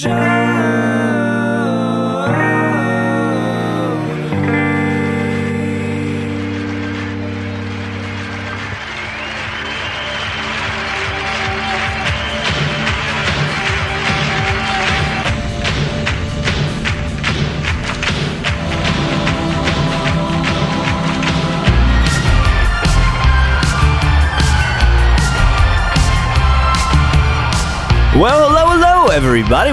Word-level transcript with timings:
Well, 0.00 0.41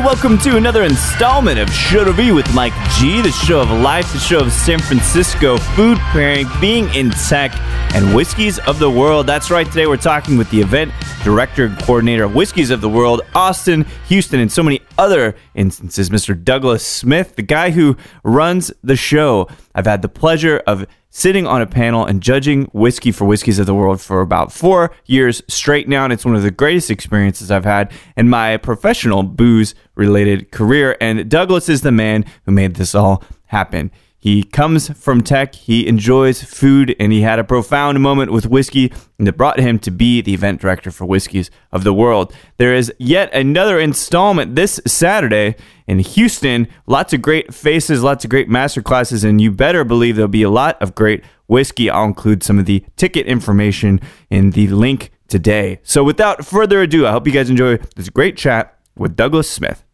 Welcome 0.10 0.40
to 0.40 0.58
another 0.58 0.86
installment 0.86 1.60
of 1.60 1.72
Show 1.72 2.04
to 2.04 2.12
Be 2.12 2.32
with 2.32 2.52
Mike 2.52 2.74
G, 2.98 3.22
the 3.22 3.32
show 3.32 3.62
of 3.62 3.70
life, 3.70 4.12
the 4.12 4.18
show 4.18 4.40
of 4.40 4.52
San 4.52 4.80
Francisco 4.80 5.56
food 5.58 6.00
pairing, 6.00 6.48
being 6.60 6.92
in 6.96 7.12
tech, 7.12 7.52
and 7.94 8.16
whiskeys 8.16 8.60
of 8.60 8.80
the 8.80 8.90
world. 8.90 9.28
That's 9.28 9.52
right. 9.52 9.66
Today 9.66 9.88
we're 9.88 9.98
talking 9.98 10.38
with 10.38 10.50
the 10.52 10.62
event 10.62 10.92
director 11.24 11.66
and 11.66 11.78
coordinator 11.80 12.24
of 12.24 12.34
Whiskeys 12.34 12.72
of 12.72 12.82
the 12.82 12.90
World, 12.90 13.22
Austin, 13.36 13.86
Houston, 14.08 14.40
and 14.40 14.52
so 14.52 14.64
many 14.64 14.82
other 14.98 15.36
instances, 15.54 16.10
Mr. 16.10 16.42
Douglas 16.42 16.86
Smith, 16.86 17.36
the 17.36 17.42
guy 17.42 17.72
who 17.72 17.98
runs 18.24 18.72
the 18.84 18.96
show. 18.96 19.48
I've 19.76 19.86
had 19.86 20.02
the 20.02 20.10
pleasure 20.10 20.64
of 20.66 20.86
sitting 21.10 21.48
on 21.48 21.62
a 21.62 21.66
panel 21.66 22.06
and 22.06 22.22
judging 22.22 22.66
whiskey 22.66 23.12
for 23.12 23.26
Whiskeys 23.26 23.60
of 23.60 23.66
the 23.66 23.76
World 23.76 24.00
for 24.00 24.22
about 24.22 24.52
four 24.52 24.92
years 25.06 25.42
straight 25.48 25.88
now. 25.88 26.04
And 26.04 26.14
it's 26.14 26.26
one 26.26 26.36
of 26.36 26.44
the 26.44 26.52
greatest 26.52 26.90
experiences 26.92 27.52
I've 27.52 27.66
had 27.66 27.92
in 28.16 28.30
my 28.30 28.58
professional 28.58 29.24
booze 29.24 29.76
related 29.96 30.52
career. 30.52 30.96
And 31.02 31.30
Douglas 31.30 31.68
is 31.68 31.82
the 31.82 31.92
man 31.92 32.26
who 32.46 32.52
made 32.52 32.76
this 32.76 32.96
all 32.96 33.24
happen. 33.48 33.92
He 34.22 34.44
comes 34.44 34.90
from 34.98 35.22
tech, 35.22 35.56
he 35.56 35.88
enjoys 35.88 36.44
food, 36.44 36.94
and 37.00 37.14
he 37.14 37.22
had 37.22 37.40
a 37.40 37.44
profound 37.46 38.02
moment 38.02 38.34
with 38.34 38.46
whiskey 38.46 38.92
that 39.18 39.38
brought 39.38 39.62
him 39.62 39.80
to 39.80 39.92
be 39.92 40.20
the 40.20 40.34
event 40.34 40.60
director 40.60 40.92
for 40.92 41.06
Whiskeys 41.06 41.50
of 41.72 41.86
the 41.86 41.94
World. 41.94 42.34
There 42.58 42.74
is 42.74 42.92
yet 43.00 43.34
another 43.34 43.80
installment 43.80 44.56
this 44.56 44.82
Saturday 44.86 45.56
in 45.88 46.00
Houston. 46.00 46.68
Lots 46.86 47.14
of 47.14 47.22
great 47.22 47.54
faces, 47.54 48.04
lots 48.04 48.26
of 48.26 48.30
great 48.30 48.50
master 48.50 48.82
classes, 48.82 49.24
and 49.24 49.40
you 49.40 49.52
better 49.52 49.86
believe 49.86 50.18
there'll 50.18 50.28
be 50.28 50.44
a 50.44 50.50
lot 50.50 50.82
of 50.82 50.96
great 50.96 51.24
whiskey. 51.48 51.90
I'll 51.90 52.04
include 52.04 52.44
some 52.44 52.60
of 52.60 52.66
the 52.66 52.84
ticket 52.98 53.26
information 53.26 54.02
in 54.30 54.52
the 54.52 54.68
link 54.68 55.12
today. 55.30 55.80
So 55.84 56.04
without 56.04 56.46
further 56.46 56.82
ado, 56.82 57.08
I 57.08 57.12
hope 57.12 57.26
you 57.26 57.32
guys 57.32 57.50
enjoy 57.50 57.78
this 57.96 58.10
great 58.10 58.36
chat 58.36 58.78
with 58.98 59.16
Douglas 59.16 59.50
Smith. 59.50 59.86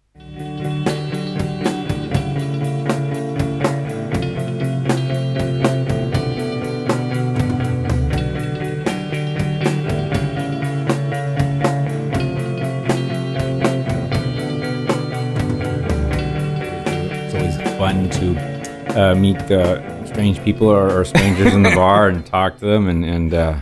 Uh, 19.11 19.15
meet 19.15 19.37
uh, 19.51 20.05
strange 20.05 20.43
people 20.43 20.67
or, 20.67 20.99
or 20.99 21.05
strangers 21.05 21.53
in 21.53 21.63
the 21.63 21.75
bar 21.75 22.09
and 22.09 22.25
talk 22.25 22.57
to 22.59 22.65
them. 22.65 22.87
And, 22.87 23.03
and 23.05 23.33
uh, 23.33 23.59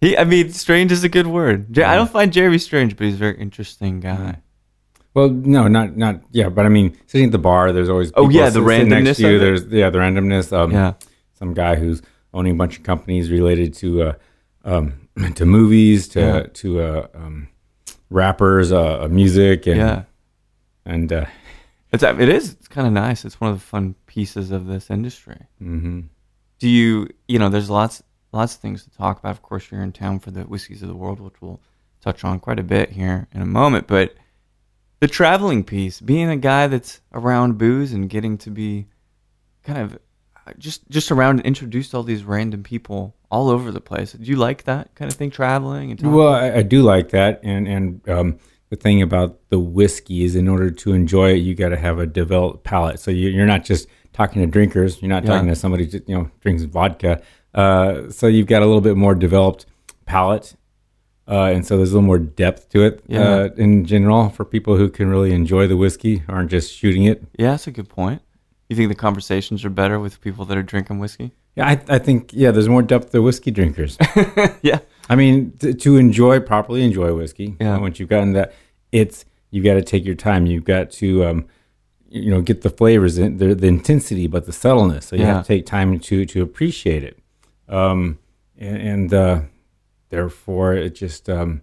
He, 0.00 0.16
I 0.16 0.24
mean, 0.24 0.52
strange 0.52 0.92
is 0.92 1.04
a 1.04 1.08
good 1.08 1.26
word. 1.26 1.78
I 1.78 1.94
don't 1.96 2.10
find 2.10 2.32
Jeremy 2.32 2.58
strange, 2.58 2.96
but 2.96 3.04
he's 3.06 3.14
a 3.14 3.18
very 3.18 3.38
interesting 3.38 4.00
guy. 4.00 4.38
well, 5.14 5.28
no, 5.28 5.68
not 5.68 5.96
not 5.96 6.20
yeah, 6.32 6.48
but 6.48 6.64
I 6.66 6.68
mean, 6.68 6.96
sitting 7.06 7.26
at 7.26 7.32
the 7.32 7.38
bar, 7.38 7.72
there's 7.72 7.88
always 7.88 8.12
Oh, 8.14 8.28
yeah, 8.30 8.48
the 8.50 8.64
sitting 8.64 8.88
next 8.88 9.02
randomness 9.08 9.16
to 9.16 9.30
you. 9.32 9.38
There's 9.38 9.64
yeah, 9.66 9.90
the 9.90 9.98
randomness. 9.98 10.52
Um, 10.52 10.70
Yeah. 10.72 10.92
some 11.38 11.54
guy 11.54 11.76
who's 11.76 12.00
owning 12.32 12.52
a 12.52 12.56
bunch 12.56 12.78
of 12.78 12.82
companies 12.84 13.30
related 13.30 13.74
to 13.74 14.02
uh, 14.02 14.12
um, 14.64 15.08
to 15.34 15.44
movies, 15.44 16.08
to 16.08 16.20
Yeah. 16.20 16.42
to 16.62 16.80
uh, 16.80 17.06
um, 17.14 17.48
rappers, 18.10 18.72
uh, 18.72 19.04
uh, 19.04 19.08
music, 19.08 19.66
and 19.66 19.76
Yeah. 19.76 20.02
and 20.84 21.12
uh, 21.12 21.24
It's, 21.92 22.02
it 22.04 22.28
is. 22.28 22.56
Kind 22.70 22.86
of 22.86 22.92
nice. 22.92 23.24
It's 23.24 23.40
one 23.40 23.50
of 23.50 23.56
the 23.58 23.64
fun 23.66 23.94
pieces 24.06 24.50
of 24.50 24.66
this 24.66 24.90
industry. 24.90 25.46
mhm. 25.62 26.08
Do 26.58 26.68
you, 26.68 27.08
you 27.26 27.38
know, 27.38 27.48
there's 27.48 27.70
lots, 27.70 28.02
lots 28.32 28.54
of 28.54 28.60
things 28.60 28.84
to 28.84 28.90
talk 28.90 29.18
about. 29.18 29.30
Of 29.30 29.42
course, 29.42 29.70
you're 29.70 29.82
in 29.82 29.92
town 29.92 30.18
for 30.20 30.30
the 30.30 30.42
Whiskeys 30.42 30.82
of 30.82 30.88
the 30.88 30.94
World, 30.94 31.18
which 31.20 31.40
we'll 31.40 31.60
touch 32.02 32.22
on 32.24 32.38
quite 32.38 32.58
a 32.58 32.62
bit 32.62 32.90
here 32.90 33.28
in 33.32 33.40
a 33.42 33.46
moment. 33.46 33.86
But 33.86 34.14
the 35.00 35.08
traveling 35.08 35.64
piece, 35.64 36.00
being 36.00 36.28
a 36.28 36.36
guy 36.36 36.66
that's 36.66 37.00
around 37.12 37.56
booze 37.58 37.92
and 37.92 38.08
getting 38.10 38.36
to 38.38 38.50
be 38.50 38.86
kind 39.62 39.78
of 39.78 39.94
uh, 40.46 40.52
just 40.58 40.88
just 40.90 41.10
around 41.10 41.38
and 41.38 41.46
introduced 41.46 41.90
to 41.92 41.96
all 41.96 42.02
these 42.02 42.24
random 42.24 42.62
people 42.62 43.16
all 43.30 43.48
over 43.48 43.72
the 43.72 43.80
place. 43.80 44.12
Do 44.12 44.24
you 44.30 44.36
like 44.36 44.64
that 44.64 44.94
kind 44.94 45.10
of 45.10 45.16
thing, 45.16 45.30
traveling 45.30 45.90
and? 45.90 46.14
Well, 46.14 46.34
I, 46.34 46.56
I 46.56 46.62
do 46.62 46.82
like 46.82 47.08
that, 47.10 47.40
and 47.42 47.66
and 47.66 48.08
um, 48.08 48.38
the 48.70 48.76
thing 48.76 49.02
about 49.02 49.38
the 49.50 49.58
whiskey 49.58 50.24
is, 50.24 50.34
in 50.36 50.48
order 50.48 50.70
to 50.70 50.92
enjoy 50.92 51.32
it, 51.32 51.36
you 51.38 51.54
got 51.54 51.68
to 51.70 51.76
have 51.76 51.98
a 51.98 52.06
developed 52.06 52.64
palate. 52.64 52.98
So 53.00 53.10
you, 53.10 53.28
you're 53.28 53.46
not 53.46 53.64
just 53.64 53.86
talking 54.12 54.40
to 54.42 54.46
drinkers. 54.46 55.02
You're 55.02 55.08
not 55.08 55.24
Yeah. 55.24 55.30
talking 55.30 55.48
to 55.48 55.54
somebody 55.56 55.86
just 55.86 56.08
you 56.08 56.16
know 56.16 56.30
drinks 56.40 56.62
vodka. 56.64 57.20
Uh, 57.54 58.10
so 58.10 58.26
you've 58.28 58.46
got 58.46 58.62
a 58.62 58.66
little 58.66 58.80
bit 58.80 58.96
more 58.96 59.14
developed 59.14 59.66
palate, 60.06 60.54
uh, 61.28 61.50
and 61.54 61.66
so 61.66 61.76
there's 61.76 61.90
a 61.90 61.94
little 61.94 62.06
more 62.06 62.18
depth 62.18 62.68
to 62.70 62.82
it 62.84 63.02
Yeah. 63.08 63.20
uh, 63.22 63.48
in 63.56 63.84
general 63.84 64.28
for 64.30 64.44
people 64.44 64.76
who 64.76 64.88
can 64.88 65.08
really 65.08 65.32
enjoy 65.32 65.66
the 65.66 65.76
whiskey, 65.76 66.22
aren't 66.28 66.50
just 66.50 66.72
shooting 66.72 67.04
it. 67.04 67.22
yeah, 67.38 67.50
that's 67.52 67.66
a 67.66 67.70
good 67.72 67.88
point. 67.88 68.22
You 68.68 68.76
think 68.76 68.88
the 68.88 68.94
conversations 68.94 69.64
are 69.64 69.70
better 69.70 69.98
with 69.98 70.20
people 70.20 70.44
that 70.44 70.56
are 70.56 70.62
drinking 70.62 71.00
whiskey? 71.00 71.32
Yeah, 71.56 71.66
I, 71.66 71.80
I 71.88 71.98
think 71.98 72.30
yeah, 72.32 72.52
there's 72.52 72.68
more 72.68 72.82
depth 72.82 73.10
to 73.10 73.20
whiskey 73.20 73.50
drinkers. 73.50 73.98
yeah. 74.62 74.78
I 75.10 75.16
mean, 75.16 75.52
to, 75.58 75.74
to 75.74 75.96
enjoy 75.96 76.40
properly 76.40 76.82
enjoy 76.84 77.12
whiskey. 77.14 77.56
Yeah. 77.60 77.78
Once 77.78 77.98
you've 78.00 78.08
gotten 78.08 78.32
that, 78.34 78.54
it's 78.92 79.24
you 79.50 79.62
got 79.62 79.74
to 79.74 79.82
take 79.82 80.04
your 80.04 80.14
time. 80.14 80.46
You've 80.46 80.64
got 80.64 80.90
to, 80.92 81.24
um, 81.24 81.46
you 82.08 82.30
know, 82.30 82.40
get 82.40 82.62
the 82.62 82.70
flavors, 82.70 83.18
in, 83.18 83.38
the 83.38 83.54
the 83.54 83.66
intensity, 83.66 84.26
but 84.28 84.46
the 84.46 84.52
subtleness. 84.52 85.06
So 85.06 85.16
you 85.16 85.22
Yeah. 85.22 85.34
have 85.34 85.44
to 85.44 85.48
take 85.48 85.66
time 85.66 85.98
to 85.98 86.24
to 86.24 86.42
appreciate 86.42 87.02
it. 87.04 87.18
Um, 87.68 88.18
and, 88.56 88.76
and 88.76 89.14
uh, 89.14 89.40
therefore, 90.10 90.74
it 90.74 90.94
just 90.94 91.28
um, 91.28 91.62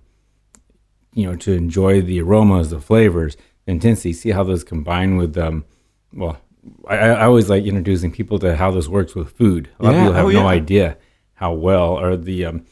you 1.14 1.26
know 1.26 1.36
to 1.38 1.54
enjoy 1.54 2.02
the 2.02 2.22
aromas, 2.22 2.70
the 2.70 2.80
flavors, 2.82 3.38
the 3.66 3.72
intensity. 3.72 4.14
See 4.14 4.32
how 4.32 4.44
those 4.44 4.64
combine 4.64 5.16
with 5.18 5.38
um, 5.38 5.66
well. 6.14 6.38
I, 6.86 6.98
I 6.98 7.24
always 7.26 7.50
like 7.50 7.64
introducing 7.64 8.12
people 8.12 8.40
to 8.40 8.58
how 8.58 8.72
this 8.72 8.90
works 8.90 9.16
with 9.16 9.32
food. 9.32 9.70
A 9.80 9.84
lot 9.86 9.94
Yeah. 9.94 10.00
of 10.00 10.04
people 10.08 10.14
have 10.16 10.26
Oh, 10.26 10.32
no 10.44 10.48
idea 10.50 10.98
how 11.36 11.54
well 11.54 11.98
or 11.98 12.18
the 12.18 12.44
um, 12.44 12.66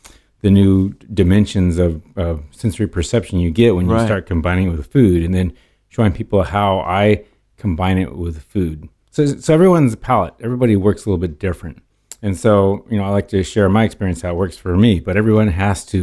the 0.46 0.52
new 0.52 0.94
dimensions 1.12 1.80
of 1.80 1.90
uh, 2.16 2.36
sensory 2.52 2.86
perception 2.88 3.40
you 3.40 3.50
get 3.50 3.76
when 3.76 3.88
you 3.88 3.94
Right. 3.96 4.06
start 4.06 4.28
combining 4.28 4.68
it 4.68 4.72
with 4.78 4.86
food, 4.92 5.24
and 5.24 5.34
then 5.34 5.52
showing 5.90 6.12
people 6.12 6.44
how 6.44 6.80
I 6.82 7.24
combine 7.58 7.98
it 7.98 8.16
with 8.16 8.44
food. 8.44 8.88
So, 9.10 9.26
so 9.26 9.54
everyone's 9.54 9.96
palate, 9.96 10.36
everybody 10.40 10.76
works 10.76 11.06
a 11.06 11.10
little 11.10 11.18
bit 11.28 11.40
different, 11.40 11.82
and 12.22 12.38
so 12.38 12.86
you 12.92 12.98
know 12.98 13.04
I 13.06 13.10
like 13.10 13.28
to 13.30 13.42
share 13.44 13.68
my 13.70 13.84
experience 13.86 14.22
how 14.22 14.30
it 14.34 14.36
works 14.44 14.56
for 14.58 14.78
me, 14.78 15.00
but 15.00 15.18
everyone 15.18 15.48
has 15.48 15.84
to 15.88 16.00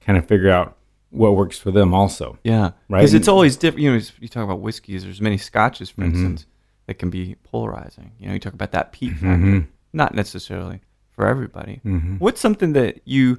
kind 0.00 0.18
of 0.18 0.26
figure 0.26 0.50
out 0.50 0.76
what 1.10 1.36
works 1.36 1.56
for 1.56 1.70
them 1.70 1.94
also. 1.94 2.36
Yeah, 2.42 2.72
Right? 2.88 2.98
Because 3.00 3.14
it's 3.14 3.28
always 3.28 3.56
different. 3.56 3.82
You 3.84 3.92
know, 3.92 4.00
you 4.20 4.28
talk 4.28 4.42
about 4.42 4.60
whiskeys. 4.60 5.04
There's 5.04 5.20
many 5.20 5.38
scotches, 5.38 5.88
for 5.90 6.02
Mm-hmm. 6.02 6.14
instance, 6.16 6.46
that 6.86 6.94
can 6.94 7.10
be 7.10 7.36
polarizing. 7.44 8.10
You 8.18 8.26
know, 8.26 8.34
you 8.34 8.40
talk 8.40 8.54
about 8.54 8.72
that 8.72 8.90
peat 8.90 9.12
Mm-hmm. 9.12 9.58
factor. 9.60 9.68
Not 9.92 10.14
necessarily 10.16 10.80
for 11.12 11.28
everybody. 11.28 11.80
What's 12.18 12.40
something 12.40 12.72
that 12.72 12.92
you, 13.04 13.38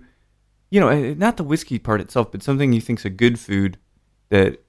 you 0.76 0.82
know, 0.82 0.90
eh, 0.90 1.14
not 1.18 1.38
the 1.38 1.44
whiskey 1.46 1.80
part 1.80 2.02
itself, 2.02 2.34
but 2.34 2.44
something 2.44 2.74
you 2.74 2.82
think's 2.82 3.06
a 3.06 3.10
good 3.10 3.40
food 3.40 3.78
that 4.28 4.62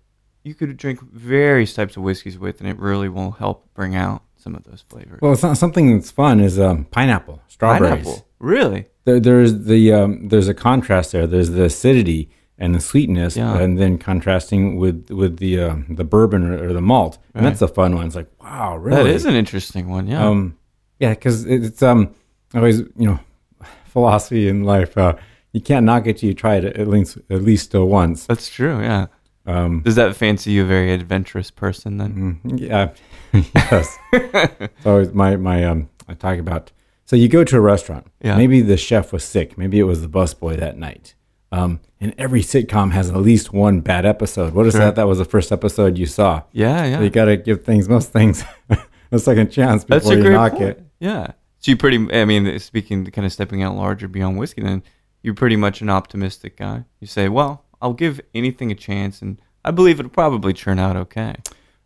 you 0.44 0.54
could 0.54 0.76
drink 0.76 1.00
various 1.00 1.74
types 1.74 1.96
of 1.96 2.04
whiskeys 2.04 2.38
with, 2.38 2.60
and 2.60 2.70
it 2.70 2.78
really 2.78 3.08
will 3.08 3.32
help 3.32 3.66
bring 3.74 3.96
out 3.96 4.22
some 4.36 4.54
of 4.54 4.62
those 4.62 4.84
flavors. 4.88 5.18
Well, 5.20 5.32
it's 5.32 5.42
not 5.42 5.58
something 5.58 5.92
that's 5.98 6.12
fun 6.12 6.38
is 6.38 6.60
um, 6.60 6.84
pineapple, 6.84 7.42
strawberries. 7.48 8.04
Pineapple, 8.04 8.28
really? 8.38 8.86
there, 9.04 9.18
there's 9.18 9.64
the 9.64 9.92
um, 9.92 10.28
there's 10.28 10.46
a 10.46 10.54
contrast 10.54 11.10
there. 11.10 11.26
There's 11.26 11.50
the 11.50 11.64
acidity 11.64 12.30
and 12.56 12.72
the 12.72 12.80
sweetness, 12.80 13.36
Yeah. 13.36 13.58
and 13.58 13.76
then 13.76 13.98
contrasting 13.98 14.76
with 14.76 15.10
with 15.10 15.38
the 15.38 15.60
uh, 15.60 15.76
the 15.88 16.04
bourbon 16.04 16.44
or, 16.48 16.68
or 16.68 16.72
the 16.72 16.80
malt, 16.80 17.18
and 17.34 17.44
that's 17.44 17.62
a 17.62 17.66
fun 17.68 17.96
one. 17.96 18.06
It's 18.06 18.14
like 18.14 18.30
wow, 18.40 18.76
really? 18.76 19.02
That 19.02 19.10
is 19.10 19.24
an 19.24 19.34
interesting 19.34 19.88
one. 19.88 20.06
Yeah. 20.06 20.24
um, 20.28 20.56
yeah, 21.00 21.10
because 21.14 21.44
it's 21.46 21.82
um 21.82 22.14
always 22.54 22.78
you 22.78 23.08
know 23.10 23.18
philosophy 23.86 24.46
in 24.46 24.62
life. 24.62 24.96
Uh, 24.96 25.16
you 25.56 25.62
can't 25.62 25.86
knock 25.86 26.06
it 26.06 26.18
till 26.18 26.28
you 26.28 26.34
try 26.34 26.56
it 26.56 26.64
at 26.64 26.86
least 26.86 27.16
at 27.30 27.40
least 27.42 27.74
uh, 27.74 27.84
once. 27.84 28.26
That's 28.26 28.50
true. 28.50 28.78
Yeah. 28.82 29.06
Um, 29.46 29.80
Does 29.80 29.94
that 29.94 30.14
fancy 30.14 30.50
you 30.52 30.64
a 30.64 30.66
very 30.66 30.92
adventurous 30.92 31.50
person 31.50 31.96
then? 31.96 32.40
Yeah. 32.44 32.90
yes. 33.54 33.96
so 34.82 35.10
my 35.14 35.36
my 35.36 35.64
um 35.64 35.88
I 36.08 36.12
talk 36.14 36.38
about 36.38 36.72
so 37.06 37.16
you 37.16 37.28
go 37.28 37.42
to 37.42 37.56
a 37.56 37.60
restaurant. 37.60 38.06
Yeah. 38.20 38.36
Maybe 38.36 38.60
the 38.60 38.76
chef 38.76 39.14
was 39.14 39.24
sick. 39.24 39.56
Maybe 39.56 39.78
it 39.78 39.84
was 39.84 40.02
the 40.02 40.08
busboy 40.08 40.58
that 40.58 40.76
night. 40.76 41.14
Um, 41.52 41.80
and 42.02 42.14
every 42.18 42.42
sitcom 42.42 42.90
has 42.92 43.08
at 43.08 43.16
least 43.16 43.52
one 43.52 43.80
bad 43.80 44.04
episode. 44.04 44.52
What 44.52 44.66
is 44.66 44.74
Sure. 44.74 44.80
that? 44.82 44.96
That 44.96 45.06
was 45.06 45.18
the 45.18 45.24
first 45.24 45.52
episode 45.52 45.96
you 45.96 46.04
saw. 46.06 46.42
Yeah, 46.52 46.84
yeah. 46.84 46.98
So 46.98 47.04
you 47.04 47.10
got 47.10 47.26
to 47.26 47.36
give 47.38 47.64
things, 47.64 47.88
most 47.88 48.12
things, 48.12 48.44
a 49.12 49.18
second 49.18 49.50
chance 49.52 49.84
before 49.84 50.00
That's 50.00 50.10
a 50.10 50.16
you 50.16 50.22
great 50.22 50.32
knock 50.32 50.52
point. 50.52 50.64
it. 50.64 50.84
Yeah. 50.98 51.28
So 51.60 51.70
you 51.70 51.76
pretty, 51.76 51.98
I 52.12 52.24
mean, 52.26 52.58
speaking, 52.58 53.06
kind 53.06 53.24
of 53.24 53.32
stepping 53.32 53.62
out 53.62 53.76
larger 53.76 54.08
beyond 54.08 54.36
whiskey, 54.38 54.60
then 54.62 54.82
you're 55.26 55.34
pretty 55.34 55.56
much 55.56 55.80
an 55.80 55.90
optimistic 55.90 56.56
guy. 56.56 56.84
You 57.00 57.08
say, 57.08 57.28
well, 57.28 57.64
I'll 57.82 57.94
give 57.94 58.20
anything 58.32 58.70
a 58.70 58.76
chance, 58.76 59.20
and 59.20 59.42
I 59.64 59.72
believe 59.72 59.98
it'll 59.98 60.08
probably 60.08 60.52
turn 60.52 60.78
out 60.78 60.94
okay. 60.96 61.34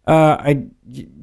Uh, 0.06 0.36
I 0.38 0.66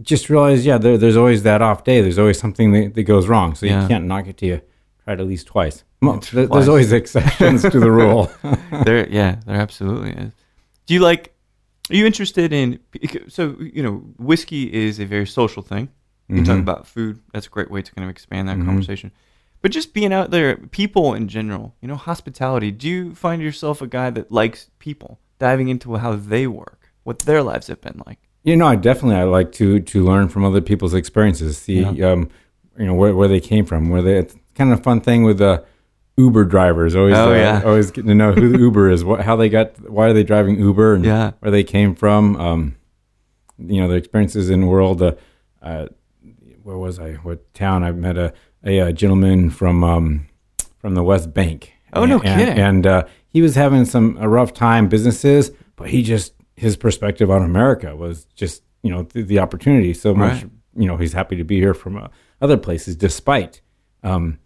just 0.02 0.28
realized, 0.28 0.66
yeah, 0.66 0.80
there, 0.80 0.98
there's 0.98 1.16
always 1.16 1.44
that 1.44 1.62
off 1.62 1.84
day. 1.84 2.02
There's 2.02 2.18
always 2.18 2.40
something 2.40 2.72
that, 2.72 2.96
that 2.96 3.04
goes 3.04 3.28
wrong. 3.28 3.54
So 3.54 3.68
Yeah. 3.68 3.84
you 3.84 3.88
can't 3.88 4.06
knock 4.06 4.26
it 4.26 4.38
till 4.38 4.50
you 4.50 4.62
try 5.04 5.14
it 5.14 5.20
at 5.20 5.28
least 5.28 5.46
twice. 5.46 5.84
There- 6.02 6.12
Twice. 6.20 6.32
There's 6.32 6.68
always 6.68 6.92
exceptions 6.92 7.62
to 7.62 7.80
the 7.80 7.92
rule. 7.92 8.32
there, 8.84 9.08
yeah, 9.10 9.36
there 9.46 9.56
absolutely 9.58 10.12
is. 10.12 10.34
Do 10.88 10.94
you 10.96 11.00
like? 11.02 11.36
Are 11.92 11.96
you 11.96 12.06
interested 12.08 12.52
in? 12.52 12.80
So 13.28 13.56
you 13.60 13.84
know, 13.84 13.98
whiskey 14.18 14.74
is 14.74 15.00
a 15.00 15.06
very 15.06 15.28
social 15.28 15.62
thing. 15.64 15.90
You 16.30 16.44
talk 16.44 16.58
Mhm. 16.58 16.62
about 16.62 16.88
food. 16.88 17.20
That's 17.34 17.46
a 17.48 17.50
great 17.50 17.70
way 17.72 17.82
to 17.84 17.92
kind 17.94 18.04
of 18.04 18.10
expand 18.10 18.48
that 18.50 18.58
Mhm. 18.58 18.66
conversation. 18.66 19.12
But 19.62 19.72
just 19.72 19.94
being 19.94 20.14
out 20.14 20.32
there, 20.32 20.56
people 20.58 21.14
in 21.14 21.28
general, 21.28 21.76
you 21.82 21.88
know, 21.88 21.96
hospitality. 21.96 22.72
Do 22.72 22.88
you 22.88 23.16
find 23.16 23.42
yourself 23.42 23.82
a 23.82 23.88
guy 23.88 24.10
that 24.12 24.32
likes 24.32 24.70
people, 24.80 25.20
diving 25.40 25.68
into 25.68 25.96
how 25.96 26.16
they 26.16 26.48
work, 26.48 26.92
what 27.04 27.20
their 27.20 27.42
lives 27.44 27.68
have 27.68 27.82
been 27.82 28.02
like? 28.06 28.20
You 28.44 28.56
know, 28.56 28.68
I 28.68 28.76
definitely 28.76 29.16
I 29.18 29.24
like 29.24 29.52
to 29.54 29.80
to 29.80 30.04
learn 30.06 30.30
from 30.30 30.46
other 30.46 30.62
people's 30.62 30.94
experiences. 30.94 31.58
See, 31.58 31.82
Yeah. 31.82 32.12
um, 32.12 32.30
you 32.78 32.86
know, 32.86 32.94
where 32.94 33.16
where 33.16 33.28
they 33.28 33.40
came 33.40 33.66
from. 33.66 33.90
Where 33.90 34.02
they 34.02 34.18
it's 34.20 34.36
kind 34.56 34.72
of 34.72 34.80
a 34.80 34.84
fun 34.84 35.02
thing 35.02 35.24
with 35.24 35.40
the 35.40 35.66
Uber 36.18 36.46
drivers. 36.46 36.96
Always, 36.96 37.16
Oh, 37.18 37.32
uh, 37.32 37.36
yeah. 37.36 37.62
always 37.66 37.92
getting 37.92 38.10
to 38.10 38.16
know 38.16 38.32
who 38.34 38.50
the 38.50 38.60
Uber 38.60 38.90
is, 38.90 39.04
what 39.04 39.22
how 39.22 39.36
they 39.36 39.50
got, 39.50 39.78
why 39.90 40.08
are 40.08 40.14
they 40.14 40.24
driving 40.24 40.58
Uber, 40.60 40.94
and 40.94 41.04
Yeah. 41.06 41.32
where 41.40 41.52
they 41.52 41.64
came 41.64 41.94
from. 41.96 42.36
Um, 42.38 42.76
you 43.58 43.82
know, 43.82 43.88
their 43.88 43.98
experiences 43.98 44.50
in 44.50 44.62
the 44.62 44.68
world. 44.68 45.02
Uh, 45.02 45.14
uh, 45.62 45.88
where 46.64 46.78
was 46.78 47.00
I? 47.00 47.14
What 47.16 47.54
town? 47.54 47.84
I 47.84 47.92
met 47.92 48.18
a 48.18 48.34
a, 48.64 48.80
uh 48.80 48.92
gentleman 48.92 49.50
from 49.50 49.84
um, 49.84 50.28
from 50.80 50.94
the 50.96 51.04
West 51.04 51.34
Bank. 51.34 51.74
Oh, 51.94 52.06
no 52.06 52.20
And- 52.20 52.24
kidding. 52.40 52.60
And 52.60 52.86
uh, 52.88 53.04
he 53.30 53.42
was 53.42 53.56
having 53.56 53.86
some 53.86 54.18
a 54.20 54.28
rough 54.28 54.54
time 54.54 54.88
businesses, 54.90 55.52
but 55.76 55.90
he 55.90 56.04
just 56.04 56.34
his 56.56 56.76
perspective 56.76 57.30
on 57.32 57.44
America 57.44 57.96
was 57.96 58.26
just 58.36 58.64
you 58.84 58.92
know 58.92 59.04
the, 59.04 59.22
the 59.24 59.40
opportunity 59.40 59.94
so 59.94 60.14
much. 60.14 60.44
Right. 60.44 60.52
You 60.76 60.88
know, 60.88 60.98
he's 60.98 61.14
happy 61.14 61.36
to 61.38 61.44
be 61.44 61.56
here 61.60 61.74
from 61.74 61.98
uh, 61.98 62.08
other 62.42 62.58
places, 62.58 62.96
despite 62.96 63.62
um, 64.04 64.38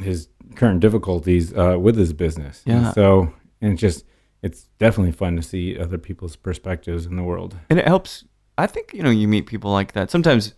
his 0.00 0.28
current 0.56 0.80
difficulties 0.80 1.52
uh, 1.54 1.76
with 1.80 1.96
his 1.96 2.12
business. 2.12 2.62
And 2.66 2.82
Yeah. 2.82 2.92
so 2.92 3.32
and 3.60 3.78
just 3.78 4.04
it's 4.42 4.64
definitely 4.78 5.12
fun 5.12 5.36
to 5.36 5.42
see 5.42 5.78
other 5.78 5.98
people's 5.98 6.34
perspectives 6.36 7.06
in 7.06 7.14
the 7.16 7.22
world. 7.22 7.56
and 7.70 7.78
it 7.78 7.86
helps 7.86 8.24
i 8.58 8.66
think 8.66 8.92
you 8.92 9.02
know 9.02 9.08
you 9.10 9.26
meet 9.28 9.46
people 9.46 9.70
like 9.70 9.92
that 9.92 10.10
sometimes 10.10 10.52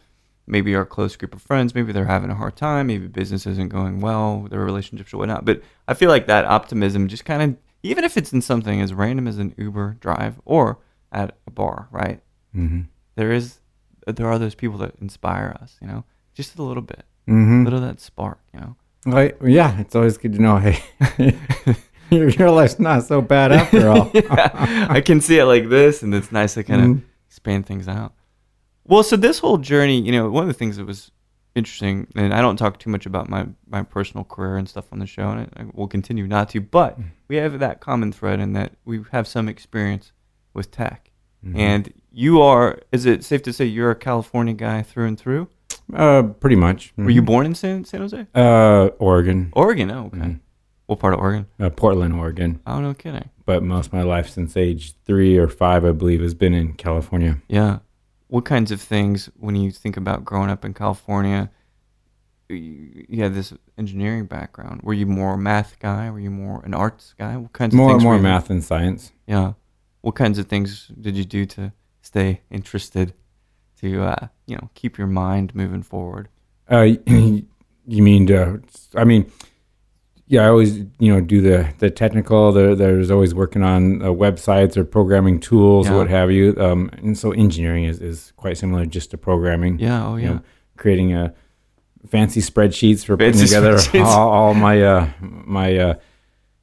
maybe 0.47 0.75
our 0.75 0.85
close 0.85 1.17
group 1.17 1.35
of 1.35 1.41
friends 1.43 1.75
maybe 1.75 1.93
they're 1.93 2.05
having 2.05 2.31
a 2.31 2.35
hard 2.35 2.55
time 2.57 2.87
maybe 2.89 3.07
business 3.07 3.47
isn't 3.47 3.69
going 3.71 4.01
well 4.01 4.47
their 4.51 4.61
relationships 4.61 5.13
or 5.15 5.19
whatnot 5.19 5.45
but 5.45 5.63
i 5.89 5.95
feel 5.95 6.09
like 6.11 6.27
that 6.27 6.45
optimism 6.45 7.09
just 7.09 7.25
kind 7.25 7.43
of 7.43 7.57
even 7.83 8.05
if 8.05 8.17
it's 8.17 8.33
in 8.33 8.41
something 8.43 8.81
as 8.81 8.93
random 8.95 9.27
as 9.29 9.39
an 9.39 9.55
uber 9.59 9.97
drive 10.01 10.41
or 10.45 10.79
at 11.13 11.37
a 11.47 11.51
bar 11.51 11.89
right 11.91 12.21
Mm-hmm. 12.55 12.83
there 13.17 13.33
is 13.33 13.59
there 14.07 14.29
are 14.29 14.39
those 14.39 14.55
people 14.55 14.79
that 14.79 14.95
inspire 15.01 15.57
us 15.61 15.77
you 15.81 15.89
know 15.89 16.05
just 16.35 16.59
a 16.59 16.63
little 16.63 16.83
bit 16.83 17.05
Mm-hmm. 17.29 17.61
a 17.63 17.65
little 17.65 17.79
of 17.83 17.85
that 17.89 18.01
spark 18.01 18.39
you 18.53 18.61
know 18.61 18.77
Like, 19.07 19.39
yeah, 19.45 19.81
it's 19.81 19.95
always 19.95 20.17
good 20.19 20.33
to 20.35 20.41
know. 20.43 20.57
Hey, 20.59 20.79
your, 22.11 22.29
your 22.31 22.51
life's 22.51 22.79
not 22.79 23.05
so 23.05 23.21
bad 23.21 23.53
after 23.53 23.89
all. 23.91 24.11
yeah, 24.15 24.87
I 24.89 25.01
can 25.01 25.21
see 25.21 25.39
it 25.39 25.45
like 25.45 25.69
this, 25.69 26.03
and 26.03 26.15
it's 26.15 26.31
nice 26.33 26.55
to 26.55 26.65
kind 26.65 26.81
of 26.83 26.89
Mhm. 26.89 27.03
expand 27.29 27.67
things 27.67 27.87
out. 27.89 28.13
Well, 28.87 29.03
so 29.03 29.17
this 29.17 29.39
whole 29.39 29.59
journey, 29.59 30.01
you 30.01 30.13
know, 30.13 30.31
one 30.31 30.43
of 30.43 30.49
the 30.49 30.55
things 30.55 30.77
that 30.77 30.85
was 30.85 31.11
interesting, 31.55 32.07
and 32.17 32.35
I 32.35 32.41
don't 32.41 32.57
talk 32.57 32.79
too 32.79 32.91
much 32.91 33.07
about 33.07 33.29
my, 33.29 33.47
my 33.69 33.83
personal 33.83 34.25
career 34.25 34.57
and 34.57 34.69
stuff 34.69 34.93
on 34.93 34.99
the 34.99 35.07
show, 35.07 35.31
and 35.31 35.51
I, 35.57 35.63
I 35.63 35.67
will 35.73 35.89
continue 35.89 36.27
not 36.27 36.51
to, 36.51 36.61
but 36.61 36.99
we 37.29 37.37
have 37.37 37.59
that 37.61 37.81
common 37.81 38.13
thread 38.13 38.41
in 38.41 38.53
that 38.55 38.73
we 38.85 39.03
have 39.13 39.27
some 39.27 39.49
experience 39.49 40.13
with 40.53 40.71
tech. 40.71 41.11
Mm-hmm. 41.45 41.59
And 41.59 41.93
you 42.11 42.41
are, 42.43 42.79
is 42.93 43.07
it 43.07 43.25
safe 43.25 43.43
to 43.45 43.53
say 43.53 43.65
you're 43.65 43.91
a 43.91 43.97
California 43.97 44.55
guy 44.55 44.83
through 44.83 45.07
and 45.07 45.19
through? 45.19 45.49
Uh, 45.95 46.23
pretty 46.23 46.57
much. 46.57 46.93
Were 46.97 47.11
you 47.11 47.23
born 47.23 47.47
in 47.47 47.55
San, 47.55 47.85
San 47.85 48.01
Jose? 48.01 48.27
Uh, 48.35 48.87
Oregon, 48.99 49.51
Oregon, 49.55 49.91
oh, 49.91 50.07
okay. 50.07 50.19
Mhm. 50.19 50.41
What 50.87 50.99
part 50.99 51.15
of 51.15 51.21
Oregon? 51.21 51.47
uh, 51.59 51.71
Portland, 51.71 52.15
Oregon. 52.15 52.61
Oh, 52.67 52.81
no 52.81 52.93
kidding. 52.95 53.31
But 53.47 53.63
most 53.63 53.87
of 53.87 53.93
my 53.95 54.03
life 54.03 54.29
since 54.29 54.57
age 54.57 54.95
three 55.05 55.37
or 55.39 55.49
five, 55.49 55.85
I 55.85 55.93
believe, 55.93 56.21
has 56.21 56.35
been 56.35 56.53
in 56.55 56.75
California. 56.75 57.39
Yeah. 57.49 57.79
What 58.35 58.45
kinds 58.45 58.73
of 58.73 58.81
things, 58.81 59.31
when 59.39 59.55
you 59.55 59.71
think 59.71 59.97
about 59.97 60.25
growing 60.25 60.51
up 60.51 60.65
in 60.65 60.75
California, 60.75 61.53
you, 62.49 63.07
you 63.09 63.23
had 63.23 63.33
this 63.33 63.53
engineering 63.79 64.27
background. 64.27 64.81
Were 64.83 64.93
you 64.93 65.07
more 65.07 65.35
a 65.35 65.39
math 65.39 65.79
guy? 65.79 66.11
Were 66.11 66.19
you 66.19 66.33
more 66.33 66.61
an 66.65 66.75
arts 66.75 67.15
guy? 67.17 67.37
What 67.37 67.53
kinds 67.53 67.75
of 67.75 67.79
More 67.79 67.91
things? 67.91 68.03
more 68.03 68.19
math 68.19 68.51
and 68.51 68.65
science. 68.65 69.13
Yeah. 69.29 69.53
What 70.01 70.17
kinds 70.17 70.41
of 70.41 70.49
things 70.49 70.89
did 71.01 71.17
you 71.17 71.25
do 71.25 71.47
to 71.47 71.73
stay 72.03 72.41
interested, 72.51 73.15
to 73.81 74.03
uh, 74.03 74.27
you 74.47 74.57
know 74.57 74.69
keep 74.75 74.99
your 74.99 75.07
mind 75.07 75.55
moving 75.55 75.85
forward? 75.85 76.29
Uh, 76.69 76.81
you 77.07 77.47
mean? 77.87 78.33
Uh, 78.33 78.57
I 78.97 79.05
mean, 79.05 79.31
yeah. 80.27 80.43
I 80.45 80.49
always, 80.49 80.79
you 80.99 81.13
know, 81.13 81.21
do 81.21 81.41
the 81.41 81.69
the 81.79 81.91
technical. 81.91 82.53
The, 82.53 82.75
there's 82.75 83.11
always 83.11 83.35
working 83.35 83.63
on 83.63 84.03
uh, 84.03 84.07
websites 84.07 84.77
or 84.77 84.85
programming 84.85 85.41
tools, 85.41 85.87
Yeah. 85.87 85.97
what 85.97 86.09
have 86.11 86.31
you. 86.31 86.55
Um, 86.59 86.91
and 86.95 87.17
so 87.17 87.33
engineering 87.33 87.85
is, 87.85 88.01
is 88.01 88.33
quite 88.37 88.57
similar 88.59 88.87
just 88.87 89.11
to 89.13 89.19
programming. 89.19 89.79
Yeah. 89.79 90.07
Oh 90.07 90.17
you 90.17 90.23
yeah. 90.23 90.33
know, 90.35 90.41
creating 90.77 91.13
a 91.15 91.35
fancy 92.09 92.41
spreadsheets 92.41 93.05
for 93.05 93.17
Fancy 93.17 93.47
putting 93.47 93.77
together 93.79 94.05
all, 94.07 94.29
all 94.31 94.55
my 94.55 94.83
uh, 94.83 95.09
my 95.21 95.77
uh, 95.79 95.95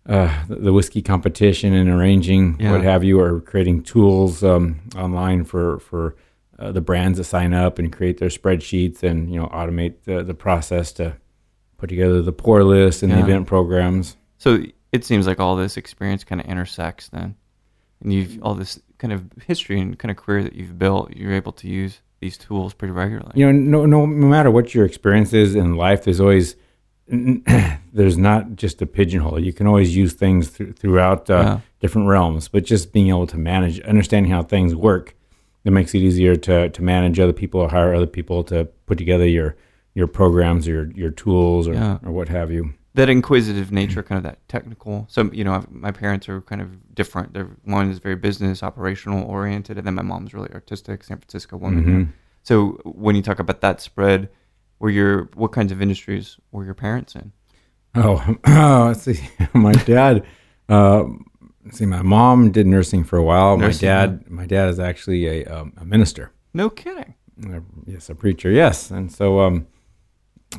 uh, 0.07 0.43
the 0.49 0.73
whiskey 0.73 1.01
competition 1.01 1.73
and 1.73 1.89
arranging 1.89 2.57
Yeah. 2.59 2.71
what 2.71 2.81
have 2.83 3.03
you, 3.03 3.19
or 3.19 3.39
creating 3.41 3.83
tools 3.83 4.43
um, 4.43 4.79
online 4.95 5.43
for 5.45 5.79
for 5.79 6.15
uh, 6.59 6.71
the 6.71 6.81
brands 6.81 7.17
that 7.17 7.23
sign 7.25 7.53
up 7.53 7.79
and 7.79 7.91
create 7.91 8.17
their 8.19 8.29
spreadsheets 8.29 9.01
and 9.03 9.31
you 9.33 9.39
know 9.39 9.47
automate 9.47 10.03
the, 10.05 10.23
the 10.23 10.33
process 10.35 10.91
to 10.93 11.15
put 11.81 11.89
together 11.89 12.21
the 12.21 12.31
pour 12.31 12.63
list 12.63 13.03
and 13.03 13.11
the 13.11 13.19
event 13.19 13.47
programs. 13.47 14.15
So 14.37 14.63
it 14.91 15.03
seems 15.03 15.27
like 15.27 15.39
all 15.39 15.55
this 15.55 15.75
experience 15.77 16.23
kind 16.23 16.39
of 16.39 16.47
intersects 16.47 17.09
then, 17.09 17.35
and 18.01 18.13
you've 18.13 18.41
all 18.43 18.53
this 18.55 18.79
kind 18.99 19.11
of 19.11 19.25
history 19.45 19.79
and 19.81 19.97
kind 19.99 20.11
of 20.11 20.17
career 20.17 20.43
that 20.43 20.53
you've 20.53 20.77
built. 20.77 21.11
You're 21.15 21.33
able 21.33 21.51
to 21.53 21.67
use 21.67 21.99
these 22.19 22.37
tools 22.37 22.73
pretty 22.75 22.91
regularly. 22.91 23.31
you 23.33 23.45
know, 23.45 23.51
no, 23.51 23.85
no, 23.87 24.05
no 24.05 24.27
matter 24.27 24.51
what 24.51 24.75
your 24.75 24.85
experience 24.85 25.33
is 25.33 25.55
in 25.55 25.75
life, 25.75 26.03
there's 26.03 26.19
always 26.19 26.55
there's 27.93 28.17
not 28.17 28.55
just 28.55 28.81
a 28.81 28.85
pigeonhole. 28.85 29.39
You 29.39 29.53
can 29.53 29.67
always 29.67 29.95
use 29.95 30.13
things 30.13 30.51
th- 30.51 30.75
throughout 30.75 31.29
uh, 31.29 31.33
Yeah. 31.33 31.59
different 31.79 32.07
realms, 32.07 32.47
but 32.47 32.63
just 32.63 32.93
being 32.93 33.09
able 33.09 33.27
to 33.27 33.37
manage, 33.37 33.79
understanding 33.81 34.31
how 34.31 34.43
things 34.43 34.75
work, 34.75 35.15
it 35.65 35.71
makes 35.71 35.93
it 35.93 35.99
easier 35.99 36.35
to 36.35 36.69
to 36.69 36.81
manage 36.83 37.19
other 37.19 37.33
people 37.33 37.59
or 37.61 37.69
hire 37.69 37.93
other 37.95 38.07
people 38.07 38.43
to 38.45 38.65
put 38.85 38.97
together 38.97 39.27
your 39.27 39.55
your 39.93 40.07
programs 40.07 40.67
or 40.67 40.71
your, 40.71 40.91
your 40.91 41.11
tools 41.11 41.67
or, 41.67 41.73
Yeah. 41.73 41.97
or 42.03 42.11
what 42.11 42.29
have 42.29 42.51
you. 42.51 42.73
that 42.93 43.09
inquisitive 43.09 43.71
nature, 43.71 44.03
kind 44.03 44.17
of 44.17 44.23
that 44.23 44.39
technical. 44.49 45.05
So 45.09 45.29
you 45.33 45.43
know, 45.45 45.53
I've, 45.53 45.71
my 45.71 45.91
parents 45.91 46.27
are 46.29 46.41
kind 46.41 46.61
of 46.61 46.69
different. 46.93 47.33
They're 47.33 47.49
one 47.63 47.89
is 47.91 47.99
very 47.99 48.15
business 48.15 48.63
operational 48.63 49.23
oriented, 49.29 49.77
and 49.77 49.85
then 49.87 49.95
my 49.95 50.01
mom's 50.01 50.33
really 50.33 50.51
artistic, 50.53 51.03
San 51.03 51.17
Francisco 51.17 51.57
woman. 51.57 51.83
Mhm. 51.85 52.07
So 52.43 52.79
when 52.83 53.15
you 53.15 53.21
talk 53.21 53.39
about 53.39 53.61
that 53.61 53.79
spread, 53.81 54.29
were 54.79 54.89
your 54.89 55.29
what 55.35 55.51
kinds 55.51 55.71
of 55.71 55.81
industries 55.81 56.37
were 56.51 56.65
your 56.65 56.73
parents 56.73 57.15
in? 57.15 57.31
Oh, 57.95 58.17
let's 58.87 59.03
see. 59.03 59.19
my 59.53 59.73
dad. 59.73 60.25
Uh, 60.69 61.03
see, 61.71 61.85
my 61.85 62.01
mom 62.01 62.51
did 62.51 62.65
nursing 62.67 63.03
for 63.03 63.17
a 63.17 63.23
while. 63.23 63.57
Nursing, 63.57 63.87
my 63.87 63.93
dad, 63.93 64.29
my 64.29 64.45
dad 64.45 64.69
is 64.69 64.79
actually 64.79 65.27
a, 65.27 65.45
um, 65.45 65.73
a 65.77 65.85
minister. 65.85 66.31
No 66.53 66.69
kidding. 66.69 67.13
Uh, 67.45 67.59
yes, 67.85 68.09
a 68.09 68.15
preacher. 68.15 68.49
Yes, 68.51 68.91
and 68.91 69.11
so 69.11 69.39
um, 69.41 69.67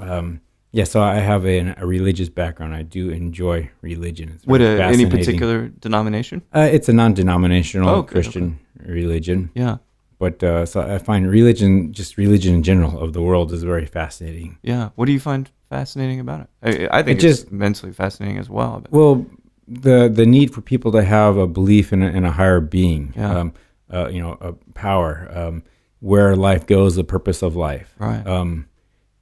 um, 0.00 0.40
yeah. 0.72 0.84
So 0.84 1.00
I 1.02 1.16
have 1.16 1.44
a, 1.46 1.74
a 1.76 1.86
religious 1.86 2.28
background. 2.28 2.74
I 2.74 2.82
do 2.82 3.10
enjoy 3.10 3.70
religion. 3.82 4.30
It's 4.34 4.46
What 4.46 4.60
very 4.60 4.80
uh, 4.80 4.88
any 4.88 5.06
particular 5.06 5.68
denomination? 5.68 6.42
Uh, 6.54 6.68
it's 6.72 6.88
a 6.88 6.92
non-denominational 6.92 7.88
Oh, 7.88 7.94
okay, 7.98 8.12
Christian 8.12 8.58
religion, 8.86 9.50
Yeah, 9.54 9.76
but 10.18 10.42
uh, 10.42 10.66
so 10.66 10.80
I 10.80 10.98
find 10.98 11.30
religion, 11.30 11.92
just 11.92 12.16
religion 12.16 12.54
in 12.54 12.62
general 12.62 12.98
of 13.00 13.12
the 13.12 13.22
world, 13.22 13.52
is 13.52 13.62
very 13.62 13.86
fascinating. 13.86 14.58
yeah. 14.62 14.90
What 14.96 15.06
do 15.06 15.12
you 15.12 15.20
find 15.20 15.48
fascinating 15.68 16.20
about 16.20 16.40
it? 16.62 16.90
I, 16.92 16.98
I 16.98 17.02
think 17.02 17.22
It 17.22 17.24
it's 17.24 17.40
just- 17.40 17.52
immensely 17.52 17.92
fascinating 17.92 18.38
as 18.38 18.48
well. 18.50 18.80
But, 18.82 18.92
Well, 18.92 19.26
the 19.68 20.08
the 20.12 20.26
need 20.26 20.52
for 20.52 20.60
people 20.60 20.90
to 20.92 21.02
have 21.04 21.36
a 21.36 21.46
belief 21.46 21.92
in 21.92 22.02
a, 22.02 22.06
in 22.08 22.24
a 22.24 22.32
higher 22.32 22.60
being, 22.60 23.12
Yeah. 23.16 23.38
um, 23.40 23.52
uh, 23.92 24.08
you 24.08 24.20
know, 24.20 24.36
a 24.40 24.52
power, 24.74 25.30
um, 25.34 25.62
where 26.00 26.34
life 26.34 26.66
goes, 26.66 26.96
the 26.96 27.04
purpose 27.04 27.42
of 27.42 27.54
life, 27.54 27.94
right. 28.00 28.26
um, 28.26 28.66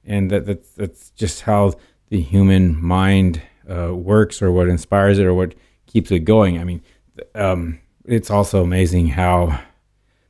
and 0.05 0.29
that 0.31 0.45
that's 0.45 0.71
that's 0.71 1.09
just 1.11 1.41
how 1.41 1.73
the 2.09 2.21
human 2.21 2.81
mind 2.81 3.41
uh, 3.69 3.93
works, 3.95 4.41
or 4.41 4.51
what 4.51 4.67
inspires 4.67 5.19
it, 5.19 5.25
or 5.25 5.33
what 5.33 5.55
keeps 5.87 6.11
it 6.11 6.19
going. 6.19 6.59
I 6.59 6.63
mean, 6.63 6.81
um, 7.35 7.79
it's 8.05 8.29
also 8.31 8.63
amazing 8.63 9.07
how 9.09 9.59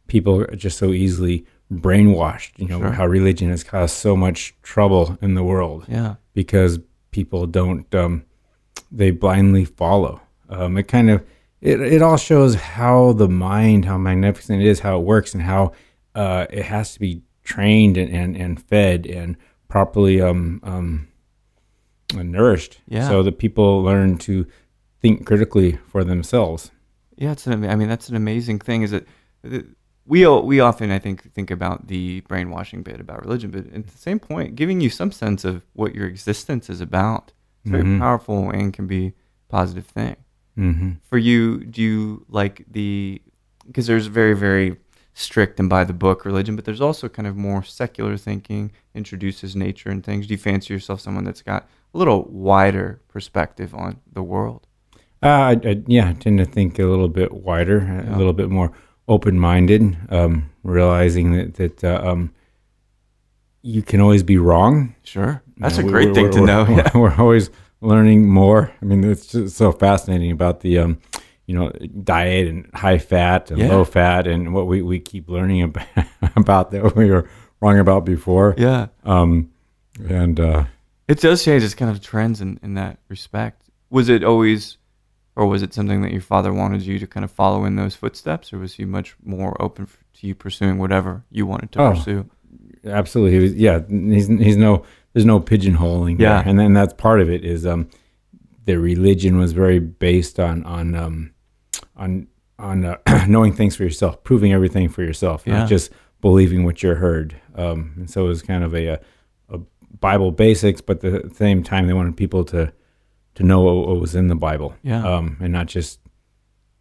people 0.08 0.42
are 0.42 0.56
just 0.56 0.78
so 0.78 0.92
easily 0.92 1.46
brainwashed. 1.72 2.52
You 2.58 2.68
know 2.68 2.80
Sure. 2.80 2.92
how 2.92 3.06
religion 3.08 3.50
has 3.50 3.64
caused 3.64 3.96
so 3.96 4.16
much 4.16 4.56
trouble 4.62 5.18
in 5.22 5.36
the 5.36 5.44
world 5.44 5.86
Yeah. 5.88 6.16
because 6.34 6.80
people 7.12 7.46
don't 7.48 7.94
um, 7.96 8.24
they 8.92 9.12
blindly 9.12 9.66
follow. 9.66 10.22
Um, 10.50 10.78
it 10.78 10.84
kind 10.90 11.10
of 11.10 11.24
it 11.62 11.80
it 11.80 12.02
all 12.02 12.18
shows 12.18 12.56
how 12.56 13.14
the 13.14 13.30
mind, 13.30 13.86
how 13.86 13.98
magnificent 13.98 14.62
it 14.62 14.68
is, 14.68 14.82
how 14.82 14.98
it 15.00 15.04
works, 15.06 15.34
and 15.34 15.44
how 15.44 15.72
uh, 16.14 16.46
it 16.50 16.66
has 16.66 16.94
to 16.94 17.00
be 17.00 17.22
trained 17.44 17.98
and, 17.98 18.12
and, 18.14 18.36
and 18.36 18.62
fed 18.62 19.06
and 19.08 19.38
properly 19.72 20.22
um, 20.22 20.60
um, 20.64 21.08
nourished, 22.14 22.80
Yeah. 22.88 23.08
so 23.08 23.24
that 23.24 23.38
people 23.40 23.82
learn 23.84 24.18
to 24.20 24.46
think 25.02 25.26
critically 25.26 25.80
for 25.88 26.04
themselves. 26.04 26.72
Yeah, 27.18 27.32
it's 27.32 27.48
an, 27.48 27.64
I 27.66 27.76
mean 27.76 27.90
that's 27.90 28.10
an 28.10 28.16
amazing 28.16 28.60
thing. 28.60 28.84
Is 28.84 28.92
that 28.92 29.06
that 29.44 29.66
we 30.06 30.28
we 30.28 30.60
often 30.60 30.92
I 30.92 31.00
think 31.00 31.32
think 31.34 31.52
about 31.52 31.88
the 31.88 32.22
brainwashing 32.28 32.84
bit 32.84 33.00
about 33.00 33.22
religion, 33.26 33.52
but 33.52 33.66
at 33.74 33.88
the 33.88 33.98
same 33.98 34.20
point, 34.20 34.56
giving 34.56 34.82
you 34.82 34.90
some 34.90 35.12
sense 35.12 35.46
of 35.46 35.64
what 35.74 35.96
your 35.96 36.08
existence 36.08 36.70
is 36.70 36.82
about. 36.82 37.32
It's 37.64 37.72
very 37.72 37.84
Mhm. 37.84 38.00
powerful 38.00 38.50
and 38.50 38.74
can 38.74 38.88
be 38.88 39.06
a 39.08 39.14
positive 39.50 39.86
thing. 39.86 40.16
hmm 40.56 40.92
For 41.10 41.18
you, 41.18 41.64
do 41.64 41.82
you 41.82 42.26
like 42.30 42.66
the 42.72 43.22
because 43.68 43.86
there's 43.88 44.08
very 44.08 44.36
very 44.36 44.78
strict 45.14 45.60
and 45.60 45.70
by 45.70 45.84
the 45.84 45.94
book 45.94 46.24
religion, 46.26 46.56
but 46.56 46.66
there's 46.66 46.82
also 46.82 47.10
kind 47.10 47.28
of 47.28 47.36
more 47.36 47.64
secular 47.64 48.18
thinking, 48.18 48.72
introduces 48.96 49.56
nature 49.56 49.90
and 49.90 50.04
things. 50.04 50.28
Do 50.28 50.34
you 50.34 50.38
fancy 50.38 50.74
yourself 50.74 51.02
someone 51.02 51.24
that's 51.26 51.42
got 51.42 51.68
a 51.94 51.98
little 51.98 52.24
wider 52.30 53.02
perspective 53.10 53.76
on 53.76 54.00
the 54.12 54.24
world? 54.24 54.68
Uh, 55.24 55.28
I, 55.28 55.52
I, 55.64 55.84
yeah, 55.86 56.10
I 56.10 56.14
tend 56.14 56.38
to 56.40 56.46
think 56.46 56.80
a 56.80 56.86
little 56.86 57.10
bit 57.10 57.32
wider, 57.34 57.80
Yeah. 57.80 58.16
a 58.16 58.18
little 58.18 58.34
bit 58.34 58.50
more 58.50 58.72
open-minded, 59.08 59.98
um, 60.10 60.50
realizing 60.64 61.34
that 61.34 61.56
that 61.56 61.84
uh, 61.84 62.02
um, 62.04 62.32
you 63.62 63.82
can 63.82 64.02
always 64.02 64.24
be 64.24 64.38
wrong. 64.38 64.96
Sure, 65.04 65.44
You 65.56 65.62
that's 65.64 65.78
know, 65.78 65.86
a 65.86 65.90
great 65.90 66.06
we're- 66.10 66.14
thing 66.16 66.24
we're- 66.26 66.34
to 66.40 66.46
know. 66.46 66.64
We're, 66.64 66.78
Yeah. 66.78 66.98
we're 66.98 67.16
always 67.16 67.50
learning 67.82 68.30
more. 68.30 68.72
I 68.82 68.86
mean, 68.86 69.04
it's 69.04 69.28
just 69.28 69.58
so 69.58 69.72
fascinating 69.72 70.32
about 70.32 70.62
the 70.62 70.80
um, 70.80 70.98
you 71.52 71.58
know 71.60 71.70
diet 72.04 72.48
and 72.48 72.70
high 72.74 72.98
fat 72.98 73.52
and 73.52 73.60
Yeah. 73.60 73.70
low 73.74 73.84
fat 73.84 74.26
and 74.28 74.54
what 74.54 74.66
we, 74.68 74.82
we 74.82 75.00
keep 75.00 75.28
learning 75.30 75.62
about, 75.64 75.88
about 76.36 76.72
that 76.72 76.96
we 76.96 77.12
were 77.12 77.28
wrong 77.62 77.78
about 77.80 78.06
before. 78.06 78.56
yeah. 78.58 78.88
Um, 79.04 79.50
and 80.10 80.40
uh, 80.40 80.64
It 81.08 81.20
does 81.20 81.44
change. 81.44 81.64
It's 81.64 81.76
kind 81.76 81.92
of 81.92 82.00
trends 82.02 82.40
in, 82.42 82.60
in 82.64 82.76
that 82.76 83.00
respect. 83.10 83.70
Was 83.90 84.08
it 84.08 84.24
always, 84.24 84.78
or 85.36 85.46
was 85.46 85.62
it 85.62 85.74
something 85.74 86.02
that 86.04 86.12
your 86.12 86.22
father 86.22 86.54
wanted 86.54 86.82
you 86.84 86.98
to 87.00 87.08
kind 87.08 87.24
of 87.26 87.32
follow 87.32 87.66
in 87.66 87.76
those 87.76 87.96
footsteps, 87.96 88.54
or 88.54 88.60
was 88.60 88.74
he 88.76 88.86
much 88.86 89.16
more 89.24 89.62
open 89.62 89.88
to 90.14 90.28
you 90.28 90.34
pursuing 90.36 90.78
whatever 90.80 91.24
you 91.30 91.46
wanted 91.46 91.72
to 91.74 91.82
Oh, 91.82 91.92
pursue? 91.94 92.26
absolutely, 92.86 93.34
he 93.38 93.44
was, 93.44 93.54
yeah. 93.56 93.80
He's 93.90 94.28
he's 94.28 94.58
no 94.58 94.84
there's 95.14 95.26
no 95.26 95.40
pigeonholing. 95.42 96.18
there. 96.18 96.30
Yeah. 96.30 96.44
and 96.50 96.58
then 96.58 96.74
that's 96.74 96.94
part 96.94 97.20
of 97.22 97.30
it 97.30 97.44
is 97.44 97.66
um, 97.66 97.90
the 98.66 98.78
religion 98.80 99.38
was 99.38 99.52
very 99.52 99.80
based 99.80 100.40
on 100.40 100.64
on 100.64 100.96
um, 100.96 101.32
on 102.02 102.28
on 102.60 102.86
uh, 102.86 102.98
knowing 103.28 103.54
things 103.54 103.76
for 103.76 103.84
yourself, 103.84 104.24
proving 104.24 104.54
everything 104.54 104.88
for 104.90 105.02
yourself, 105.04 105.44
Yeah. 105.46 105.60
not 105.60 105.70
just 105.70 105.92
believing 106.22 106.64
what 106.64 106.84
you're 106.84 106.96
heard. 106.96 107.36
Um, 107.56 107.94
and 107.98 108.10
so 108.10 108.26
it 108.26 108.28
was 108.28 108.44
kind 108.44 108.64
of 108.64 108.76
a, 108.76 108.86
a, 108.88 109.00
a 109.50 109.58
Bible 110.00 110.32
basics, 110.32 110.80
but 110.82 111.04
at 111.04 111.30
the 111.30 111.36
same 111.36 111.64
time 111.64 111.88
they 111.88 111.94
wanted 111.94 112.16
people 112.18 112.44
to 112.46 112.72
to 113.36 113.44
know 113.44 113.62
what, 113.62 113.88
what 113.88 114.00
was 114.02 114.14
in 114.14 114.28
the 114.28 114.36
Bible, 114.36 114.76
Yeah. 114.84 115.04
um, 115.08 115.38
and 115.40 115.54
not 115.54 115.68
just 115.68 116.00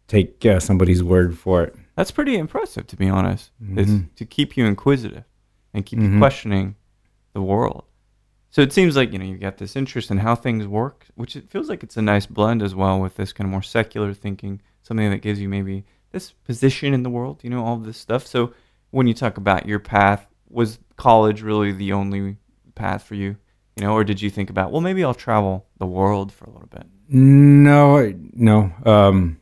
take 0.07 0.45
uh, 0.45 0.59
somebody's 0.59 1.01
word 1.03 1.37
for 1.37 1.63
it. 1.63 1.75
That's 1.95 2.11
pretty 2.11 2.35
impressive, 2.37 2.85
to 2.87 2.95
be 2.97 3.07
honest. 3.09 3.51
Is 3.77 3.87
Mhm. 3.89 4.13
to 4.15 4.25
keep 4.25 4.57
you 4.57 4.65
inquisitive 4.65 5.23
and 5.73 5.85
keep 5.85 5.99
you 5.99 6.09
Mhm. 6.09 6.17
questioning 6.19 6.75
the 7.33 7.41
world. 7.41 7.85
So 8.49 8.61
it 8.61 8.73
seems 8.73 8.97
like 8.97 9.13
you 9.13 9.19
know 9.19 9.25
you 9.25 9.37
got 9.37 9.57
this 9.57 9.75
interest 9.77 10.11
in 10.11 10.17
how 10.17 10.35
things 10.35 10.67
work, 10.67 11.07
which 11.15 11.35
it 11.37 11.49
feels 11.49 11.69
like 11.69 11.83
it's 11.83 11.95
a 11.97 12.01
nice 12.01 12.25
blend 12.25 12.61
as 12.61 12.75
well 12.75 12.99
with 12.99 13.15
this 13.15 13.31
kind 13.33 13.47
of 13.47 13.51
more 13.51 13.61
secular 13.63 14.13
thinking, 14.13 14.61
something 14.83 15.09
that 15.11 15.21
gives 15.21 15.39
you 15.39 15.47
maybe 15.49 15.85
this 16.11 16.31
position 16.31 16.93
in 16.93 17.03
the 17.03 17.09
world, 17.09 17.39
you 17.43 17.49
know, 17.49 17.63
all 17.63 17.77
this 17.77 17.97
stuff. 17.97 18.25
So 18.27 18.53
when 18.91 19.07
you 19.07 19.13
talk 19.13 19.37
about 19.37 19.65
your 19.65 19.79
path, 19.79 20.27
was 20.49 20.79
college 20.97 21.41
really 21.41 21.71
the 21.71 21.93
only 21.93 22.37
path 22.75 23.03
for 23.03 23.15
you, 23.15 23.37
you 23.77 23.83
know, 23.83 23.93
or 23.93 24.03
did 24.03 24.21
you 24.21 24.29
think 24.29 24.49
about 24.49 24.71
well 24.71 24.81
maybe 24.81 25.03
I'll 25.03 25.13
travel 25.13 25.65
the 25.79 25.85
world 25.87 26.31
for 26.31 26.45
a 26.45 26.49
little 26.51 26.67
bit? 26.67 26.85
No, 27.07 27.97
I- 27.97 28.15
no. 28.33 28.71
Um, 28.85 29.37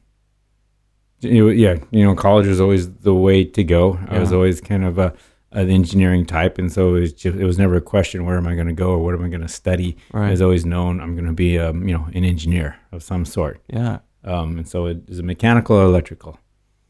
you- 1.21 1.49
yeah, 1.49 1.77
you 1.91 2.03
know, 2.03 2.15
college 2.15 2.47
was 2.47 2.61
always 2.61 2.89
the 2.91 3.13
way 3.13 3.43
to 3.43 3.63
go. 3.63 3.99
I 4.07 4.19
was 4.19 4.31
always 4.31 4.61
kind 4.61 4.83
of 4.85 4.97
a 4.97 5.13
an 5.51 5.67
engineering 5.71 6.27
type, 6.27 6.59
and 6.59 6.71
so 6.71 6.95
it 6.95 6.99
was 6.99 7.13
just 7.13 7.35
it 7.37 7.43
was 7.43 7.57
never 7.57 7.75
a 7.75 7.81
question 7.81 8.23
where 8.23 8.37
am 8.37 8.45
I 8.47 8.53
going 8.53 8.67
to 8.67 8.73
go 8.73 8.91
or 8.91 8.99
what 8.99 9.15
am 9.15 9.23
I 9.23 9.29
going 9.29 9.41
to 9.41 9.47
study. 9.47 9.97
Right. 10.13 10.27
I 10.27 10.31
was 10.31 10.41
always 10.43 10.63
known 10.63 11.01
I'm 11.01 11.15
going 11.15 11.25
to 11.25 11.33
be 11.33 11.57
um, 11.57 11.87
you 11.87 11.97
know 11.97 12.07
an 12.13 12.23
engineer 12.23 12.75
of 12.91 13.01
some 13.01 13.25
sort. 13.25 13.59
Yeah. 13.67 13.99
Um, 14.23 14.57
and 14.57 14.67
so 14.67 14.85
it 14.87 14.97
is 15.07 15.19
it 15.19 15.25
mechanical 15.25 15.75
or 15.77 15.83
electrical? 15.85 16.37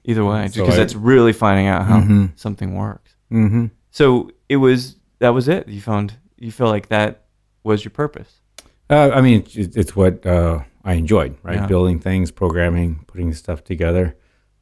Either 0.05 0.25
way, 0.25 0.47
So 0.47 0.61
because 0.61 0.75
I- 0.75 0.77
that's 0.77 0.95
really 0.95 1.33
finding 1.33 1.67
out 1.67 1.85
how 1.85 1.99
Mhm. 2.01 2.31
something 2.35 2.75
works. 2.75 3.15
Mm-hmm. 3.31 3.65
So 3.91 4.31
it 4.47 4.57
was 4.57 4.95
that 5.19 5.29
was 5.29 5.47
it. 5.47 5.67
You 5.67 5.81
found 5.81 6.13
you 6.37 6.51
feel 6.51 6.67
like 6.67 6.87
that 6.89 7.25
was 7.63 7.83
your 7.83 7.91
purpose. 7.91 8.41
Uh, 8.89 9.11
I 9.13 9.21
mean, 9.21 9.41
it's, 9.55 9.75
it's 9.75 9.95
what 9.95 10.25
uh, 10.25 10.59
I 10.83 10.93
enjoyed, 10.93 11.35
right? 11.43 11.57
Yeah. 11.57 11.67
Building 11.67 11.99
things, 11.99 12.31
programming, 12.31 13.03
putting 13.07 13.33
stuff 13.33 13.63
together. 13.63 14.15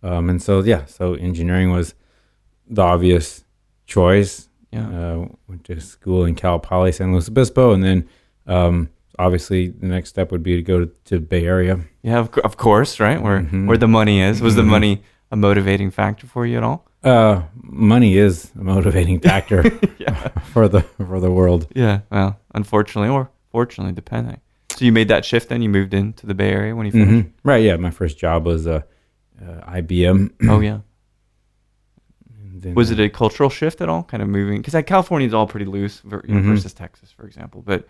Um, 0.04 0.30
and 0.30 0.42
so, 0.42 0.62
yeah, 0.62 0.86
so 0.86 1.14
engineering 1.14 1.72
was 1.72 1.94
the 2.70 2.82
obvious 2.82 3.46
choice. 3.86 4.50
Yeah. 4.72 4.90
Uh, 4.90 5.28
went 5.48 5.64
to 5.66 5.80
school 5.80 6.26
in 6.26 6.36
Cal 6.36 6.60
Poly, 6.60 6.92
San 6.92 7.14
Luis 7.14 7.30
Obispo. 7.30 7.72
And 7.74 7.84
then 7.84 8.10
um, 8.48 8.90
obviously 9.20 9.70
the 9.70 9.88
next 9.88 10.10
step 10.10 10.32
would 10.32 10.44
be 10.44 10.56
to 10.56 10.62
go 10.64 10.86
to, 10.86 10.92
to 11.06 11.20
Bay 11.20 11.46
Area. 11.46 11.80
Yeah, 12.04 12.20
of, 12.20 12.30
of 12.40 12.58
course, 12.58 13.00
right? 13.00 13.22
Where 13.22 13.42
Mhm. 13.42 13.68
where 13.68 13.78
the 13.78 13.88
money 13.88 14.22
is. 14.22 14.42
Was 14.42 14.56
the 14.56 14.62
Mhm. 14.64 14.68
money 14.70 15.02
a 15.32 15.36
motivating 15.36 15.92
factor 15.92 16.28
for 16.28 16.46
you 16.46 16.58
at 16.58 16.64
all? 16.64 16.86
Uh, 17.04 17.44
money 17.62 18.18
is 18.18 18.52
a 18.60 18.64
motivating 18.64 19.20
factor 19.20 19.64
yeah. 20.00 20.28
for 20.54 20.68
the 20.68 20.82
for 20.82 21.20
the 21.20 21.32
world. 21.32 21.68
Yeah. 21.76 22.02
Well, 22.12 22.40
unfortunately 22.54 23.10
or 23.10 23.30
fortunately, 23.52 23.94
depending. 23.94 24.40
So 24.72 24.86
you 24.86 24.92
made 24.92 25.08
that 25.08 25.26
shift 25.26 25.50
then 25.50 25.62
you 25.62 25.70
moved 25.70 25.94
into 25.94 26.26
the 26.28 26.34
Bay 26.36 26.52
Area 26.52 26.76
when 26.76 26.86
you 26.86 26.92
finished? 26.92 27.28
Mhm. 27.28 27.32
Right, 27.44 27.64
yeah. 27.64 27.78
My 27.78 27.90
first 27.92 28.18
job 28.20 28.46
was 28.46 28.68
uh, 28.68 28.82
uh, 29.42 29.62
IBM. 29.82 30.32
Oh 30.50 30.60
yeah. 30.60 30.80
Was 32.74 32.90
it 32.92 33.00
a 33.00 33.08
cultural 33.10 33.50
shift 33.50 33.82
at 33.82 33.90
all? 33.90 34.04
Kind 34.04 34.22
of 34.24 34.30
moving 34.30 34.58
because 34.58 34.74
like 34.74 34.88
California 34.88 35.28
is 35.28 35.34
all 35.34 35.48
pretty 35.48 35.66
loose 35.66 36.02
ver- 36.02 36.24
you 36.28 36.34
know, 36.36 36.42
Mhm. 36.42 36.48
versus 36.56 36.74
Texas, 36.74 37.12
for 37.12 37.26
example. 37.26 37.62
But 37.66 37.88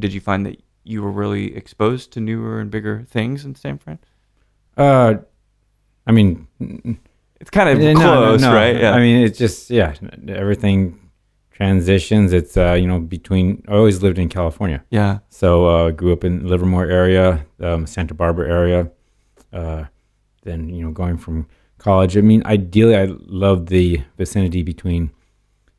did 0.00 0.12
you 0.12 0.20
find 0.20 0.44
that 0.46 0.62
you 0.84 1.02
were 1.02 1.10
really 1.12 1.54
exposed 1.56 2.12
to 2.12 2.20
newer 2.20 2.60
and 2.60 2.70
bigger 2.70 3.04
things 3.08 3.44
in 3.44 3.54
San 3.54 3.78
Fran? 3.78 3.98
Uh, 4.76 5.14
I 6.06 6.12
mean, 6.12 6.46
It's 7.40 7.50
kind 7.50 7.70
of 7.70 7.78
no, 7.78 7.92
no, 7.94 8.00
close, 8.00 8.42
no. 8.42 8.52
right? 8.54 8.76
Yeah. 8.78 8.92
I 8.92 8.98
mean, 8.98 9.24
it's 9.24 9.38
just 9.38 9.70
yeah, 9.70 9.94
everything 10.28 11.10
transitions. 11.52 12.34
It's 12.34 12.56
uh, 12.56 12.74
you 12.74 12.86
know 12.86 13.00
between. 13.00 13.64
I 13.66 13.72
always 13.72 14.02
lived 14.02 14.18
in 14.18 14.28
California, 14.28 14.84
yeah. 14.90 15.20
so 15.30 15.66
uh, 15.66 15.90
grew 15.90 16.12
up 16.12 16.22
in 16.22 16.46
Livermore 16.46 16.86
area, 16.86 17.46
um, 17.60 17.86
Santa 17.86 18.12
Barbara 18.12 18.50
area. 18.50 18.90
Uh, 19.54 19.84
then 20.42 20.68
you 20.68 20.84
know 20.84 20.90
going 20.92 21.16
from 21.16 21.46
college. 21.78 22.18
I 22.18 22.20
mean, 22.20 22.42
ideally, 22.44 22.94
I 22.96 23.06
love 23.06 23.66
the 23.66 24.02
vicinity 24.18 24.62
between 24.62 25.10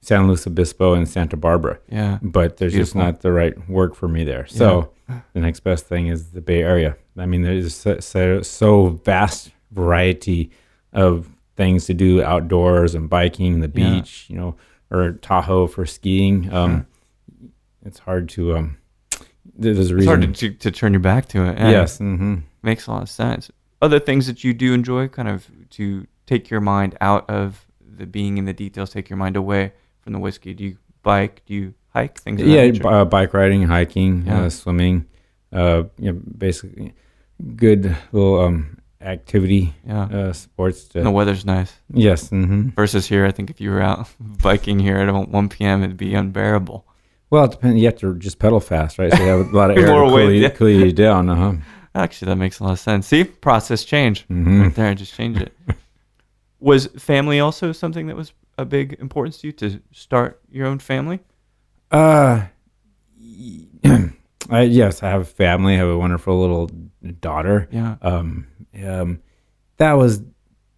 San 0.01 0.27
Luis 0.27 0.47
Obispo 0.47 0.93
and 0.93 1.07
Santa 1.07 1.37
Barbara, 1.37 1.77
Yeah. 1.89 2.17
but 2.23 2.57
there's 2.57 2.73
just 2.73 2.95
not 2.95 3.21
the 3.21 3.31
right 3.31 3.69
work 3.69 3.93
for 3.95 4.07
me 4.07 4.23
there. 4.23 4.47
So 4.47 4.91
the 5.33 5.39
next 5.39 5.59
best 5.61 5.85
thing 5.85 6.07
is 6.07 6.31
the 6.31 6.41
Bay 6.41 6.63
Area. 6.63 6.97
I 7.17 7.25
mean, 7.27 7.43
there's 7.43 7.75
so, 7.75 7.99
so, 7.99 8.41
so 8.41 8.87
vast 9.05 9.51
variety 9.71 10.49
of 10.93 11.29
things 11.55 11.85
to 11.85 11.93
do 11.93 12.23
outdoors 12.23 12.95
and 12.95 13.09
biking, 13.09 13.59
the 13.59 13.71
Yeah. 13.73 13.93
beach, 13.95 14.25
you 14.29 14.37
know, 14.37 14.55
or 14.89 15.13
Tahoe 15.13 15.67
for 15.67 15.85
skiing. 15.85 16.51
Um, 16.51 16.87
It's 17.83 17.99
hard 17.99 18.29
to. 18.29 18.55
Um, 18.57 18.77
there's 19.55 19.91
a 19.91 19.97
It's 19.97 20.05
hard 20.05 20.33
to, 20.35 20.51
to, 20.51 20.71
turn 20.71 20.93
your 20.93 20.99
back 20.99 21.27
to 21.29 21.43
it. 21.45 21.57
Yeah. 21.57 21.69
yes. 21.71 21.97
hmm 21.99 22.35
Makes 22.63 22.87
a 22.87 22.91
lot 22.91 23.01
of 23.03 23.09
sense. 23.09 23.51
Other 23.81 23.99
things 23.99 24.27
that 24.27 24.43
you 24.43 24.53
do 24.53 24.73
enjoy, 24.73 25.07
kind 25.07 25.27
of 25.27 25.47
to 25.71 26.05
take 26.27 26.49
your 26.51 26.61
mind 26.61 26.95
out 27.01 27.27
of 27.29 27.65
the 27.83 28.05
being 28.05 28.37
in 28.37 28.45
the 28.45 28.53
details, 28.53 28.91
take 28.91 29.09
your 29.09 29.17
mind 29.17 29.35
away 29.35 29.73
from 30.01 30.13
the 30.13 30.19
whiskey. 30.19 30.53
Do 30.53 30.63
you 30.63 30.77
bike? 31.03 31.41
Do 31.45 31.53
you 31.53 31.73
hike? 31.93 32.19
Things. 32.19 32.39
That 32.41 32.47
Yeah, 32.47 32.69
b- 32.71 32.79
uh, 32.83 33.05
bike 33.05 33.33
riding, 33.33 33.63
hiking, 33.63 34.23
Yeah. 34.25 34.43
uh, 34.43 34.49
swimming. 34.49 35.05
Uh, 35.53 35.83
you 35.97 36.11
know, 36.13 36.19
basically, 36.37 36.93
good 37.55 37.95
little 38.11 38.39
um, 38.39 38.77
activity 39.01 39.73
yeah. 39.85 40.03
uh, 40.03 40.33
sports. 40.33 40.85
To, 40.89 41.01
the 41.03 41.11
weather's 41.11 41.43
nice. 41.45 41.73
Yes. 41.93 42.29
hmm 42.29 42.69
Versus 42.69 43.07
here, 43.07 43.25
I 43.25 43.31
think 43.31 43.49
if 43.49 43.59
you 43.59 43.69
were 43.71 43.81
out 43.81 44.07
biking 44.19 44.79
here 44.79 44.97
at 44.97 45.11
1 45.13 45.49
p.m., 45.49 45.83
it'd 45.83 45.97
be 45.97 46.13
unbearable. 46.15 46.85
Well, 47.29 47.45
it 47.45 47.51
depends. 47.51 47.79
You 47.79 47.85
have 47.87 47.97
to 47.99 48.15
just 48.15 48.39
pedal 48.39 48.59
fast, 48.59 48.97
right? 48.99 49.11
So 49.11 49.21
you 49.23 49.29
have 49.29 49.53
a 49.53 49.55
lot 49.57 49.71
of 49.71 49.77
air 49.79 49.87
More 49.87 50.03
to 50.05 50.09
cool, 50.09 50.31
you, 50.31 50.49
cool 50.51 50.69
you 50.69 50.91
down. 50.91 51.29
Uh-huh. 51.29 51.53
Actually, 51.95 52.27
that 52.29 52.35
makes 52.37 52.59
a 52.59 52.63
lot 52.63 52.71
of 52.73 52.79
sense. 52.79 53.07
See, 53.07 53.23
process 53.25 53.83
change 53.83 54.25
Mm-hmm. 54.29 54.61
right 54.61 54.75
there. 54.75 54.95
Just 54.95 55.13
change 55.15 55.37
it. 55.37 55.53
was 56.61 56.87
family 56.97 57.39
also 57.41 57.71
something 57.73 58.07
that 58.07 58.15
was 58.15 58.31
a 58.57 58.63
big 58.65 58.93
importance 59.01 59.39
to 59.39 59.47
you 59.47 59.53
to 59.53 59.81
start 59.91 60.39
your 60.49 60.67
own 60.67 60.79
family? 60.79 61.19
Uh, 61.91 62.45
I, 64.49 64.61
yes, 64.61 65.03
I 65.03 65.09
have 65.09 65.21
a 65.21 65.25
family. 65.25 65.73
I 65.75 65.77
have 65.77 65.87
a 65.89 65.97
wonderful 65.97 66.39
little 66.39 66.69
daughter. 67.19 67.67
Yeah. 67.71 67.95
Um, 68.01 68.47
um, 68.85 69.21
that 69.77 69.93
was, 69.93 70.21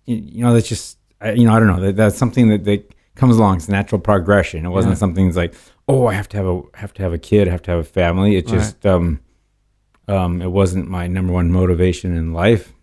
you, 0.05 0.15
you 0.15 0.43
know, 0.43 0.53
that's 0.53 0.67
just, 0.67 0.97
I, 1.21 1.31
you 1.33 1.45
know, 1.45 1.53
I 1.53 1.59
don't 1.59 1.67
know. 1.67 1.79
That, 1.81 1.95
that's 1.95 2.17
something 2.17 2.49
that, 2.49 2.63
that 2.65 2.93
comes 3.15 3.37
along. 3.37 3.57
It's 3.57 3.69
natural 3.69 3.99
progression. 4.01 4.65
It 4.65 4.69
wasn't 4.69 4.93
Yeah. 4.93 4.99
something 4.99 5.25
that's 5.25 5.37
like, 5.37 5.53
oh, 5.87 6.07
I 6.07 6.13
have 6.13 6.29
to 6.29 6.37
have 6.37 6.45
a 6.47 6.61
have 6.75 6.93
to 6.95 7.03
have 7.03 7.13
a 7.13 7.17
kid. 7.17 7.47
I 7.47 7.51
have 7.51 7.61
to 7.63 7.71
have 7.71 7.79
a 7.79 7.83
family. 7.83 8.37
It 8.37 8.45
Right. 8.45 8.55
just, 8.55 8.85
um, 8.85 9.19
um, 10.07 10.41
it 10.41 10.51
wasn't 10.51 10.89
my 10.89 11.07
number 11.07 11.33
one 11.33 11.51
motivation 11.51 12.15
in 12.15 12.33
life. 12.33 12.73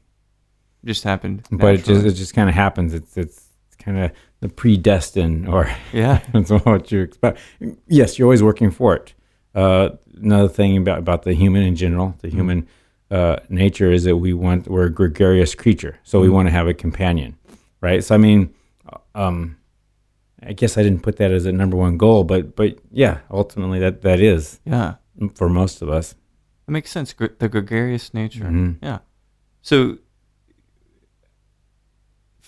Just 0.84 1.04
happened. 1.04 1.46
But 1.50 1.74
it 1.76 1.84
just 1.84 2.06
it 2.06 2.12
just 2.12 2.34
kind 2.34 2.48
of 2.48 2.54
happens. 2.54 2.94
It's 2.94 3.16
it's 3.16 3.46
kind 3.78 3.98
of 3.98 4.10
the 4.40 4.48
predestined 4.48 5.46
or 5.48 5.70
yeah. 5.92 6.20
that's 6.32 6.50
what 6.50 6.90
you 6.90 7.00
expect. 7.00 7.38
Yes, 7.86 8.18
you're 8.18 8.26
always 8.26 8.42
working 8.42 8.70
for 8.70 8.94
it. 8.96 9.14
Uh, 9.54 9.90
another 10.22 10.48
thing 10.48 10.76
about 10.76 10.98
about 10.98 11.22
the 11.24 11.34
human 11.34 11.62
in 11.62 11.76
general, 11.76 12.14
the 12.20 12.28
human 12.28 12.66
uh, 13.10 13.36
nature 13.48 13.90
is 13.92 14.04
that 14.04 14.16
we 14.16 14.32
want 14.32 14.68
we're 14.68 14.84
a 14.86 14.90
gregarious 14.90 15.54
creature, 15.54 15.98
so 16.04 16.20
we 16.20 16.28
want 16.30 16.46
to 16.46 16.52
have 16.52 16.66
a 16.68 16.74
companion, 16.74 17.36
right? 17.80 18.02
So 18.04 18.14
I 18.14 18.18
mean, 18.18 18.54
um, 19.14 19.56
I 20.42 20.52
guess 20.54 20.78
I 20.78 20.82
didn't 20.82 21.02
put 21.02 21.16
that 21.16 21.30
as 21.32 21.44
a 21.44 21.52
number 21.52 21.76
one 21.76 21.98
goal, 21.98 22.24
but 22.24 22.56
but 22.56 22.78
yeah, 22.90 23.18
ultimately 23.30 23.80
that 23.80 24.00
that 24.02 24.20
is 24.20 24.60
Yeah. 24.64 24.94
for 25.34 25.48
most 25.50 25.82
of 25.82 25.88
us. 25.90 26.14
It 26.68 26.70
makes 26.70 26.90
sense. 26.90 27.12
Gre- 27.12 27.34
The 27.38 27.48
gregarious 27.48 28.14
nature. 28.14 28.44
Mhm. 28.44 28.76
Yeah. 28.80 28.98
So 29.62 29.98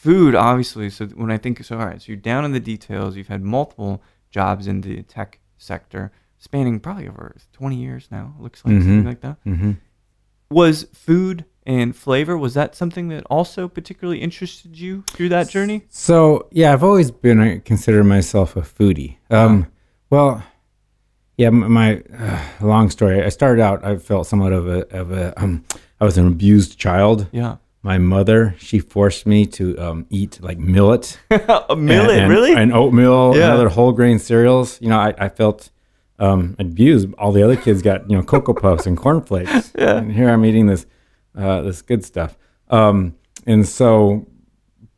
food, 0.03 0.35
obviously. 0.35 0.91
So 0.91 1.07
when 1.07 1.31
I 1.31 1.39
think, 1.39 1.63
so 1.65 1.79
all 1.79 1.87
right, 1.87 2.01
so 2.03 2.07
you're 2.09 2.17
down 2.17 2.45
in 2.45 2.53
the 2.53 2.61
details. 2.61 3.17
You've 3.17 3.29
had 3.29 3.43
multiple 3.43 4.03
jobs 4.31 4.67
in 4.67 4.81
the 4.81 5.03
tech 5.05 5.39
sector, 5.59 6.11
spanning 6.39 6.81
probably 6.81 7.07
over 7.09 7.37
20 7.53 7.77
years 7.77 8.09
now. 8.11 8.35
Looks 8.41 8.65
like 8.65 8.75
something 8.83 9.03
Mhm. 9.03 9.07
like 9.07 9.21
that. 9.21 9.37
hmm 9.45 9.73
Was 10.51 10.85
food 10.93 11.45
and 11.65 11.95
flavor 11.95 12.37
was 12.37 12.55
that 12.55 12.75
something 12.75 13.09
that 13.09 13.23
also 13.31 13.69
particularly 13.69 14.21
interested 14.21 14.77
you 14.79 15.05
through 15.11 15.29
that 15.29 15.49
journey? 15.49 15.83
So 15.89 16.49
yeah, 16.51 16.73
I've 16.73 16.83
always 16.83 17.11
been 17.13 17.39
I 17.41 17.59
consider 17.59 18.03
myself 18.03 18.57
a 18.57 18.63
foodie. 18.63 19.17
Um, 19.31 19.67
well, 20.11 20.43
yeah, 21.39 21.51
my 21.51 22.03
uh, 22.19 22.43
long 22.61 22.91
story. 22.91 23.23
I 23.23 23.29
started 23.31 23.63
out. 23.63 23.85
I 23.85 23.97
felt 23.97 24.27
somewhat 24.27 24.53
of 24.53 24.67
a 24.67 24.81
of 25.01 25.13
a. 25.13 25.33
Um, 25.43 25.65
I 26.01 26.05
was 26.05 26.19
an 26.19 26.27
abused 26.27 26.79
child. 26.79 27.29
Yeah. 27.33 27.57
My 27.85 27.99
mother, 27.99 28.55
she 28.59 28.79
forced 28.79 29.27
me 29.27 29.45
to 29.47 29.77
um, 29.79 30.07
eat 30.09 30.41
like 30.41 30.57
millet, 30.59 31.19
a 31.31 31.75
millet, 31.77 32.11
and, 32.11 32.21
and- 32.23 32.31
really? 32.31 32.55
and 32.55 32.73
oatmeal, 32.73 33.33
and 33.33 33.43
other 33.43 33.69
whole 33.69 33.91
grain 33.93 34.19
cereals. 34.21 34.81
You 34.81 34.89
know, 34.91 34.99
I, 34.99 35.15
I 35.19 35.29
felt 35.29 35.71
um, 36.21 36.55
abused. 36.61 37.13
All 37.19 37.33
the 37.33 37.43
other 37.43 37.57
kids 37.57 37.83
got 37.83 38.09
you 38.09 38.17
know 38.17 38.23
cocoa 38.23 38.55
puffs 38.55 38.87
and 38.87 38.97
cornflakes, 38.97 39.73
Yeah. 39.79 39.97
and 39.97 40.13
here 40.13 40.29
I'm 40.31 40.45
eating 40.45 40.67
this 40.67 40.87
uh, 41.37 41.63
this 41.63 41.83
good 41.83 42.05
stuff. 42.05 42.39
Um, 42.71 43.17
and 43.47 43.67
so, 43.67 44.29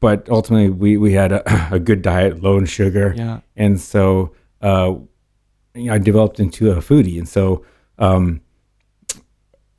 but 0.00 0.29
ultimately, 0.29 0.69
we 0.69 0.99
we 0.99 1.14
had 1.14 1.33
a, 1.33 1.69
a 1.75 1.79
good 1.79 2.03
diet, 2.03 2.43
low 2.43 2.59
in 2.59 2.67
sugar, 2.67 3.14
yeah. 3.17 3.41
and 3.57 3.81
so 3.81 4.35
uh, 4.61 4.95
you 5.75 5.85
know, 5.85 5.95
I 5.95 5.99
developed 5.99 6.38
into 6.38 6.71
a 6.71 6.76
foodie, 6.76 7.17
and 7.17 7.26
so 7.26 7.64
um, 7.99 8.43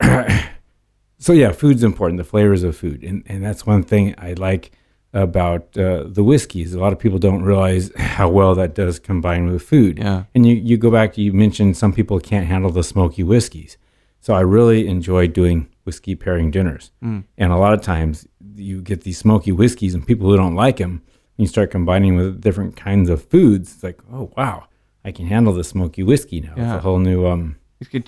so 1.18 1.32
yeah, 1.32 1.52
food's 1.52 1.82
important. 1.82 2.18
The 2.18 2.24
flavors 2.24 2.62
of 2.62 2.76
food, 2.76 3.02
and 3.02 3.22
and 3.26 3.44
that's 3.44 3.66
one 3.66 3.82
thing 3.82 4.14
I 4.18 4.34
like 4.34 4.72
about 5.12 5.76
uh, 5.78 6.04
the 6.06 6.22
whiskeys. 6.22 6.74
A 6.74 6.78
lot 6.78 6.92
of 6.92 6.98
people 6.98 7.18
don't 7.18 7.42
realize 7.42 7.90
how 7.96 8.28
well 8.28 8.54
that 8.54 8.74
does 8.74 8.98
combine 8.98 9.50
with 9.50 9.62
food. 9.62 9.98
Yeah. 9.98 10.24
And 10.34 10.46
you 10.46 10.54
you 10.54 10.76
go 10.76 10.90
back, 10.90 11.16
you 11.16 11.32
mentioned 11.32 11.76
some 11.76 11.92
people 11.92 12.20
can't 12.20 12.46
handle 12.46 12.70
the 12.70 12.84
smoky 12.84 13.22
whiskeys, 13.22 13.78
so 14.20 14.34
I 14.34 14.40
really 14.40 14.86
enjoy 14.86 15.26
doing 15.28 15.68
whiskey 15.84 16.14
pairing 16.14 16.50
dinners. 16.50 16.90
Mm. 17.02 17.24
And 17.38 17.52
a 17.52 17.56
lot 17.56 17.72
of 17.72 17.80
times 17.80 18.26
you 18.54 18.82
get 18.82 19.02
these 19.02 19.18
smoky 19.18 19.52
whiskeys, 19.52 19.94
and 19.94 20.06
people 20.06 20.28
who 20.28 20.36
don't 20.36 20.54
like 20.54 20.76
them, 20.76 21.02
you 21.36 21.46
start 21.46 21.70
combining 21.70 22.16
with 22.16 22.40
different 22.42 22.76
kinds 22.76 23.08
of 23.08 23.24
foods. 23.24 23.74
It's 23.74 23.82
like, 23.82 24.00
oh 24.12 24.30
wow, 24.36 24.66
I 25.04 25.12
can 25.12 25.26
handle 25.26 25.54
the 25.54 25.64
smoky 25.64 26.02
whiskey 26.02 26.40
now. 26.40 26.54
Yeah. 26.56 26.74
It's 26.74 26.78
a 26.78 26.80
whole 26.80 26.98
new 26.98 27.26
um, 27.26 27.56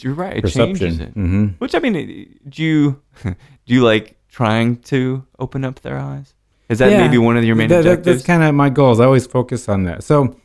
You're 0.00 0.14
right. 0.14 0.36
It 0.38 0.48
changes 0.48 0.96
perception. 0.98 1.00
it. 1.00 1.12
hmm 1.14 1.46
Which 1.58 1.74
I 1.74 1.78
mean, 1.78 2.38
do 2.48 2.62
you 2.62 3.02
do 3.24 3.34
you 3.66 3.84
like 3.84 4.16
trying 4.28 4.76
to 4.76 5.26
open 5.38 5.64
up 5.64 5.80
their 5.80 5.98
eyes? 5.98 6.34
Is 6.68 6.78
that 6.78 6.90
Yeah. 6.90 6.98
maybe 7.02 7.18
one 7.18 7.36
of 7.36 7.44
your 7.44 7.56
main 7.56 7.68
That- 7.68 7.84
that- 7.84 7.90
objectives? 7.98 8.18
that's 8.18 8.26
kind 8.26 8.42
of 8.42 8.54
my 8.54 8.70
goals. 8.70 9.00
I 9.00 9.04
always 9.04 9.26
focus 9.26 9.68
on 9.68 9.84
that. 9.84 10.02
So, 10.04 10.36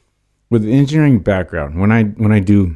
with 0.50 0.66
engineering 0.66 1.20
background, 1.20 1.80
when 1.80 1.92
I 1.92 2.04
when 2.04 2.32
I 2.32 2.40
do 2.40 2.76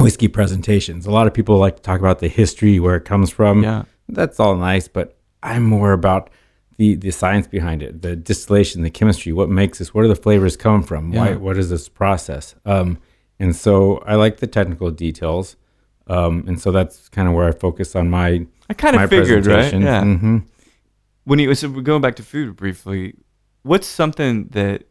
whiskey 0.00 0.28
presentations, 0.28 1.06
a 1.06 1.10
lot 1.10 1.26
of 1.26 1.34
people 1.34 1.56
like 1.58 1.76
to 1.76 1.82
talk 1.82 2.00
about 2.00 2.18
the 2.20 2.28
history, 2.28 2.78
where 2.80 2.96
it 2.96 3.04
comes 3.04 3.30
from. 3.30 3.62
yeah, 3.62 3.82
That's 4.08 4.38
all 4.40 4.56
nice, 4.56 4.88
but 4.88 5.16
I'm 5.42 5.64
more 5.64 5.92
about 5.92 6.30
the 6.78 6.94
the 6.94 7.10
science 7.10 7.46
behind 7.46 7.82
it, 7.82 8.02
the 8.02 8.14
distillation, 8.16 8.82
the 8.82 8.90
chemistry, 8.90 9.32
what 9.32 9.48
makes 9.50 9.78
this, 9.78 9.92
where 9.92 10.04
do 10.04 10.08
the 10.08 10.14
flavors 10.22 10.56
come 10.56 10.82
from, 10.82 11.10
why, 11.12 11.34
what 11.34 11.56
is 11.58 11.68
this 11.70 11.88
process? 11.88 12.54
Um, 12.64 12.98
and 13.40 13.54
so 13.54 13.98
I 14.06 14.14
like 14.16 14.38
the 14.38 14.46
technical 14.46 14.90
details, 14.90 15.56
um, 16.06 16.44
and 16.46 16.60
so 16.60 16.70
that's 16.72 17.08
kind 17.08 17.28
of 17.28 17.34
where 17.34 17.48
I 17.48 17.52
focus 17.52 17.94
on 17.96 18.10
my 18.10 18.46
I 18.70 18.74
kind 18.74 18.96
of 18.96 19.08
figured, 19.08 19.46
right? 19.46 19.72
Yeah. 19.72 20.02
hmm 20.02 20.38
When 21.24 21.38
you 21.38 21.54
so 21.54 21.68
we're 21.68 21.82
going 21.82 22.00
back 22.02 22.16
to 22.16 22.22
food 22.22 22.56
briefly, 22.56 23.14
what's 23.62 23.86
something 23.86 24.48
that 24.52 24.84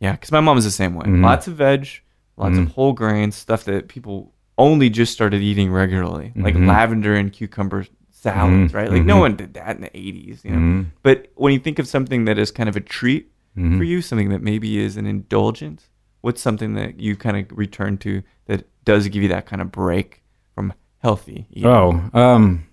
yeah, 0.00 0.12
because 0.12 0.32
my 0.32 0.40
mom 0.40 0.58
is 0.58 0.64
the 0.64 0.70
same 0.70 0.94
way. 0.94 1.06
Mhm. 1.06 1.22
Lots 1.22 1.46
of 1.46 1.54
veg, 1.54 1.88
lots 2.36 2.58
of 2.58 2.64
Mhm. 2.64 2.72
whole 2.72 2.92
grains, 2.92 3.36
stuff 3.36 3.64
that 3.64 3.88
people 3.88 4.32
only 4.58 4.90
just 4.90 5.12
started 5.12 5.40
eating 5.42 5.70
regularly, 5.70 6.32
like 6.36 6.54
Mhm. 6.56 6.66
lavender 6.66 7.14
and 7.14 7.32
cucumber 7.32 7.86
salads, 8.10 8.72
Mhm. 8.72 8.74
right? 8.74 8.90
Like 8.90 9.04
no 9.04 9.16
Mhm. 9.16 9.20
one 9.20 9.36
did 9.36 9.54
that 9.54 9.76
in 9.76 9.82
the 9.82 9.96
'80s, 9.96 10.44
you 10.44 10.50
know. 10.52 10.84
But 11.02 11.28
when 11.36 11.52
you 11.52 11.58
think 11.58 11.78
of 11.78 11.86
something 11.86 12.24
that 12.26 12.38
is 12.38 12.50
kind 12.50 12.68
of 12.68 12.76
a 12.76 12.80
treat 12.80 13.28
for 13.54 13.84
you, 13.84 14.00
something 14.02 14.30
that 14.30 14.42
maybe 14.42 14.78
is 14.78 14.96
an 14.96 15.06
indulgence, 15.06 15.90
what's 16.22 16.40
something 16.40 16.74
that 16.74 16.98
you 16.98 17.14
kind 17.16 17.36
of 17.36 17.56
return 17.56 17.98
to 17.98 18.22
that 18.46 18.64
does 18.84 19.06
give 19.08 19.22
you 19.22 19.28
that 19.28 19.46
kind 19.46 19.60
of 19.62 19.70
break 19.70 20.22
from 20.54 20.72
healthy 20.98 21.46
eating? 21.50 21.66
Oh, 21.70 22.02
um, 22.14 22.66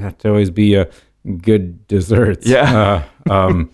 have 0.00 0.18
to 0.18 0.28
always 0.28 0.50
be 0.50 0.74
a 0.74 0.88
good 1.38 1.86
desserts. 1.88 2.46
Yeah. 2.46 3.04
Uh, 3.30 3.32
um, 3.32 3.70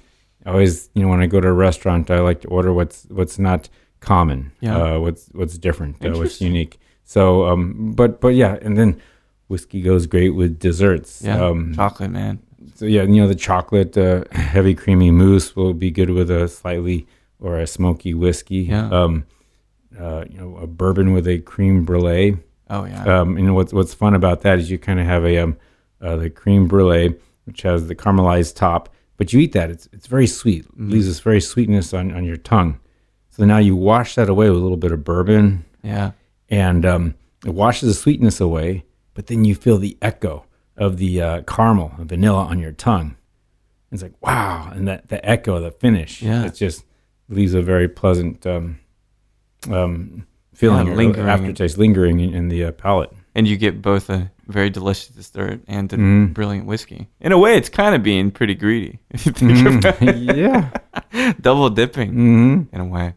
always, 0.46 0.90
you 0.94 1.02
know, 1.02 1.08
when 1.08 1.20
I 1.20 1.26
go 1.26 1.40
to 1.40 1.48
a 1.48 1.52
restaurant, 1.52 2.10
I 2.10 2.20
like 2.20 2.42
to 2.42 2.48
order 2.48 2.72
what's 2.72 3.04
what's 3.08 3.38
not 3.38 3.68
common. 4.00 4.52
Yeah. 4.60 4.76
Uh, 4.76 4.98
what's 5.00 5.28
what's 5.32 5.56
different. 5.58 6.04
Uh, 6.04 6.12
what's 6.18 6.40
unique. 6.40 6.78
So, 7.04 7.46
um, 7.46 7.92
but 7.94 8.20
but 8.20 8.28
yeah, 8.34 8.58
and 8.60 8.76
then 8.76 9.00
whiskey 9.48 9.80
goes 9.80 10.06
great 10.06 10.30
with 10.30 10.58
desserts. 10.58 11.22
Yeah, 11.22 11.42
Um, 11.42 11.74
chocolate, 11.74 12.10
man. 12.10 12.40
so 12.74 12.84
yeah, 12.84 13.02
you 13.02 13.20
know, 13.22 13.26
the 13.28 13.34
chocolate, 13.34 13.96
uh, 13.96 14.24
heavy 14.32 14.74
creamy 14.74 15.10
mousse 15.10 15.56
will 15.56 15.72
be 15.72 15.90
good 15.90 16.10
with 16.10 16.30
a 16.30 16.46
slightly 16.48 17.06
or 17.40 17.58
a 17.58 17.66
smoky 17.66 18.14
whiskey. 18.14 18.58
Yeah. 18.68 18.88
Um, 18.88 19.26
uh, 19.98 20.24
you 20.28 20.38
know, 20.38 20.56
a 20.58 20.66
bourbon 20.66 21.12
with 21.12 21.26
a 21.26 21.38
cream 21.38 21.84
brulee. 21.84 22.36
Oh 22.70 22.84
yeah, 22.84 23.20
Um, 23.20 23.36
and 23.38 23.54
what's 23.54 23.72
what's 23.72 23.94
fun 23.94 24.14
about 24.14 24.42
that 24.42 24.58
is 24.58 24.70
you 24.70 24.78
kind 24.78 25.00
of 25.00 25.06
have 25.06 25.24
a 25.24 25.38
um, 25.38 25.56
uh, 26.02 26.16
the 26.16 26.28
cream 26.30 26.68
brulee, 26.68 27.14
which 27.44 27.62
has 27.62 27.86
the 27.88 27.94
caramelized 27.94 28.54
top, 28.56 28.90
but 29.16 29.32
you 29.32 29.40
eat 29.40 29.52
that 29.52 29.70
it's 29.70 29.88
it's 29.92 30.06
very 30.06 30.26
sweet, 30.26 30.64
Mm-hmm. 30.72 30.90
leaves 30.90 31.06
this 31.06 31.20
very 31.20 31.40
sweetness 31.40 31.94
on 31.94 32.12
on 32.12 32.24
your 32.24 32.36
tongue. 32.36 32.78
So 33.30 33.44
now 33.44 33.58
you 33.58 33.74
wash 33.76 34.14
that 34.16 34.28
away 34.28 34.50
with 34.50 34.58
a 34.58 34.62
little 34.62 34.76
bit 34.76 34.92
of 34.92 35.02
bourbon, 35.04 35.64
yeah, 35.82 36.10
and 36.50 36.84
um, 36.84 37.14
it 37.46 37.54
washes 37.54 37.88
the 37.88 37.94
sweetness 37.94 38.40
away. 38.40 38.84
But 39.14 39.26
then 39.28 39.44
you 39.44 39.54
feel 39.54 39.78
the 39.78 39.96
echo 40.02 40.44
of 40.76 40.98
the 40.98 41.22
uh, 41.22 41.42
caramel 41.42 41.92
and 41.98 42.08
vanilla 42.08 42.44
on 42.44 42.58
your 42.58 42.72
tongue. 42.72 43.16
It's 43.90 44.02
like 44.02 44.12
wow, 44.20 44.70
and 44.74 44.86
that 44.86 45.08
the 45.08 45.24
echo, 45.28 45.58
the 45.60 45.70
finish, 45.70 46.20
Yeah. 46.22 46.44
it 46.44 46.54
just 46.54 46.84
leaves 47.28 47.54
a 47.54 47.62
very 47.62 47.88
pleasant 47.88 48.46
um, 48.46 48.78
um, 49.70 50.26
feeling, 50.54 50.86
Yeah, 50.88 50.94
lingering. 50.94 51.28
aftertaste, 51.28 51.78
lingering 51.78 52.20
in, 52.20 52.34
in 52.34 52.48
the 52.48 52.64
uh, 52.64 52.72
palate. 52.72 53.10
and 53.34 53.46
you 53.46 53.56
get 53.56 53.80
both 53.82 54.10
a 54.10 54.30
very 54.48 54.70
delicious 54.70 55.08
dessert 55.08 55.60
and 55.68 55.92
a 55.92 55.96
Mhm. 55.96 56.32
brilliant 56.34 56.66
whiskey. 56.66 57.06
In 57.20 57.30
a 57.32 57.38
way, 57.38 57.56
it's 57.56 57.68
kind 57.68 57.94
of 57.94 58.02
being 58.02 58.30
pretty 58.30 58.54
greedy 58.54 58.98
if 59.10 59.26
you 59.26 59.32
think 59.32 59.66
about 59.66 59.98
Mhm. 60.00 60.36
yeah. 60.36 61.32
Double 61.40 61.70
dipping 61.70 62.10
hmm 62.12 62.62
in 62.72 62.80
a 62.80 62.84
way. 62.86 63.14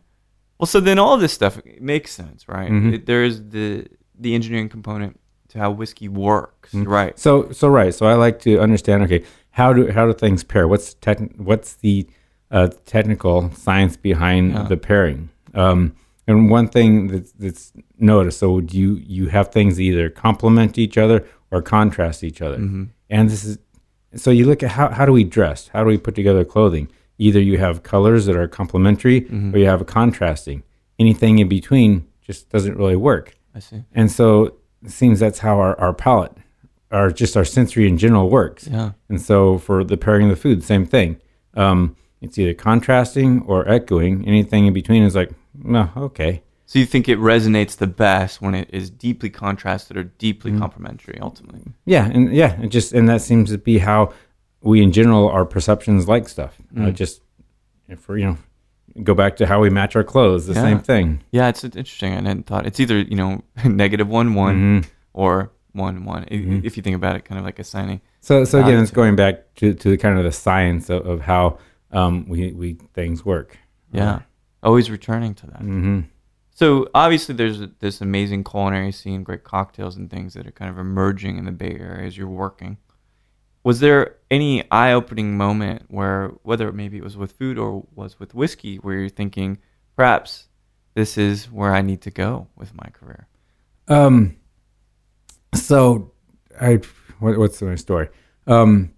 Well, 0.60 0.67
so 0.67 0.80
then 0.80 1.00
all 1.00 1.17
this 1.17 1.34
stuff 1.34 1.60
makes 1.80 2.12
sense, 2.12 2.47
right? 2.47 2.69
Mhm. 2.71 2.93
It- 2.93 3.06
there 3.06 3.24
is 3.24 3.50
the 3.50 3.88
the 4.19 4.36
engineering 4.36 4.69
component 4.69 5.19
to 5.50 5.58
how 5.58 5.71
whiskey 5.71 6.08
works, 6.08 6.71
Mm-hmm. 6.74 6.88
right? 6.91 7.17
So 7.17 7.50
so 7.52 7.67
right. 7.69 7.93
So 7.93 8.06
I 8.06 8.13
like 8.15 8.39
to 8.41 8.60
understand. 8.60 9.02
Okay, 9.04 9.24
how 9.52 9.74
do 9.74 9.89
how 9.91 10.06
do 10.06 10.13
things 10.13 10.43
pair? 10.43 10.67
What's 10.67 10.93
tech, 10.95 11.17
What's 11.38 11.76
the 11.76 12.06
uh, 12.52 12.68
technical 12.86 13.50
science 13.56 13.96
behind 13.98 14.54
Yeah. 14.54 14.64
the 14.64 14.78
pairing? 14.78 15.30
Um, 15.54 15.94
and 16.28 16.50
one 16.50 16.68
thing 16.68 17.08
that's, 17.08 17.32
that's 17.34 17.74
noticed. 17.98 18.40
So 18.40 18.60
you 18.60 18.96
you 19.06 19.28
have 19.28 19.50
things 19.52 19.76
that 19.78 19.84
either 19.84 20.10
complement 20.10 20.78
each 20.78 20.98
other 20.98 21.26
or 21.52 21.62
contrast 21.62 22.24
each 22.24 22.42
other? 22.42 22.58
Mhm. 22.58 22.90
And 23.10 23.30
this 23.30 23.44
is 23.44 23.58
so 24.16 24.30
you 24.32 24.46
look 24.46 24.62
at 24.64 24.72
how 24.72 24.90
how 24.90 25.06
do 25.06 25.12
we 25.14 25.24
dress? 25.24 25.70
How 25.74 25.84
do 25.84 25.88
we 25.90 25.98
put 25.98 26.16
together 26.16 26.44
clothing? 26.46 26.88
Either 27.18 27.40
you 27.40 27.58
have 27.58 27.84
colors 27.84 28.26
that 28.26 28.36
are 28.36 28.48
complementary, 28.48 29.26
or 29.54 29.58
you 29.60 29.66
have 29.68 29.82
a 29.82 29.86
contrasting. 29.86 30.64
Anything 31.00 31.40
in 31.40 31.48
between 31.50 32.06
just 32.22 32.50
doesn't 32.50 32.78
really 32.78 32.96
work. 32.96 33.36
I 33.56 33.60
see. 33.60 33.84
And 33.94 34.10
so 34.12 34.56
it 34.84 34.90
seems 34.92 35.20
that's 35.20 35.40
how 35.40 35.60
our, 35.60 35.80
our 35.80 35.94
palate, 35.94 36.32
our 36.92 37.12
just 37.12 37.36
our 37.38 37.46
sensory 37.46 37.88
in 37.88 37.98
general 37.98 38.30
works. 38.30 38.68
Yeah. 38.68 38.92
And 39.10 39.22
so 39.22 39.58
for 39.60 39.84
the 39.84 39.98
pairing 39.98 40.24
of 40.24 40.30
the 40.36 40.42
food, 40.42 40.64
same 40.64 40.86
thing. 40.86 41.18
Um, 41.56 41.96
it's 42.22 42.38
either 42.38 42.54
contrasting 42.54 43.42
or 43.48 43.68
echoing. 43.68 44.28
Anything 44.28 44.66
in 44.68 44.74
between 44.74 45.04
is 45.04 45.16
like, 45.16 45.32
no, 45.56 45.90
okay. 45.98 46.44
So 46.66 46.80
you 46.80 46.86
think 46.86 47.10
it 47.10 47.18
resonates 47.20 47.76
the 47.76 47.88
best 47.88 48.42
when 48.42 48.56
it 48.56 48.70
is 48.72 48.90
deeply 48.90 49.30
contrasted 49.30 49.98
or 49.98 50.04
deeply 50.06 50.58
complementary, 50.58 51.20
ultimately? 51.20 51.64
Yeah, 51.86 52.06
and 52.10 52.34
yeah, 52.34 52.62
it 52.62 52.68
just 52.70 52.94
and 52.94 53.10
that 53.10 53.22
seems 53.22 53.50
to 53.52 53.58
be 53.58 53.80
how 53.80 54.14
we 54.62 54.82
in 54.82 54.92
general 54.94 55.28
our 55.28 55.44
perceptions 55.46 56.08
like 56.08 56.30
stuff. 56.30 56.56
Uh, 56.80 56.92
just 56.92 57.22
if 57.90 58.08
we're 58.08 58.20
you 58.20 58.26
know 58.28 58.38
go 59.04 59.14
back 59.14 59.36
to 59.38 59.46
how 59.48 59.60
we 59.60 59.70
match 59.70 59.96
our 59.98 60.04
clothes, 60.04 60.48
the 60.48 60.54
Yeah. 60.54 60.62
same 60.62 60.80
thing. 60.80 61.22
Yeah, 61.32 61.50
it's 61.50 61.64
it's 61.66 61.76
interesting. 61.76 62.14
I 62.14 62.16
hadn't 62.18 62.46
thought 62.46 62.66
it's 62.66 62.80
either 62.80 63.00
you 63.00 63.16
know 63.18 63.42
negative 63.66 64.08
one 64.08 64.34
one 64.36 64.56
Mm-hmm. 64.84 64.90
or 65.14 65.52
one 65.74 66.06
one. 66.06 66.24
I- 66.32 66.62
If 66.64 66.78
you 66.78 66.84
think 66.84 66.96
about 66.96 67.18
it, 67.18 67.26
kind 67.26 67.38
of 67.40 67.44
like 67.44 67.60
assigning. 67.60 68.00
So 68.22 68.46
so 68.46 68.62
again, 68.64 68.80
it's 68.82 68.92
going 68.92 69.18
back 69.18 69.56
to 69.56 69.74
to 69.74 69.98
kind 69.98 70.18
of 70.18 70.24
the 70.24 70.32
science 70.32 70.90
of, 70.90 71.06
of 71.06 71.20
how 71.22 71.58
um, 71.91 72.25
we 72.27 72.51
we 72.51 72.73
things 72.93 73.25
work. 73.25 73.58
Yeah, 73.91 74.21
always 74.63 74.89
returning 74.89 75.34
to 75.36 75.47
that. 75.47 75.62
hmm 75.62 76.01
So 76.54 76.89
obviously, 76.93 77.36
there's 77.36 77.60
this 77.80 78.01
amazing 78.01 78.43
culinary 78.43 78.91
scene, 78.91 79.23
great 79.23 79.43
cocktails 79.43 79.97
and 79.97 80.10
things 80.10 80.34
that 80.34 80.47
are 80.47 80.51
kind 80.51 80.71
of 80.71 80.77
emerging 80.77 81.38
in 81.38 81.45
the 81.45 81.51
Bay 81.51 81.77
Area 81.80 82.06
as 82.08 82.17
you're 82.17 82.27
working. 82.27 82.77
Was 83.63 83.80
there 83.80 84.15
any 84.32 84.63
eye-opening 84.71 85.38
moment 85.38 85.84
where, 85.88 86.30
whether 86.41 86.71
maybe 86.71 86.97
it 86.97 87.04
was 87.04 87.15
with 87.15 87.34
food 87.34 87.60
or 87.60 87.86
was 87.93 88.19
with 88.19 88.34
whiskey, 88.34 88.77
where 88.77 88.95
you're 88.95 89.10
thinking, 89.10 89.60
perhaps 89.95 90.47
this 90.95 91.15
is 91.15 91.45
where 91.51 91.73
I 91.75 91.82
need 91.82 92.01
to 92.01 92.12
go 92.12 92.47
with 92.56 92.73
my 92.73 92.89
career? 92.91 93.27
Um. 93.88 94.38
So, 95.54 96.12
I 96.60 96.80
what, 97.19 97.38
what's 97.38 97.62
my 97.62 97.75
story? 97.75 98.10
Um, 98.47 98.93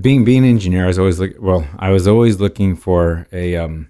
being 0.00 0.24
being 0.24 0.44
an 0.44 0.50
engineer, 0.50 0.84
I 0.84 0.86
was 0.88 0.98
always 0.98 1.18
look. 1.18 1.32
Well, 1.40 1.66
I 1.78 1.90
was 1.90 2.06
always 2.06 2.40
looking 2.40 2.76
for 2.76 3.26
a 3.32 3.56
um, 3.56 3.88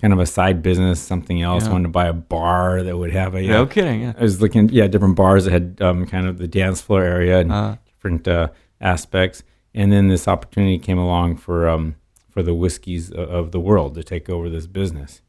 kind 0.00 0.12
of 0.12 0.18
a 0.18 0.26
side 0.26 0.62
business, 0.62 1.00
something 1.00 1.42
else. 1.42 1.64
Yeah. 1.64 1.72
Wanted 1.72 1.84
to 1.84 1.88
buy 1.90 2.06
a 2.06 2.12
bar 2.12 2.82
that 2.82 2.96
would 2.96 3.12
have 3.12 3.34
a. 3.34 3.42
No 3.42 3.62
uh, 3.62 3.66
kidding. 3.66 4.02
Yeah. 4.02 4.12
I 4.18 4.22
was 4.22 4.40
looking, 4.40 4.68
yeah, 4.68 4.86
different 4.86 5.16
bars 5.16 5.44
that 5.44 5.52
had 5.52 5.78
um, 5.80 6.06
kind 6.06 6.26
of 6.26 6.38
the 6.38 6.48
dance 6.48 6.80
floor 6.80 7.02
area 7.02 7.40
and 7.40 7.52
Uh, 7.52 7.76
different 7.86 8.28
uh, 8.28 8.48
aspects. 8.80 9.42
And 9.74 9.90
then 9.90 10.08
this 10.08 10.28
opportunity 10.28 10.78
came 10.78 10.98
along 10.98 11.36
for 11.36 11.68
um, 11.68 11.96
for 12.28 12.42
the 12.42 12.54
whiskeys 12.54 13.10
of 13.12 13.52
the 13.52 13.60
world 13.60 13.94
to 13.94 14.04
take 14.04 14.28
over 14.28 14.50
this 14.50 14.66
business. 14.66 15.22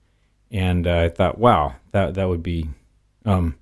And 0.52 0.88
uh, 0.88 0.98
I 0.98 1.10
thought, 1.10 1.38
wow, 1.38 1.76
that 1.92 2.16
that 2.16 2.28
would 2.28 2.44
be, 2.44 2.70
um, 3.26 3.56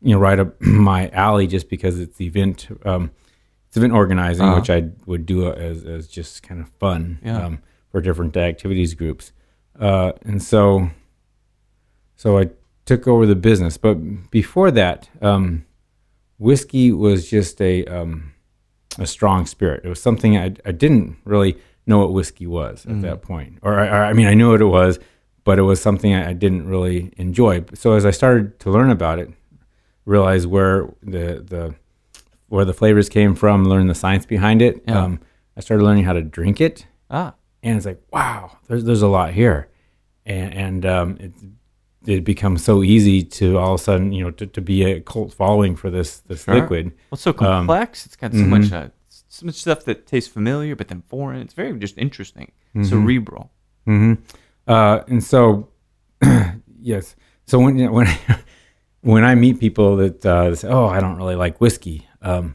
you 0.00 0.14
know, 0.14 0.18
right 0.18 0.38
up 0.38 0.60
my 0.60 1.08
alley, 1.10 1.46
just 1.46 1.68
because 1.68 1.98
it's 1.98 2.20
event, 2.20 2.68
event 3.78 3.92
organizing, 3.94 4.44
Uh-huh. 4.44 4.56
which 4.60 4.70
I 4.70 4.90
would 5.06 5.24
do 5.26 5.50
as 5.50 5.84
as 5.84 6.06
just 6.08 6.42
kind 6.42 6.60
of 6.60 6.68
fun 6.78 7.18
Yeah. 7.24 7.44
um, 7.46 7.58
for 7.90 8.00
different 8.02 8.36
activities 8.36 8.94
groups. 8.94 9.32
Uh, 9.80 10.12
and 10.24 10.42
so, 10.42 10.90
so 12.16 12.38
I 12.38 12.50
took 12.84 13.06
over 13.06 13.26
the 13.26 13.36
business. 13.36 13.76
But 13.78 14.30
before 14.30 14.70
that, 14.72 15.08
um, 15.22 15.64
whiskey 16.38 16.92
was 16.92 17.30
just 17.30 17.60
a 17.60 17.84
um, 17.86 18.32
a 18.98 19.06
strong 19.06 19.46
spirit. 19.46 19.82
It 19.84 19.88
was 19.88 20.02
something 20.02 20.36
I, 20.36 20.54
I 20.66 20.72
didn't 20.72 21.16
really 21.24 21.56
know 21.86 21.98
what 22.00 22.12
whiskey 22.12 22.46
was 22.46 22.84
at 22.86 23.00
that 23.02 23.22
point, 23.22 23.58
or 23.62 23.80
I, 23.80 24.10
I 24.10 24.12
mean, 24.12 24.26
I 24.26 24.34
knew 24.34 24.50
what 24.50 24.60
it 24.60 24.66
was, 24.66 24.98
but 25.44 25.58
it 25.58 25.62
was 25.62 25.80
something 25.80 26.12
I, 26.12 26.30
I 26.30 26.32
didn't 26.34 26.68
really 26.68 27.12
enjoy. 27.16 27.64
So 27.74 27.92
as 27.94 28.04
I 28.04 28.10
started 28.10 28.58
to 28.60 28.70
learn 28.70 28.90
about 28.90 29.18
it, 29.18 29.30
realize 30.04 30.46
where 30.46 30.88
the 31.02 31.42
the 31.46 31.74
where 32.48 32.64
the 32.64 32.72
flavors 32.74 33.08
came 33.08 33.34
from, 33.34 33.64
learn 33.64 33.86
the 33.86 33.94
science 33.94 34.26
behind 34.26 34.62
it. 34.62 34.82
Yeah. 34.86 35.04
Um, 35.04 35.20
I 35.56 35.60
started 35.60 35.84
learning 35.84 36.04
how 36.04 36.12
to 36.12 36.22
drink 36.22 36.60
it 36.60 36.86
ah, 37.10 37.34
and 37.64 37.76
it's 37.76 37.84
like 37.86 38.00
wow 38.12 38.56
there's 38.68 38.84
there's 38.84 39.02
a 39.02 39.08
lot 39.08 39.32
here 39.32 39.68
and 40.24 40.54
and 40.54 40.86
um 40.86 41.16
it 41.18 41.32
it 42.06 42.22
becomes 42.24 42.62
so 42.62 42.82
easy 42.84 43.22
to 43.24 43.58
all 43.58 43.74
of 43.74 43.80
a 43.80 43.82
sudden 43.82 44.12
you 44.12 44.22
know 44.22 44.30
to, 44.30 44.46
to 44.46 44.60
be 44.60 44.84
a 44.84 45.00
cult 45.00 45.32
following 45.34 45.74
for 45.74 45.90
this 45.90 46.20
this 46.28 46.44
Sure. 46.44 46.54
liquid 46.54 46.86
well, 46.86 47.14
it's 47.14 47.22
so 47.22 47.30
Um, 47.32 47.36
complex. 47.36 48.06
it's 48.06 48.14
got 48.14 48.32
so 48.32 48.38
mm-hmm. 48.38 48.50
much, 48.50 48.72
uh, 48.72 48.88
so 49.08 49.46
much 49.46 49.56
stuff 49.56 49.84
that 49.86 50.06
tastes 50.06 50.30
familiar, 50.32 50.76
but 50.76 50.86
then 50.88 51.02
foreign. 51.08 51.40
It's 51.40 51.54
very 51.54 51.76
just 51.78 51.98
interesting, 51.98 52.52
Mm-hmm. 52.76 52.84
cerebral. 52.84 53.50
hmm 53.84 54.14
uh 54.68 55.00
and 55.08 55.24
so 55.24 55.68
yes 56.80 57.16
so 57.46 57.58
when 57.58 57.78
you 57.78 57.86
know, 57.86 57.92
when 57.92 58.06
when 59.12 59.24
i 59.24 59.34
meet 59.34 59.58
people 59.58 59.96
that 59.96 60.24
uh 60.26 60.54
say 60.54 60.68
oh 60.68 60.86
i 60.86 61.00
don't 61.00 61.16
really 61.16 61.34
like 61.44 61.60
whiskey 61.60 62.06
um 62.22 62.54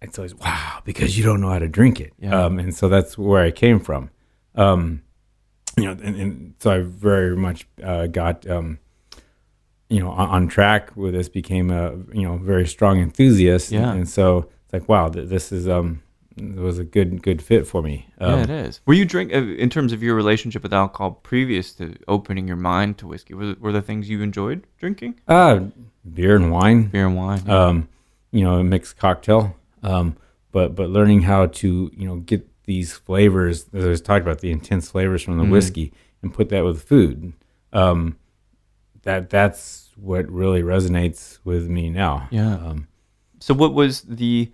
it's 0.00 0.18
always 0.18 0.34
wow 0.34 0.80
because 0.84 1.16
you 1.18 1.22
don't 1.24 1.40
know 1.40 1.50
how 1.50 1.58
to 1.58 1.68
drink 1.68 2.00
it 2.00 2.12
Yeah. 2.18 2.44
um 2.46 2.58
and 2.58 2.74
so 2.74 2.88
that's 2.88 3.18
where 3.18 3.42
i 3.42 3.50
came 3.50 3.78
from 3.78 4.10
um 4.54 5.02
you 5.76 5.84
know 5.84 5.92
and, 6.06 6.16
and 6.22 6.54
so 6.60 6.70
i 6.70 6.78
very 6.80 7.36
much 7.36 7.66
uh 7.82 8.06
got 8.06 8.48
um 8.48 8.78
you 9.90 10.00
know 10.00 10.10
on, 10.10 10.28
on 10.36 10.48
track 10.48 10.96
with 10.96 11.12
this 11.14 11.28
became 11.28 11.70
a 11.70 11.92
you 12.12 12.22
know 12.26 12.36
very 12.38 12.66
strong 12.66 12.98
enthusiast 12.98 13.70
Yeah. 13.70 13.92
and 13.92 14.08
so 14.08 14.48
it's 14.64 14.72
like 14.72 14.88
wow 14.88 15.08
th- 15.08 15.28
this 15.28 15.52
is 15.52 15.68
um 15.68 16.02
was 16.36 16.78
a 16.78 16.84
good 16.84 17.22
good 17.22 17.42
fit 17.42 17.66
for 17.66 17.82
me 17.82 18.06
um, 18.18 18.38
yeah, 18.38 18.42
it 18.44 18.50
is. 18.50 18.80
Were 18.86 18.94
you 18.94 19.04
drink 19.04 19.32
uh, 19.34 19.38
in 19.38 19.68
terms 19.70 19.92
of 19.92 20.02
your 20.02 20.14
relationship 20.14 20.62
with 20.62 20.72
alcohol 20.72 21.10
previous 21.12 21.72
to 21.74 21.94
opening 22.08 22.46
your 22.48 22.56
mind 22.56 22.98
to 22.98 23.06
whiskey? 23.06 23.34
Were, 23.34 23.54
were 23.60 23.72
there 23.72 23.82
things 23.82 24.08
you 24.08 24.22
enjoyed 24.22 24.66
drinking? 24.78 25.20
uh 25.28 25.60
beer 26.14 26.34
and 26.36 26.50
wine 26.50 26.84
Beer 26.88 27.06
and 27.06 27.16
wine. 27.16 27.48
um, 27.48 27.88
you 28.30 28.42
know, 28.44 28.54
a 28.60 28.64
mixed 28.64 28.96
cocktail. 28.96 29.56
Um, 29.82 30.16
but 30.52 30.74
but 30.74 30.88
learning 30.90 31.22
how 31.22 31.46
to 31.46 31.90
you 31.94 32.06
know 32.06 32.16
get 32.16 32.48
these 32.64 32.92
flavors, 32.92 33.66
as 33.74 33.84
I 33.84 33.88
was 33.88 34.00
talking 34.00 34.22
about, 34.22 34.38
the 34.40 34.50
intense 34.52 34.90
flavors 34.90 35.22
from 35.22 35.36
the 35.38 35.44
whiskey, 35.44 35.92
and 36.22 36.32
put 36.32 36.48
that 36.50 36.64
with 36.64 36.82
food. 36.82 37.32
Um, 37.72 38.16
that 39.02 39.30
that's 39.30 39.90
what 39.96 40.30
really 40.30 40.62
resonates 40.62 41.38
with 41.44 41.68
me 41.68 41.90
now. 41.90 42.28
Yeah. 42.30 42.54
Um, 42.54 42.86
So 43.40 43.52
what 43.54 43.74
was 43.74 44.02
the 44.02 44.50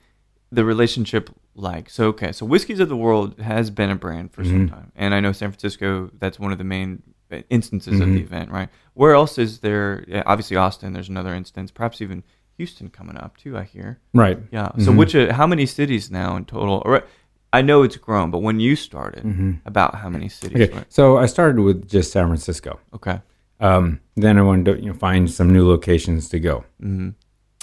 the 0.51 0.65
relationship 0.65 1.29
like? 1.59 1.91
So 1.91 2.09
okay, 2.09 2.33
so 2.33 2.47
Whiskeys 2.47 2.81
of 2.81 2.89
the 2.89 2.97
World 2.97 3.39
has 3.41 3.71
been 3.71 3.91
a 3.91 3.97
brand 3.97 4.33
for 4.33 4.45
some 4.45 4.69
time, 4.69 4.93
and 4.97 5.15
I 5.15 5.21
know 5.21 5.33
San 5.33 5.51
Francisco. 5.51 6.11
That's 6.19 6.39
one 6.39 6.53
of 6.53 6.59
the 6.59 6.65
main 6.65 7.03
instances 7.51 8.01
of 8.01 8.09
the 8.09 8.21
event, 8.21 8.51
right? 8.51 8.69
Where 8.95 9.13
else 9.15 9.37
is 9.39 9.59
there? 9.61 10.05
Yeah, 10.09 10.23
obviously, 10.25 10.57
Austin. 10.57 10.93
There's 10.95 11.09
another 11.11 11.35
instance. 11.35 11.71
Perhaps 11.71 12.01
even 12.01 12.23
Houston 12.57 12.89
coming 12.89 13.17
up 13.19 13.37
too. 13.37 13.57
I 13.59 13.65
hear. 13.65 13.99
right. 14.15 14.39
Yeah. 14.51 14.71
So 14.79 14.93
which? 14.93 15.15
Uh, 15.15 15.33
how 15.33 15.47
many 15.47 15.67
cities 15.67 16.11
now 16.11 16.37
in 16.37 16.45
total? 16.47 16.83
Or 16.85 17.05
I 17.53 17.63
know 17.63 17.83
it's 17.83 17.97
grown, 17.97 18.31
but 18.31 18.39
when 18.41 18.61
you 18.61 18.77
started, 18.77 19.25
about 19.67 19.95
how 19.97 20.09
many 20.09 20.29
cities? 20.29 20.61
Okay. 20.63 20.75
were- 20.75 20.85
So 20.89 21.17
I 21.19 21.27
started 21.27 21.61
with 21.61 21.89
just 21.89 22.13
San 22.13 22.27
Francisco. 22.27 22.79
Okay. 22.95 23.21
Um, 23.61 24.01
then 24.17 24.39
I 24.39 24.43
wanted 24.43 24.65
to 24.67 24.81
you 24.83 24.93
know, 24.93 24.95
find 24.99 25.29
some 25.31 25.53
new 25.53 25.67
locations 25.67 26.29
to 26.29 26.39
go. 26.39 26.65
hmm 26.81 27.11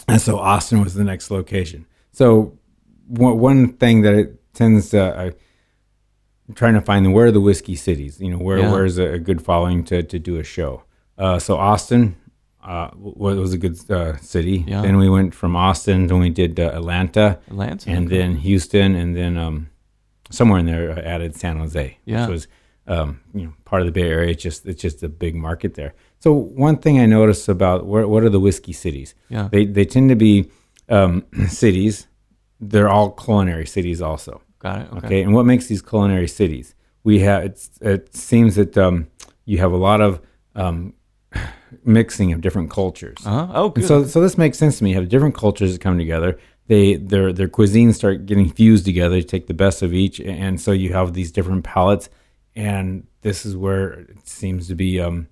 And 0.07 0.19
so 0.21 0.37
Austin 0.37 0.81
was 0.83 0.93
the 0.93 1.03
next 1.03 1.31
location. 1.31 1.85
So 2.11 2.57
one, 3.07 3.37
one 3.39 3.73
thing 3.73 4.01
that 4.01 4.13
it 4.15 4.53
tends 4.53 4.89
to, 4.91 5.01
I, 5.17 5.25
I'm 6.47 6.53
trying 6.55 6.73
to 6.75 6.81
find 6.81 7.13
where 7.13 7.27
are 7.27 7.31
the 7.31 7.41
whiskey 7.41 7.75
cities, 7.75 8.19
you 8.19 8.29
know, 8.29 8.37
where, 8.37 8.59
Yeah. 8.59 8.71
where's 8.71 8.97
a, 8.97 9.13
a 9.13 9.19
good 9.19 9.41
following 9.41 9.83
to, 9.85 10.03
to 10.03 10.19
do 10.19 10.37
a 10.37 10.43
show. 10.43 10.83
Uh, 11.17 11.39
so 11.39 11.57
Austin 11.57 12.15
uh, 12.63 12.89
was, 12.95 13.53
a 13.53 13.57
good 13.57 13.77
uh, 13.91 14.17
city. 14.17 14.63
Yeah. 14.67 14.81
Then 14.81 14.97
we 14.97 15.09
went 15.09 15.33
from 15.35 15.55
Austin, 15.55 16.07
then 16.07 16.19
we 16.19 16.29
did 16.29 16.59
uh, 16.59 16.71
Atlanta, 16.73 17.39
Atlanta. 17.47 17.89
and 17.89 18.09
then 18.09 18.37
Houston, 18.37 18.95
and 18.95 19.15
then 19.15 19.37
um, 19.37 19.69
somewhere 20.29 20.59
in 20.59 20.65
there 20.65 20.91
uh, 20.91 21.01
added 21.01 21.35
San 21.35 21.57
Jose, 21.57 21.97
Yeah. 22.05 22.21
which 22.21 22.31
was 22.31 22.47
um, 22.87 23.21
you 23.33 23.45
know 23.45 23.53
part 23.65 23.81
of 23.81 23.87
the 23.87 23.91
Bay 23.91 24.09
Area. 24.09 24.31
It's 24.31 24.43
just 24.43 24.65
it's 24.67 24.81
just 24.81 25.01
a 25.03 25.09
big 25.09 25.35
market 25.35 25.73
there. 25.75 25.93
So 26.19 26.33
one 26.33 26.77
thing 26.77 26.99
I 26.99 27.05
noticed 27.07 27.47
about 27.49 27.85
where, 27.87 28.07
what 28.07 28.23
are 28.23 28.29
the 28.29 28.39
whiskey 28.39 28.73
cities? 28.73 29.15
Yeah. 29.29 29.47
They 29.51 29.65
they 29.65 29.85
tend 29.85 30.09
to 30.09 30.15
be 30.15 30.49
um, 30.89 31.23
cities. 31.47 32.07
They're 32.59 32.89
all 32.89 33.11
culinary 33.11 33.65
cities, 33.65 34.01
also. 34.01 34.41
Got 34.59 34.81
it. 34.81 34.87
Okay. 34.93 35.05
Okay. 35.07 35.21
and 35.21 35.33
what 35.33 35.45
makes 35.45 35.67
these 35.67 35.81
culinary 35.81 36.27
cities? 36.27 36.73
We 37.03 37.19
have 37.19 37.43
it's, 37.43 37.69
it 37.81 38.15
seems 38.15 38.55
that 38.55 38.77
um, 38.77 39.07
you 39.45 39.59
have 39.59 39.71
a 39.71 39.77
lot 39.77 40.01
of 40.01 40.21
um, 40.55 40.93
mixing 41.85 42.33
of 42.33 42.41
different 42.41 42.71
cultures. 42.71 43.17
Uh-huh. 43.25 43.47
Oh, 43.53 43.69
good. 43.69 43.83
And 43.83 43.87
so, 43.87 44.05
so 44.05 44.21
this 44.21 44.37
makes 44.37 44.57
sense 44.57 44.79
to 44.79 44.83
me. 44.83 44.91
You 44.91 44.95
have 44.95 45.09
different 45.09 45.35
cultures 45.35 45.73
that 45.73 45.81
come 45.81 45.97
together. 45.97 46.39
They 46.67 46.95
their 46.95 47.31
their 47.31 47.47
cuisines 47.47 47.93
start 47.93 48.25
getting 48.25 48.49
fused 48.49 48.85
together. 48.85 49.17
You 49.17 49.23
take 49.23 49.45
the 49.45 49.53
best 49.53 49.83
of 49.83 49.93
each, 49.93 50.19
and 50.19 50.59
so 50.59 50.71
you 50.71 50.93
have 50.93 51.13
these 51.13 51.31
different 51.31 51.63
palates. 51.63 52.09
And 52.55 53.05
this 53.21 53.45
is 53.45 53.55
where 53.55 53.93
it 53.93 54.27
seems 54.27 54.67
to 54.69 54.75
be 54.75 54.99
um, 54.99 55.27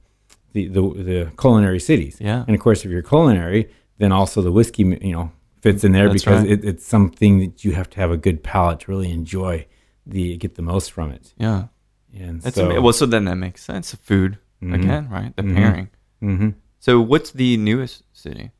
the, 0.52 0.68
the 0.68 0.82
the 0.82 1.32
culinary 1.40 1.80
cities. 1.80 2.18
Yeah. 2.20 2.44
And 2.46 2.56
of 2.56 2.62
course, 2.62 2.86
if 2.86 2.92
you're 2.92 3.02
culinary, 3.02 3.72
then 3.98 4.12
also 4.12 4.44
the 4.44 4.52
whiskey 4.52 4.84
you 4.84 5.14
know 5.14 5.32
fits 5.64 5.84
in 5.84 5.92
there 5.94 6.10
That's 6.10 6.24
because 6.24 6.42
right. 6.44 6.52
it, 6.52 6.66
it's 6.66 6.86
something 6.86 7.40
that 7.40 7.64
you 7.66 7.72
have 7.80 7.90
to 7.92 7.98
have 8.02 8.12
a 8.12 8.18
good 8.26 8.44
palate 8.44 8.82
to 8.82 8.92
really 8.92 9.12
enjoy 9.12 9.66
the 10.06 10.36
get 10.38 10.56
the 10.56 10.62
most 10.74 10.92
from 10.92 11.10
it. 11.12 11.34
Yeah. 11.38 11.68
And 12.14 12.42
That's 12.42 12.58
so, 12.58 12.70
ama- 12.70 12.82
well. 12.82 12.94
So 12.94 13.06
then 13.08 13.24
that 13.26 13.36
makes 13.38 13.64
sense. 13.64 13.96
Food 13.96 14.38
Mhm. 14.62 14.76
again, 14.76 15.04
right? 15.10 15.32
The 15.36 15.44
Mhm. 15.44 15.56
pairing. 15.56 15.88
hmm 16.20 16.50
So 16.80 17.00
what's 17.02 17.32
the 17.32 17.58
newest 17.58 18.04
city? 18.14 18.52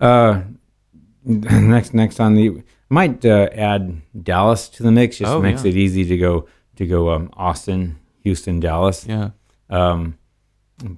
Uh, 0.00 0.42
next, 1.24 1.92
next 1.94 2.20
on 2.20 2.34
the 2.34 2.62
might 2.88 3.24
uh, 3.24 3.48
add 3.52 4.00
Dallas 4.22 4.68
to 4.70 4.82
the 4.82 4.92
mix. 4.92 5.18
Just 5.18 5.30
Oh, 5.32 5.42
makes 5.42 5.64
yeah. 5.64 5.70
it 5.70 5.76
easy 5.76 6.04
to 6.06 6.16
go 6.16 6.46
to 6.76 6.86
go 6.86 7.10
um, 7.14 7.28
Austin, 7.34 7.96
Houston, 8.22 8.60
Dallas. 8.60 9.04
Yeah, 9.06 9.30
Um, 9.68 10.16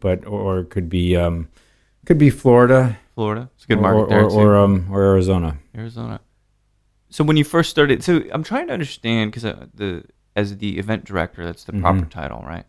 but 0.04 0.26
or 0.26 0.60
it 0.60 0.70
could 0.70 0.88
be 0.88 1.16
um, 1.16 1.48
could 2.10 2.18
be 2.18 2.28
Florida, 2.28 2.98
Florida. 3.14 3.48
It's 3.54 3.66
a 3.66 3.68
good 3.68 3.78
or 3.78 3.82
market 3.82 4.00
or, 4.00 4.08
there 4.08 4.24
or, 4.24 4.30
too. 4.30 4.36
or, 4.36 4.56
um, 4.56 4.88
or 4.90 5.00
Arizona. 5.04 5.58
Arizona. 5.76 6.20
So 7.08 7.22
when 7.22 7.36
you 7.36 7.44
first 7.44 7.70
started, 7.70 8.02
so 8.02 8.24
I'm 8.32 8.42
trying 8.42 8.66
to 8.66 8.72
understand 8.72 9.30
because 9.30 9.44
uh, 9.44 9.66
the 9.72 10.02
as 10.34 10.56
the 10.58 10.76
event 10.80 11.04
director, 11.04 11.44
that's 11.44 11.62
the 11.62 11.72
proper 11.72 12.00
Mhm. 12.00 12.10
title, 12.10 12.42
right? 12.44 12.64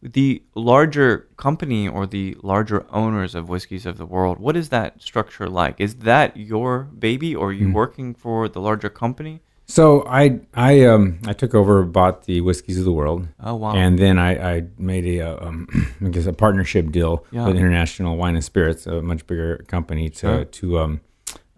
The 0.00 0.42
larger 0.54 1.28
company 1.36 1.86
or 1.86 2.06
the 2.06 2.38
larger 2.42 2.86
owners 2.90 3.34
of 3.34 3.50
whiskeys 3.50 3.84
of 3.84 3.98
the 3.98 4.06
world, 4.06 4.38
what 4.38 4.56
is 4.56 4.70
that 4.70 5.02
structure 5.02 5.46
like? 5.46 5.78
Is 5.78 5.96
that 5.96 6.34
your 6.38 6.84
baby, 6.98 7.36
or 7.36 7.48
are 7.48 7.52
you 7.52 7.66
Mhm. 7.68 7.74
working 7.74 8.14
for 8.14 8.48
the 8.48 8.62
larger 8.62 8.88
company? 8.88 9.42
So 9.70 10.04
I 10.06 10.40
I 10.52 10.84
um 10.86 11.20
I 11.26 11.32
took 11.32 11.54
over, 11.54 11.84
bought 11.84 12.24
the 12.24 12.40
whiskeys 12.40 12.78
of 12.78 12.84
the 12.84 12.92
world, 12.92 13.28
Oh 13.38 13.54
wow! 13.54 13.72
and 13.74 13.96
then 13.98 14.18
I, 14.18 14.56
I 14.56 14.62
made 14.78 15.06
a 15.06 15.18
um 15.46 15.68
I 16.04 16.08
guess 16.08 16.26
a 16.26 16.32
partnership 16.32 16.90
deal 16.90 17.24
Yeah. 17.30 17.46
with 17.46 17.56
International 17.56 18.16
Wine 18.16 18.34
and 18.34 18.44
Spirits, 18.44 18.86
a 18.86 19.00
much 19.00 19.26
bigger 19.28 19.58
company, 19.68 20.10
to 20.10 20.18
Sure. 20.18 20.44
to 20.44 20.78
um 20.80 21.00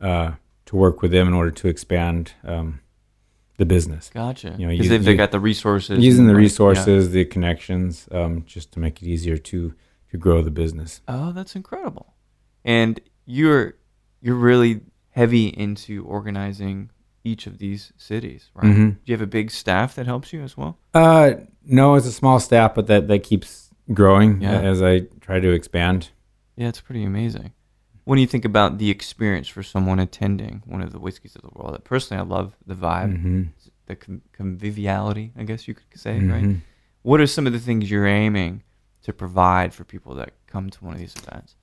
uh 0.01 0.33
to 0.66 0.77
work 0.77 1.01
with 1.03 1.11
them 1.11 1.27
in 1.29 1.35
order 1.35 1.51
to 1.51 1.68
expand 1.68 2.33
um 2.44 2.81
the 3.57 3.66
business. 3.66 4.11
gotcha. 4.12 4.57
you 4.59 4.66
know, 4.66 4.72
Because 4.77 5.05
they've, 5.05 5.16
got 5.16 5.31
the 5.31 5.38
resources, 5.40 6.03
using 6.05 6.27
the 6.27 6.35
right? 6.35 6.40
Yeah. 6.40 6.44
resources, 6.48 7.11
the 7.12 7.25
connections, 7.27 8.09
um, 8.11 8.44
just 8.46 8.72
to 8.72 8.81
make 8.81 9.01
it 9.03 9.07
easier 9.07 9.37
to 9.51 9.75
to 10.11 10.16
grow 10.18 10.42
the 10.42 10.51
business. 10.51 11.01
Oh, 11.09 11.33
that's 11.33 11.55
incredible. 11.57 12.14
And 12.64 13.01
you're 13.25 13.75
you're 14.20 14.40
really 14.51 14.81
heavy 15.11 15.46
into 15.48 16.05
organizing 16.05 16.90
each 17.24 17.46
of 17.46 17.58
these 17.58 17.92
cities, 17.96 18.50
right? 18.54 18.66
Mhm. 18.74 18.90
Do 18.94 19.00
you 19.06 19.14
have 19.14 19.22
a 19.22 19.26
big 19.26 19.50
staff 19.50 19.94
that 19.94 20.06
helps 20.06 20.32
you 20.32 20.42
as 20.42 20.56
well? 20.56 20.78
Uh, 20.94 21.35
no, 21.64 21.94
it's 21.94 22.06
a 22.06 22.12
small 22.12 22.40
staff, 22.40 22.74
but 22.74 22.87
that 22.88 23.08
that 23.08 23.22
keeps 23.22 23.70
growing 23.92 24.40
Yeah. 24.40 24.61
as 24.61 24.82
I 24.82 25.00
try 25.20 25.40
to 25.40 25.50
expand. 25.50 26.11
Yeah, 26.56 26.68
it's 26.68 26.80
pretty 26.80 27.04
amazing. 27.04 27.52
When 28.04 28.18
you 28.18 28.26
think 28.26 28.44
about 28.44 28.78
the 28.78 28.90
experience 28.90 29.46
for 29.46 29.62
someone 29.62 30.00
attending 30.00 30.62
one 30.66 30.82
of 30.82 30.90
the 30.92 30.98
whiskeys 30.98 31.37
of 31.37 31.42
the 31.42 31.50
world, 31.54 31.80
personally, 31.85 32.20
I 32.20 32.24
love 32.26 32.56
the 32.66 32.74
vibe, 32.74 33.20
hmm 33.20 33.42
the 33.87 33.96
con- 33.96 34.22
conviviality, 34.32 35.32
I 35.37 35.42
guess 35.42 35.66
you 35.66 35.74
could 35.74 35.85
say, 35.98 36.18
right? 36.20 36.44
Mhm. 36.44 36.61
What 37.02 37.20
are 37.20 37.26
some 37.26 37.46
of 37.48 37.52
the 37.52 37.58
things 37.58 37.90
you're 37.90 38.06
aiming 38.06 38.62
to 39.02 39.12
provide 39.12 39.74
for 39.74 39.82
people 39.85 40.14
that 40.14 40.30
come 40.46 40.70
to 40.70 40.85
one 40.85 40.94
of 40.94 41.00
these 41.00 41.14
events? 41.16 41.56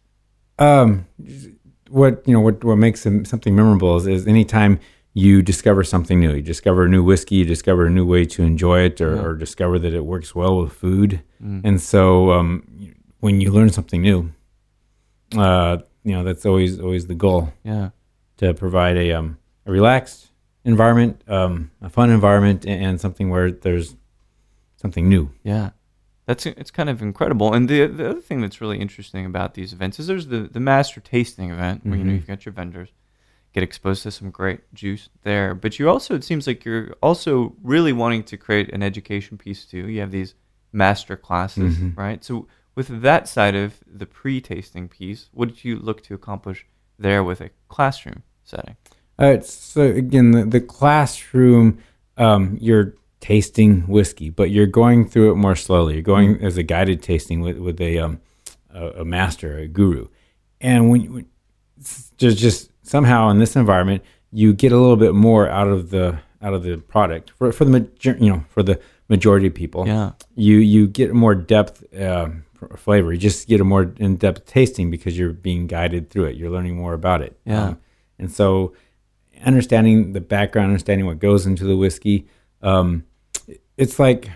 Um, 0.59 1.05
what 1.89 2.21
you 2.27 2.33
know, 2.33 2.41
what 2.41 2.63
what 2.63 2.75
makes 2.77 3.01
something 3.01 3.55
memorable 3.55 3.95
is, 3.97 4.05
is 4.07 4.27
anytime 4.27 4.79
you 5.13 5.41
discover 5.41 5.83
something 5.83 6.19
new, 6.19 6.33
you 6.35 6.41
discover 6.41 6.85
a 6.85 6.89
new 6.89 7.03
whiskey, 7.03 7.35
you 7.35 7.45
discover 7.45 7.85
a 7.87 7.89
new 7.89 8.05
way 8.05 8.25
to 8.25 8.43
enjoy 8.43 8.81
it, 8.81 9.01
or, 9.01 9.15
Yeah. 9.15 9.21
or 9.23 9.33
discover 9.35 9.79
that 9.79 9.93
it 9.93 10.05
works 10.05 10.35
well 10.35 10.61
with 10.61 10.71
food. 10.73 11.21
Mm. 11.43 11.61
And 11.63 11.81
so, 11.81 12.31
um, 12.31 12.63
when 13.19 13.41
you 13.41 13.51
learn 13.51 13.69
something 13.69 14.01
new, 14.01 14.31
uh, 15.37 15.77
you 16.03 16.13
know, 16.13 16.23
that's 16.23 16.45
always 16.45 16.79
always 16.79 17.07
the 17.07 17.15
goal 17.15 17.51
yeah, 17.63 17.89
to 18.37 18.53
provide 18.53 18.97
a 18.97 19.11
um 19.13 19.37
a 19.65 19.71
relaxed 19.71 20.29
environment, 20.63 21.21
um, 21.27 21.71
a 21.81 21.89
fun 21.89 22.09
environment, 22.09 22.65
and, 22.65 22.83
and 22.85 23.01
something 23.01 23.29
where 23.29 23.51
there's 23.51 23.95
something 24.77 25.09
new. 25.09 25.31
Yeah, 25.43 25.71
that's 26.25 26.45
it's 26.45 26.71
kind 26.71 26.89
of 26.89 27.01
incredible. 27.01 27.53
And 27.53 27.67
the 27.67 27.85
the 27.87 28.09
other 28.11 28.21
thing 28.21 28.41
that's 28.41 28.61
really 28.61 28.79
interesting 28.79 29.25
about 29.25 29.53
these 29.55 29.73
events 29.73 29.99
is 29.99 30.07
there's 30.07 30.27
the 30.27 30.41
the 30.41 30.59
master 30.61 31.01
tasting 31.01 31.51
event 31.51 31.85
where 31.85 31.97
you 31.97 32.03
know 32.03 32.11
Mhm. 32.11 32.15
you've 32.15 32.27
got 32.27 32.45
your 32.45 32.53
vendors 32.53 32.89
get 33.53 33.63
exposed 33.63 34.03
to 34.03 34.11
some 34.11 34.29
great 34.29 34.61
juice 34.73 35.09
there, 35.23 35.55
but 35.55 35.79
you 35.79 35.89
also 35.89 36.15
it 36.15 36.23
seems 36.23 36.45
like 36.47 36.63
you're 36.65 36.93
also 37.01 37.55
really 37.63 37.93
wanting 37.93 38.23
to 38.23 38.37
create 38.37 38.71
an 38.73 38.83
education 38.83 39.37
piece 39.37 39.65
too. 39.65 39.87
You 39.89 39.99
have 40.01 40.11
these 40.11 40.35
master 40.71 41.15
classes, 41.17 41.77
Mhm. 41.77 41.97
right? 41.97 42.23
So 42.23 42.47
with 42.75 43.01
that 43.01 43.27
side 43.27 43.55
of 43.55 43.79
the 43.87 44.05
pre-tasting 44.05 44.87
piece, 44.87 45.29
what 45.33 45.49
did 45.49 45.63
you 45.65 45.77
look 45.79 46.03
to 46.03 46.13
accomplish 46.13 46.65
there 46.99 47.23
with 47.23 47.41
a 47.41 47.49
classroom 47.67 48.21
setting? 48.43 48.75
Uh, 49.17 49.39
so 49.41 49.81
again, 49.81 50.31
the, 50.31 50.45
the 50.45 50.61
classroom, 50.61 51.79
um, 52.17 52.57
you're 52.61 52.93
tasting 53.19 53.81
whiskey, 53.81 54.29
but 54.29 54.49
you're 54.51 54.65
going 54.67 55.09
through 55.09 55.31
it 55.31 55.35
more 55.35 55.55
slowly. 55.55 55.95
You're 55.95 56.03
going 56.03 56.41
as 56.41 56.55
a 56.57 56.63
guided 56.63 57.01
tasting 57.01 57.41
with 57.41 57.57
with 57.57 57.81
a 57.81 57.97
um, 57.99 58.21
a, 58.73 59.01
a 59.01 59.05
master, 59.05 59.57
a 59.57 59.67
guru, 59.67 60.07
and 60.61 60.89
when, 60.89 61.13
when 61.13 61.25
just 62.17 62.37
just 62.37 62.68
somehow 62.89 63.29
in 63.29 63.37
this 63.39 63.55
environment, 63.55 64.03
you 64.31 64.53
get 64.53 64.71
a 64.71 64.77
little 64.77 64.95
bit 64.97 65.13
more 65.13 65.47
out 65.49 65.67
of 65.67 65.89
the 65.91 66.19
out 66.41 66.53
of 66.53 66.63
the 66.63 66.77
product 66.77 67.31
for 67.37 67.51
for 67.51 67.65
the 67.65 67.71
major, 67.71 68.17
you 68.19 68.29
know 68.31 68.43
for 68.49 68.63
the 68.63 68.79
majority 69.09 69.47
of 69.47 69.53
people. 69.53 69.87
Yeah, 69.87 70.11
You 70.35 70.57
you 70.57 70.87
get 70.87 71.13
more 71.13 71.35
depth. 71.35 71.83
Uh, 71.93 72.29
flavor 72.75 73.13
you 73.13 73.17
just 73.19 73.47
get 73.47 73.61
a 73.61 73.63
more 73.63 73.93
in-depth 74.05 74.45
tasting 74.45 74.91
because 74.91 75.17
you're 75.17 75.31
being 75.31 75.65
guided 75.65 76.09
through 76.09 76.25
it 76.25 76.35
you're 76.35 76.49
learning 76.49 76.75
more 76.75 76.93
about 76.93 77.21
it 77.21 77.31
Um, 77.47 77.53
Yeah. 77.53 77.73
and 78.19 78.29
so 78.29 78.73
understanding 79.45 80.11
the 80.11 80.19
background, 80.19 80.67
understanding 80.67 81.05
what 81.05 81.19
goes 81.19 81.45
into 81.45 81.63
the 81.63 81.77
whiskey, 81.77 82.27
um, 82.61 83.05
it's 83.77 83.97
like 83.97 84.29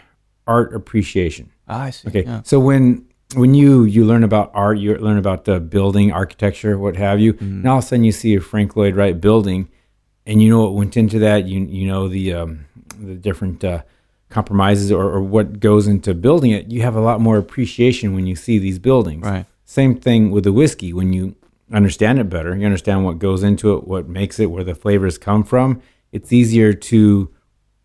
art 0.48 0.74
appreciation. 0.74 1.50
Ah, 1.68 1.84
I 1.84 1.89
see. 1.89 2.08
Okay, 2.08 2.24
yeah. 2.24 2.42
so 2.46 2.62
when 2.62 3.06
when 3.36 3.54
you 3.54 3.84
you 3.84 4.06
learn 4.06 4.24
about 4.24 4.52
art, 4.54 4.78
you 4.78 4.96
learn 4.98 5.17
about 5.17 5.46
the 5.46 5.60
building, 5.60 6.12
architecture, 6.12 6.78
what 6.78 6.96
have 6.96 7.19
you, 7.19 7.34
Mm-hmm. 7.34 7.46
and 7.46 7.67
all 7.67 7.78
of 7.80 7.84
a 7.84 7.88
sudden 7.88 8.04
you 8.04 8.12
see 8.12 8.36
a 8.36 8.41
Frank 8.41 8.76
Lloyd 8.76 8.96
Wright 8.96 9.19
building, 9.19 9.69
and 10.26 10.41
you 10.41 10.50
know 10.50 10.63
what 10.63 10.74
went 10.74 10.98
into 10.98 11.19
that. 11.19 11.46
You 11.48 11.62
you 11.62 11.88
know 11.88 12.08
the 12.08 12.34
um, 12.34 12.65
the 13.00 13.15
different 13.15 13.63
uh, 13.63 13.84
compromises 14.30 14.91
or, 14.91 15.04
or 15.04 15.22
what 15.22 15.60
goes 15.60 15.88
into 15.88 16.13
building 16.13 16.52
it. 16.52 16.67
You 16.72 16.82
have 16.82 16.96
a 16.96 17.02
lot 17.02 17.22
more 17.22 17.38
appreciation 17.38 18.13
when 18.15 18.26
you 18.28 18.36
see 18.36 18.58
these 18.60 18.80
buildings. 18.80 19.24
Right. 19.26 19.46
Same 19.65 19.96
thing 19.96 20.32
with 20.32 20.43
the 20.43 20.52
whiskey. 20.54 20.93
When 20.93 21.13
you 21.13 21.36
understand 21.72 22.19
it 22.19 22.30
better, 22.30 22.56
you 22.56 22.65
understand 22.65 23.06
what 23.06 23.19
goes 23.19 23.43
into 23.43 23.76
it, 23.76 23.88
what 23.88 24.08
makes 24.08 24.39
it, 24.39 24.48
where 24.48 24.63
the 24.63 24.76
flavors 24.76 25.17
come 25.17 25.43
from. 25.43 25.82
It's 26.12 26.32
easier 26.32 26.74
to, 26.74 27.32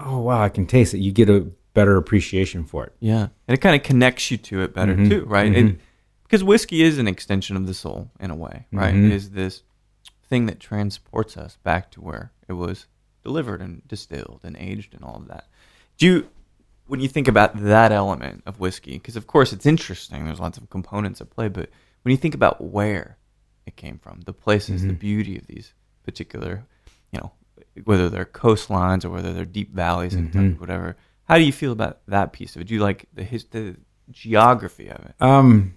oh 0.01 0.19
wow, 0.21 0.43
I 0.43 0.49
can 0.51 0.67
taste 0.67 0.93
it. 0.95 0.99
You 1.01 1.13
get 1.13 1.31
a 1.31 1.47
better 1.79 1.97
appreciation 1.97 2.65
for 2.65 2.85
it. 2.87 2.93
Yeah, 2.99 3.29
and 3.47 3.55
it 3.57 3.61
kind 3.61 3.77
of 3.77 3.83
connects 3.85 4.31
you 4.31 4.37
to 4.37 4.63
it 4.63 4.75
better 4.75 4.97
Mhm. 4.97 5.09
too, 5.09 5.25
right? 5.27 5.53
Mhm. 5.53 5.71
It, 5.75 5.81
because 6.25 6.43
whiskey 6.43 6.83
is 6.83 6.99
an 6.99 7.07
extension 7.09 7.57
of 7.57 7.67
the 7.67 7.75
soul 7.75 8.11
in 8.21 8.31
a 8.31 8.35
way, 8.35 8.67
right? 8.73 8.95
Mhm. 8.95 9.07
It 9.07 9.13
is 9.13 9.31
this 9.31 9.63
thing 10.29 10.47
that 10.47 10.59
transports 10.61 11.37
us 11.37 11.57
back 11.63 11.91
to 11.93 12.01
where 12.01 12.33
it 12.49 12.55
was 12.55 12.87
delivered 13.25 13.61
and 13.63 13.87
distilled 13.87 14.41
and 14.45 14.57
aged 14.59 14.93
and 14.95 15.03
all 15.05 15.17
of 15.17 15.29
that. 15.29 15.45
Do 15.99 16.07
you, 16.07 16.29
when 16.87 17.01
you 17.01 17.09
think 17.09 17.29
about 17.29 17.63
that 17.63 17.93
element 17.93 18.43
of 18.45 18.59
whiskey, 18.61 18.95
because 18.95 19.17
of 19.17 19.27
course 19.27 19.53
it's 19.53 19.67
interesting, 19.67 20.25
there's 20.27 20.41
lots 20.41 20.59
of 20.59 20.69
components 20.69 21.21
at 21.21 21.31
play, 21.31 21.49
but 21.49 21.71
when 22.03 22.11
you 22.11 22.17
think 22.19 22.35
about 22.35 22.61
where 22.63 23.17
it 23.67 23.77
came 23.77 23.99
from, 23.99 24.21
the 24.23 24.33
places, 24.33 24.83
the 24.83 24.93
Mhm. 24.95 24.99
beauty 24.99 25.39
of 25.39 25.47
these 25.47 25.73
particular, 26.05 26.65
you 27.13 27.21
know, 27.21 27.33
whether 27.85 28.09
they're 28.11 28.25
coastlines 28.25 29.05
or 29.05 29.11
whether 29.11 29.33
they're 29.33 29.45
deep 29.45 29.73
valleys 29.75 30.15
and 30.15 30.33
Mhm. 30.33 30.59
whatever. 30.61 30.97
How 31.29 31.37
do 31.37 31.45
you 31.45 31.53
feel 31.53 31.73
about 31.73 31.99
that 32.09 32.33
piece 32.33 32.57
of 32.57 32.63
it? 32.63 32.69
Do 32.69 32.75
you 32.75 32.81
like 32.81 33.07
the 33.15 33.23
his, 33.23 33.45
the 33.45 33.77
geography 34.11 34.89
of 34.89 35.05
it? 35.05 35.15
Um, 35.21 35.75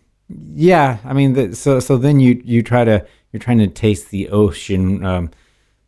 yeah, 0.54 0.98
I 1.04 1.14
mean, 1.14 1.34
the, 1.34 1.56
so 1.56 1.80
so 1.80 1.98
then 1.98 2.20
you 2.20 2.42
you 2.46 2.64
try 2.64 2.86
to 2.86 3.06
you're 3.32 3.40
trying 3.40 3.60
to 3.60 3.68
taste 3.68 4.10
the 4.12 4.30
ocean, 4.30 5.06
um, 5.06 5.30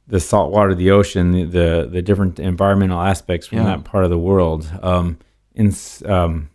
the 0.08 0.19
salt 0.19 0.52
water 0.52 0.71
of 0.71 0.78
the 0.78 0.91
ocean, 0.91 1.32
the 1.32 1.43
the, 1.45 1.89
the 1.91 2.02
different 2.02 2.39
environmental 2.39 2.99
aspects 3.02 3.47
from 3.47 3.60
Yeah. 3.60 3.65
that 3.65 3.84
part 3.86 4.04
of 4.04 4.10
the 4.10 4.19
world. 4.19 4.69
Um, 4.82 5.17
in, 5.56 5.73
um, 6.06 6.49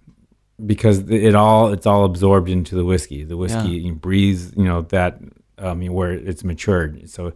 because 0.67 0.99
it 1.09 1.35
all 1.35 1.73
it's 1.73 1.87
all 1.87 2.05
absorbed 2.05 2.51
into 2.51 2.75
the 2.75 2.85
whiskey. 2.85 3.25
The 3.25 3.37
whiskey 3.37 3.69
Yeah. 3.79 3.93
breathes, 3.93 4.53
you 4.57 4.65
know, 4.65 4.83
that 4.83 5.21
um, 5.57 5.85
where 5.87 6.13
it's 6.13 6.45
matured. 6.45 7.09
So 7.09 7.33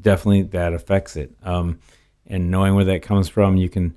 definitely 0.00 0.42
that 0.42 0.72
affects 0.72 1.16
it. 1.16 1.34
Um, 1.42 1.80
and 2.26 2.50
knowing 2.50 2.74
where 2.76 2.84
that 2.84 3.02
comes 3.02 3.28
from, 3.28 3.56
you 3.56 3.68
can. 3.68 3.96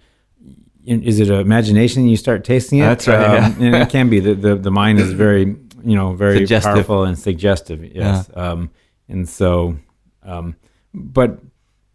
Is 0.86 1.20
it 1.20 1.30
imagination? 1.30 2.08
You 2.08 2.18
start 2.18 2.44
tasting 2.44 2.80
it. 2.80 2.84
That's 2.84 3.08
right, 3.08 3.22
yeah. 3.22 3.46
Um, 3.48 3.56
and 3.62 3.76
it 3.76 3.90
can 3.90 4.10
be. 4.10 4.20
The, 4.20 4.34
the 4.34 4.56
the 4.56 4.72
mind 4.72 5.00
is 5.00 5.14
very 5.14 5.46
you 5.84 5.96
know 5.96 6.14
very 6.14 6.40
Suggestive. 6.40 6.74
powerful 6.74 7.04
and 7.04 7.18
suggestive. 7.18 7.84
Yes. 7.84 8.30
Um, 8.36 8.70
and 9.08 9.28
so, 9.28 9.78
um, 10.24 10.56
but 10.94 11.40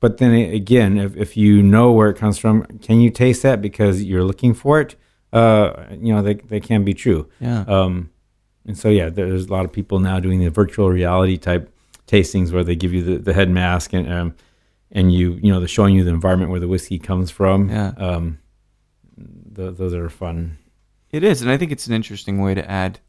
but 0.01 0.19
then 0.19 0.33
again, 0.33 0.97
if 0.97 1.17
if 1.17 1.37
you 1.37 1.63
know 1.63 1.93
where 1.93 2.09
it 2.09 2.17
comes 2.17 2.39
from, 2.39 2.65
can 2.79 3.01
you 3.01 3.11
taste 3.11 3.43
that 3.43 3.61
because 3.61 4.03
you're 4.03 4.25
looking 4.25 4.55
for 4.55 4.81
it? 4.81 4.97
Uh, 5.33 5.85
you 5.91 6.15
know, 6.15 6.23
they 6.23 6.35
they 6.35 6.61
can 6.61 6.85
be 6.85 6.95
true. 6.95 7.29
Yeah. 7.41 7.61
Um, 7.67 8.11
and 8.67 8.77
so 8.77 8.89
yeah, 8.89 9.09
there's 9.11 9.47
a 9.47 9.53
lot 9.53 9.65
of 9.65 9.73
people 9.73 9.99
now 9.99 10.21
doing 10.21 10.41
the 10.41 10.51
virtual 10.51 10.91
reality 10.91 11.37
type 11.37 11.71
tastings 12.07 12.53
where 12.53 12.65
they 12.65 12.77
give 12.77 12.95
you 12.95 13.03
the, 13.03 13.19
the 13.19 13.33
head 13.35 13.51
mask 13.51 13.93
and 13.93 14.11
um, 14.11 14.35
and 14.93 15.13
you 15.13 15.33
you 15.43 15.53
know 15.53 15.59
they're 15.59 15.69
showing 15.69 15.95
you 15.95 16.05
the 16.05 16.11
environment 16.11 16.51
where 16.51 16.61
the 16.61 16.69
whiskey 16.69 16.99
comes 16.99 17.31
from. 17.31 17.69
Yeah. 17.69 17.93
Um, 17.99 18.39
th- 19.59 19.77
those 19.77 19.93
are 19.95 20.09
fun. 20.09 20.57
It 21.11 21.23
is, 21.25 21.43
and 21.43 21.51
I 21.51 21.57
think 21.59 21.73
it's 21.73 21.87
an 21.87 21.95
interesting 21.95 22.41
way 22.41 22.55
to 22.55 22.71
add 22.71 23.01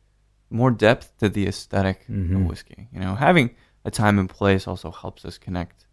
more 0.50 0.72
depth 0.72 1.18
to 1.20 1.30
the 1.30 1.48
esthetic 1.48 2.06
Mhm. 2.08 2.36
of 2.36 2.42
whiskey. 2.48 2.88
You 2.94 3.00
know, 3.00 3.16
having 3.16 3.52
a 3.86 3.92
time 3.92 4.18
and 4.20 4.30
place 4.30 4.68
also 4.68 4.92
helps 4.92 5.24
us 5.26 5.38
connect 5.38 5.86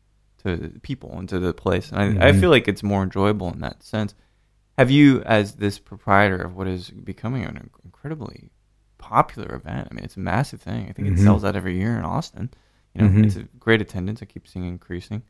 to 0.44 0.72
people 0.82 1.18
and 1.18 1.28
to 1.28 1.38
the 1.38 1.52
place, 1.52 1.92
and 1.92 2.00
I, 2.00 2.28
I 2.28 2.32
Mhm. 2.32 2.40
feel 2.40 2.50
like 2.50 2.66
it's 2.68 2.82
more 2.82 3.02
enjoyable 3.02 3.52
in 3.52 3.60
that 3.60 3.82
sense. 3.82 4.14
Have 4.78 4.90
you, 4.90 5.22
as 5.22 5.54
this 5.56 5.78
proprietor 5.78 6.36
of 6.42 6.54
what 6.56 6.66
is 6.68 6.90
becoming 6.90 7.44
an 7.44 7.70
incredibly 7.84 8.50
popular 8.98 9.54
event, 9.54 9.88
I 9.90 9.94
mean, 9.94 10.04
it's 10.04 10.16
a 10.16 10.20
massive 10.20 10.60
thing. 10.60 10.88
I 10.88 10.92
think 10.92 11.08
it 11.08 11.14
Mhm. 11.14 11.24
sells 11.24 11.44
out 11.44 11.56
every 11.56 11.76
year 11.78 11.96
in 11.98 12.04
Austin. 12.04 12.50
You 12.94 13.02
know, 13.02 13.08
Mhm. 13.08 13.24
it's 13.26 13.36
a 13.36 13.42
great 13.58 13.80
attendance. 13.82 14.22
I 14.22 14.26
keep 14.26 14.46
seeing 14.48 14.64
increasing. 14.66 15.22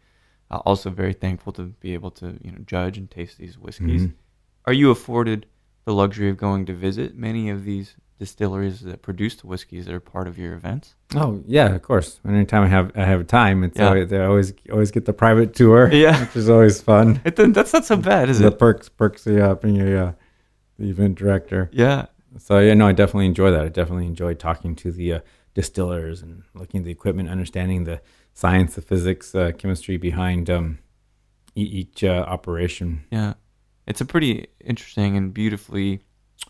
Uh, 0.50 0.58
also, 0.64 0.90
very 0.90 1.12
thankful 1.12 1.52
to 1.54 1.64
be 1.64 1.94
able 1.94 2.10
to 2.12 2.38
you 2.42 2.52
know 2.52 2.58
judge 2.66 2.96
and 2.98 3.10
taste 3.10 3.38
these 3.38 3.58
whiskeys. 3.58 4.06
Mhm. 4.06 4.12
Are 4.66 4.72
you 4.72 4.90
afforded 4.90 5.46
the 5.84 5.92
luxury 5.94 6.28
of 6.28 6.36
going 6.36 6.66
to 6.66 6.74
visit 6.74 7.16
many 7.16 7.48
of 7.50 7.64
these 7.64 7.94
distilleries 8.18 8.80
that 8.80 9.02
produce 9.02 9.36
the 9.36 9.46
whiskeys 9.46 9.86
that 9.86 9.94
are 9.94 10.00
part 10.00 10.26
of 10.26 10.38
your 10.38 10.54
events? 10.54 10.94
Oh 11.14 11.42
yeah, 11.46 11.74
of 11.74 11.82
course. 11.82 12.18
Anytime 12.26 12.64
I 12.64 12.68
have 12.68 12.90
I 12.96 13.04
have 13.04 13.26
time, 13.28 13.62
it's 13.62 13.78
Yeah. 13.78 13.88
always, 13.88 14.12
I 14.12 14.24
always 14.24 14.52
always 14.72 14.90
get 14.90 15.04
the 15.04 15.12
private 15.12 15.54
tour. 15.54 15.88
Yeah. 15.92 16.20
which 16.20 16.34
is 16.36 16.48
always 16.48 16.80
fun. 16.80 17.20
It, 17.24 17.36
that's 17.54 17.72
not 17.72 17.84
so 17.84 17.96
bad, 17.96 18.28
is 18.28 18.40
the 18.40 18.48
it? 18.48 18.58
perks 18.58 18.88
perks 18.88 19.26
you 19.26 19.40
up 19.40 19.62
being 19.62 19.80
a 19.80 20.06
uh, 20.06 20.12
the 20.78 20.90
event 20.90 21.16
director. 21.16 21.70
Yeah. 21.72 22.06
So 22.38 22.58
yeah, 22.58 22.74
no, 22.74 22.88
I 22.88 22.92
definitely 22.92 23.26
enjoy 23.26 23.50
that. 23.52 23.60
I 23.60 23.68
definitely 23.68 24.06
enjoy 24.06 24.34
talking 24.34 24.74
to 24.76 24.90
the 24.90 25.12
uh, 25.12 25.20
distillers 25.54 26.22
and 26.22 26.42
looking 26.54 26.78
at 26.80 26.84
the 26.84 26.90
equipment, 26.90 27.28
understanding 27.28 27.84
the 27.84 28.00
science, 28.34 28.74
the 28.74 28.82
physics, 28.82 29.34
uh, 29.34 29.52
chemistry 29.56 29.96
behind 29.96 30.50
um, 30.50 30.78
each 31.54 32.02
uh, 32.04 32.24
operation. 32.26 33.04
Yeah. 33.10 33.34
It's 33.86 34.00
a 34.00 34.04
pretty 34.04 34.46
interesting 34.64 35.16
and 35.16 35.32
beautifully 35.32 36.00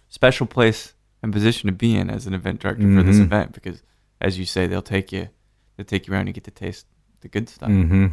special 0.09 0.47
place 0.47 0.95
and 1.23 1.33
position 1.33 1.67
to 1.67 1.73
be 1.73 1.95
in 1.97 2.09
as 2.11 2.27
an 2.27 2.35
event 2.35 2.61
director 2.61 2.83
for 2.95 3.03
this 3.03 3.17
Mhm. 3.17 3.25
event 3.25 3.53
because, 3.53 3.83
as 4.21 4.39
you 4.39 4.45
say, 4.45 4.67
they'll 4.67 4.83
take 4.83 5.13
you, 5.13 5.29
they'll 5.77 5.85
take 5.87 6.07
you 6.07 6.15
around. 6.15 6.27
You 6.29 6.33
get 6.33 6.45
to 6.45 6.51
taste 6.51 6.87
the 7.21 7.29
good 7.29 7.49
stuff. 7.49 7.69
hmm 7.71 8.07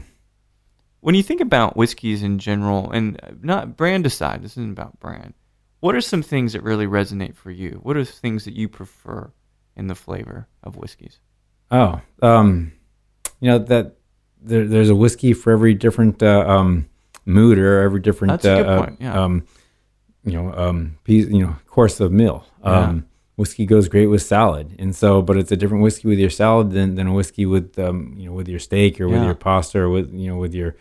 When 1.01 1.15
you 1.15 1.23
think 1.23 1.41
about 1.41 1.75
whiskeys 1.75 2.23
in 2.23 2.39
general, 2.39 2.89
and 2.91 3.19
not 3.41 3.75
brand 3.75 4.05
aside, 4.05 4.41
this 4.41 4.53
isn't 4.53 4.71
about 4.71 4.99
brand. 5.01 5.33
What 5.81 5.95
are 5.95 6.01
some 6.01 6.21
things 6.21 6.53
that 6.53 6.63
really 6.63 6.85
resonate 6.87 7.35
for 7.35 7.51
you? 7.51 7.79
What 7.83 7.97
are 7.97 8.05
things 8.05 8.45
that 8.45 8.53
you 8.55 8.69
prefer 8.69 9.31
in 9.75 9.87
the 9.87 9.95
flavor 9.95 10.47
of 10.63 10.77
whiskeys? 10.77 11.19
Oh, 11.71 11.99
um, 12.21 12.71
you 13.41 13.49
know 13.49 13.59
that 13.59 13.97
there, 14.41 14.65
there's 14.65 14.89
a 14.89 14.95
whiskey 14.95 15.33
for 15.33 15.51
every 15.51 15.73
different 15.73 16.23
uh, 16.23 16.45
um, 16.47 16.87
mood 17.25 17.57
or 17.57 17.81
every 17.81 17.99
different 17.99 18.31
That's 18.33 18.45
a 18.45 18.55
good 18.63 18.65
uh, 18.67 18.79
point, 18.85 18.97
yeah. 18.99 19.23
um, 19.23 19.43
you 20.25 20.33
know 20.33 20.53
um, 20.53 20.97
piece, 21.03 21.27
you 21.29 21.45
know 21.45 21.55
course 21.67 21.99
of 21.99 22.11
meal. 22.11 22.45
Yeah. 22.63 22.79
Um, 22.79 23.05
whiskey 23.35 23.65
goes 23.65 23.87
great 23.89 24.07
with 24.07 24.21
salad, 24.21 24.75
and 24.79 24.95
so 24.95 25.21
but 25.21 25.37
it's 25.37 25.51
a 25.51 25.57
different 25.57 25.83
whiskey 25.83 26.07
with 26.07 26.19
your 26.19 26.29
salad 26.29 26.71
than, 26.71 26.95
than 26.95 27.07
a 27.07 27.13
whiskey 27.13 27.45
with 27.45 27.77
um, 27.79 28.13
you 28.17 28.27
know 28.29 28.33
with 28.35 28.47
your 28.47 28.59
steak 28.59 28.99
or 29.01 29.07
with 29.09 29.23
your 29.23 29.35
pasta 29.35 29.79
or 29.79 29.89
with 29.89 30.13
you 30.13 30.29
know 30.29 30.37
with 30.37 30.53
your 30.53 30.75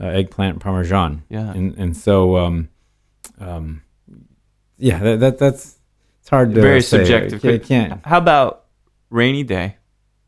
uh, 0.00 0.06
eggplant 0.06 0.60
parmesan. 0.60 1.22
Yeah. 1.28 1.52
and 1.52 1.76
and 1.76 1.96
so 1.96 2.36
um, 2.38 2.68
um, 3.40 3.82
yeah, 4.78 4.98
that, 4.98 5.20
that 5.20 5.38
that's 5.38 5.78
it's 6.20 6.28
hard 6.30 6.54
to 6.54 6.60
Very 6.60 6.80
say. 6.80 6.98
subjective. 6.98 7.44
I 7.44 7.58
can't. 7.58 8.04
How 8.06 8.18
about 8.18 8.64
rainy 9.10 9.42
day? 9.44 9.76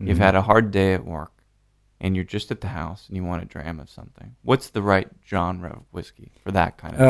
You've 0.00 0.18
Mhm. 0.18 0.22
had 0.22 0.34
a 0.34 0.42
hard 0.42 0.70
day 0.72 0.92
at 0.94 1.04
work, 1.04 1.32
and 2.00 2.14
you're 2.16 2.24
just 2.24 2.50
at 2.50 2.60
the 2.60 2.68
house, 2.68 3.06
and 3.08 3.16
you 3.16 3.24
want 3.24 3.42
a 3.42 3.46
dram 3.46 3.80
of 3.80 3.88
something. 3.88 4.34
What's 4.42 4.70
the 4.70 4.82
right 4.82 5.08
genre 5.26 5.70
of 5.70 5.82
whiskey 5.90 6.32
for 6.42 6.50
that 6.52 6.76
kind 6.78 6.96
of? 6.96 7.00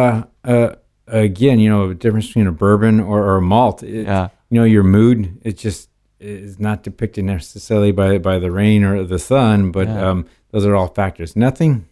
uh, 0.45 0.49
uh, 0.49 0.75
again, 1.07 1.59
you 1.59 1.69
know, 1.71 1.89
the 1.89 1.95
difference 1.95 2.27
between 2.29 2.47
a 2.47 2.53
bourbon 2.53 3.01
or, 3.01 3.23
or 3.25 3.37
a 3.37 3.43
malt. 3.43 3.83
It, 3.83 4.05
Yeah. 4.07 4.29
You 4.51 4.61
know, 4.61 4.65
your 4.65 4.85
mood, 4.85 5.41
it 5.43 5.59
just 5.59 5.89
is 6.21 6.61
not 6.61 6.83
depicted 6.85 7.25
necessarily 7.25 7.91
by, 7.93 8.19
by 8.19 8.39
the 8.39 8.51
rain 8.53 8.85
or 8.85 9.03
the 9.05 9.19
sun, 9.19 9.73
but 9.73 9.89
Yeah. 9.89 10.11
um, 10.11 10.27
those 10.51 10.65
are 10.65 10.77
all 10.77 10.87
factors. 10.89 11.35
Nothing 11.35 11.87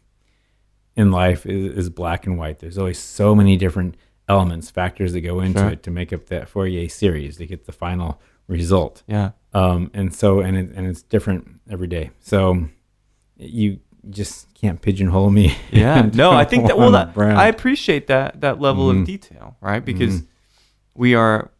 in 0.96 1.10
life 1.10 1.44
is, 1.46 1.76
is 1.76 1.90
black 1.90 2.26
and 2.26 2.38
white. 2.38 2.60
There's 2.60 2.78
always 2.78 2.98
so 2.98 3.34
many 3.34 3.56
different 3.56 3.96
elements, 4.28 4.70
factors 4.70 5.12
that 5.14 5.22
go 5.22 5.40
into 5.40 5.58
Sure. 5.58 5.70
it 5.70 5.82
to 5.82 5.90
make 5.90 6.12
up 6.12 6.26
that 6.26 6.48
Fourier 6.48 6.88
series 6.88 7.36
to 7.38 7.46
get 7.46 7.64
the 7.64 7.72
final 7.72 8.20
result. 8.46 9.02
yeah. 9.08 9.30
Um, 9.54 9.90
and 9.92 10.14
so, 10.14 10.40
and 10.40 10.56
it, 10.56 10.70
and 10.74 10.86
it's 10.86 11.02
different 11.02 11.60
every 11.68 11.86
day. 11.88 12.10
So 12.20 12.68
you 13.36 13.78
just 14.10 14.52
can't 14.54 14.80
pigeonhole 14.80 15.30
me. 15.30 15.56
Yeah. 15.70 16.10
No, 16.14 16.32
I 16.32 16.44
think 16.44 16.66
that. 16.66 16.76
Well, 16.78 16.90
that. 16.92 17.16
I 17.16 17.46
appreciate 17.48 18.06
that 18.08 18.40
that 18.40 18.60
level 18.60 18.90
of 18.90 18.96
Mhm. 18.96 19.06
detail, 19.06 19.56
right? 19.60 19.84
Because 19.84 20.22
we 20.94 21.14
are, 21.14 21.50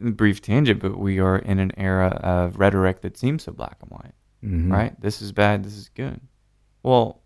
brief 0.00 0.42
tangent, 0.42 0.78
but 0.80 0.98
we 0.98 1.18
are 1.20 1.38
in 1.38 1.58
an 1.58 1.72
era 1.78 2.08
of 2.22 2.58
rhetoric 2.58 3.00
that 3.00 3.16
seems 3.16 3.44
so 3.44 3.52
black 3.52 3.78
and 3.82 3.90
white. 3.90 4.14
Mhm. 4.44 4.70
right? 4.72 4.98
This 5.00 5.20
is 5.20 5.32
bad. 5.32 5.64
This 5.64 5.76
is 5.76 5.88
good. 5.90 6.20
Well, 6.82 7.20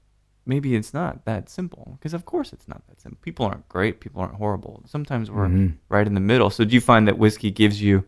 maybe 0.47 0.75
it's 0.75 0.93
not 0.93 1.25
that 1.27 1.49
simple 1.49 1.97
because, 1.99 2.13
of 2.13 2.25
course, 2.25 2.53
it's 2.53 2.67
not 2.67 2.85
that 2.89 3.01
simple. 3.01 3.19
People 3.23 3.47
aren't 3.47 3.69
great. 3.69 4.01
People 4.01 4.21
aren't 4.21 4.35
horrible. 4.35 4.83
Sometimes 4.87 5.31
we're 5.31 5.47
Mhm. 5.49 5.75
right 5.89 6.07
in 6.07 6.15
the 6.15 6.21
middle. 6.21 6.51
So, 6.51 6.65
do 6.65 6.75
you 6.75 6.81
find 6.81 7.07
that 7.09 7.19
whiskey 7.19 7.51
gives 7.53 7.81
you 7.81 8.05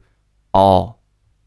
all 0.52 1.02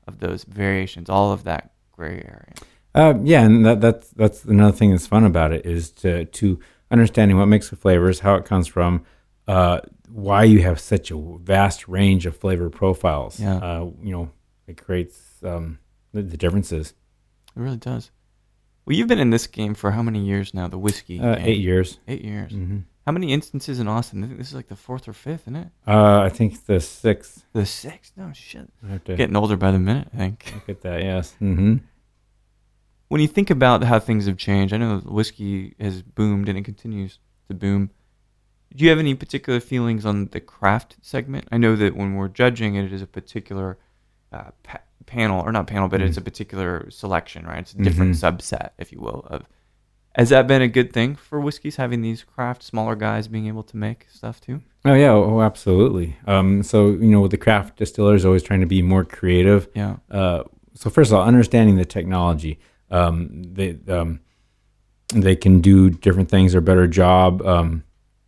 of 0.08 0.20
those 0.20 0.46
variations, 0.46 1.10
all 1.10 1.32
of 1.34 1.44
that 1.44 1.72
gray 1.92 2.22
area? 2.26 2.54
Uh, 3.00 3.14
yeah, 3.24 3.44
and 3.46 3.66
that, 3.66 3.80
that's 3.82 4.10
that's 4.10 4.44
another 4.46 4.76
thing 4.76 4.92
that's 4.92 5.08
fun 5.08 5.24
about 5.26 5.52
it 5.54 5.66
is 5.66 5.92
to 5.92 6.26
to 6.26 6.60
understanding 6.92 7.38
what 7.38 7.46
makes 7.46 7.70
the 7.70 7.76
flavors, 7.76 8.20
how 8.20 8.36
it 8.36 8.46
comes 8.46 8.68
from, 8.68 9.04
uh, 9.48 9.80
why 10.10 10.44
you 10.44 10.62
have 10.64 10.80
such 10.80 11.12
a 11.12 11.18
vast 11.42 11.88
range 11.88 12.26
of 12.26 12.36
flavor 12.36 12.70
profiles. 12.70 13.40
Yeah. 13.40 13.58
Uh, 13.58 13.90
you 14.02 14.12
know, 14.12 14.32
it 14.68 14.78
creates 14.84 15.18
um, 15.44 15.80
the, 16.14 16.22
the 16.24 16.36
differences. 16.38 16.94
It 17.56 17.60
really 17.62 17.78
does. 17.78 18.12
Well, 18.86 18.96
you've 18.98 19.08
been 19.08 19.20
in 19.20 19.30
this 19.30 19.48
game 19.48 19.76
for 19.76 19.92
how 19.92 20.02
many 20.02 20.20
years 20.26 20.54
now? 20.54 20.68
The 20.68 20.80
whiskey 20.80 21.20
Uh, 21.20 21.36
eight 21.40 21.60
years. 21.62 22.00
Eight 22.08 22.24
years. 22.26 22.52
hmm 22.52 22.80
How 23.06 23.12
many 23.12 23.32
instances 23.34 23.80
in 23.80 23.88
Austin? 23.88 24.24
I 24.24 24.28
think 24.28 24.40
this 24.40 24.50
is 24.50 24.56
like 24.56 24.68
the 24.68 24.76
fourth 24.76 25.08
or 25.08 25.14
fifth, 25.14 25.44
isn't 25.44 25.56
it? 25.56 25.68
Uh, 25.88 26.22
I 26.22 26.30
think 26.30 26.66
the 26.66 26.80
sixth. 26.80 27.46
The 27.54 27.66
sixth. 27.66 28.14
No 28.18 28.32
shit. 28.34 28.68
Have 28.90 29.04
to 29.06 29.16
Getting 29.16 29.36
older 29.36 29.58
by 29.58 29.72
the 29.72 29.80
minute, 29.80 30.08
I 30.14 30.18
think. 30.18 30.52
look 30.56 30.70
at 30.70 30.82
that. 30.82 31.02
Yes. 31.04 31.34
hmm 31.40 31.78
when 33.10 33.22
you 33.22 33.28
think 33.28 33.50
about 33.50 33.84
how 33.84 34.00
things 34.00 34.26
have 34.28 34.38
changed, 34.38 34.74
I 34.74 34.78
know 34.78 35.00
whiskey 35.00 35.76
has 35.80 36.02
boomed 36.02 36.48
and 36.48 36.58
it 36.58 36.64
continues 36.64 37.20
to 37.50 37.54
boom. 37.56 37.90
Do 38.76 38.84
you 38.84 38.90
have 38.92 39.00
any 39.00 39.16
particular 39.16 39.60
feelings 39.60 40.06
on 40.06 40.28
the 40.28 40.40
craft 40.40 40.98
segment? 41.02 41.48
I 41.52 41.58
know 41.58 41.76
that 41.76 41.96
when 41.96 42.14
we're 42.14 42.28
judging 42.28 42.76
it, 42.76 42.86
it 42.86 42.94
is 42.94 43.02
a 43.02 43.08
particular 43.08 43.80
uh, 44.32 44.52
pa- 44.62 44.82
panel, 45.08 45.42
or 45.44 45.52
not 45.52 45.66
panel, 45.66 45.88
but 45.88 46.02
it's 46.02 46.18
a 46.18 46.22
particular 46.22 46.90
selection, 46.92 47.48
right? 47.48 47.60
It's 47.60 47.74
a 47.74 47.78
different 47.78 48.16
subset, 48.16 48.70
if 48.78 48.92
you 48.92 49.00
will. 49.00 49.26
Of 49.28 49.46
has 50.14 50.30
that 50.30 50.46
been 50.46 50.62
a 50.62 50.68
good 50.68 50.94
thing 50.94 51.16
for 51.16 51.40
whiskeys 51.40 51.78
having 51.78 52.02
these 52.02 52.24
craft 52.24 52.62
smaller 52.62 52.96
guys 52.96 53.28
being 53.28 53.48
able 53.48 53.64
to 53.64 53.78
make 53.78 54.06
stuff 54.12 54.40
too? 54.40 54.62
Oh 54.86 54.94
yeah. 54.94 55.12
Oh, 55.12 55.42
absolutely. 55.42 56.18
Um, 56.28 56.62
so 56.62 56.90
you 56.90 57.10
know, 57.10 57.22
with 57.22 57.32
the 57.32 57.38
craft 57.38 57.78
distillers 57.78 58.24
always 58.24 58.44
trying 58.44 58.60
to 58.60 58.68
be 58.68 58.84
more 58.84 59.04
creative. 59.04 59.68
Yeah, 59.74 59.98
uh, 60.12 60.44
so 60.76 60.92
first 60.92 61.12
of 61.12 61.18
all, 61.18 61.26
understanding 61.26 61.76
the 61.76 61.86
technology, 61.86 62.60
um, 62.92 63.44
they 63.54 63.78
um, 63.88 64.20
they 65.14 65.36
can 65.36 65.62
do 65.62 65.90
different 65.90 66.30
things 66.30 66.54
or 66.56 66.62
better 66.62 66.88
job 66.88 67.42
um, 67.42 67.84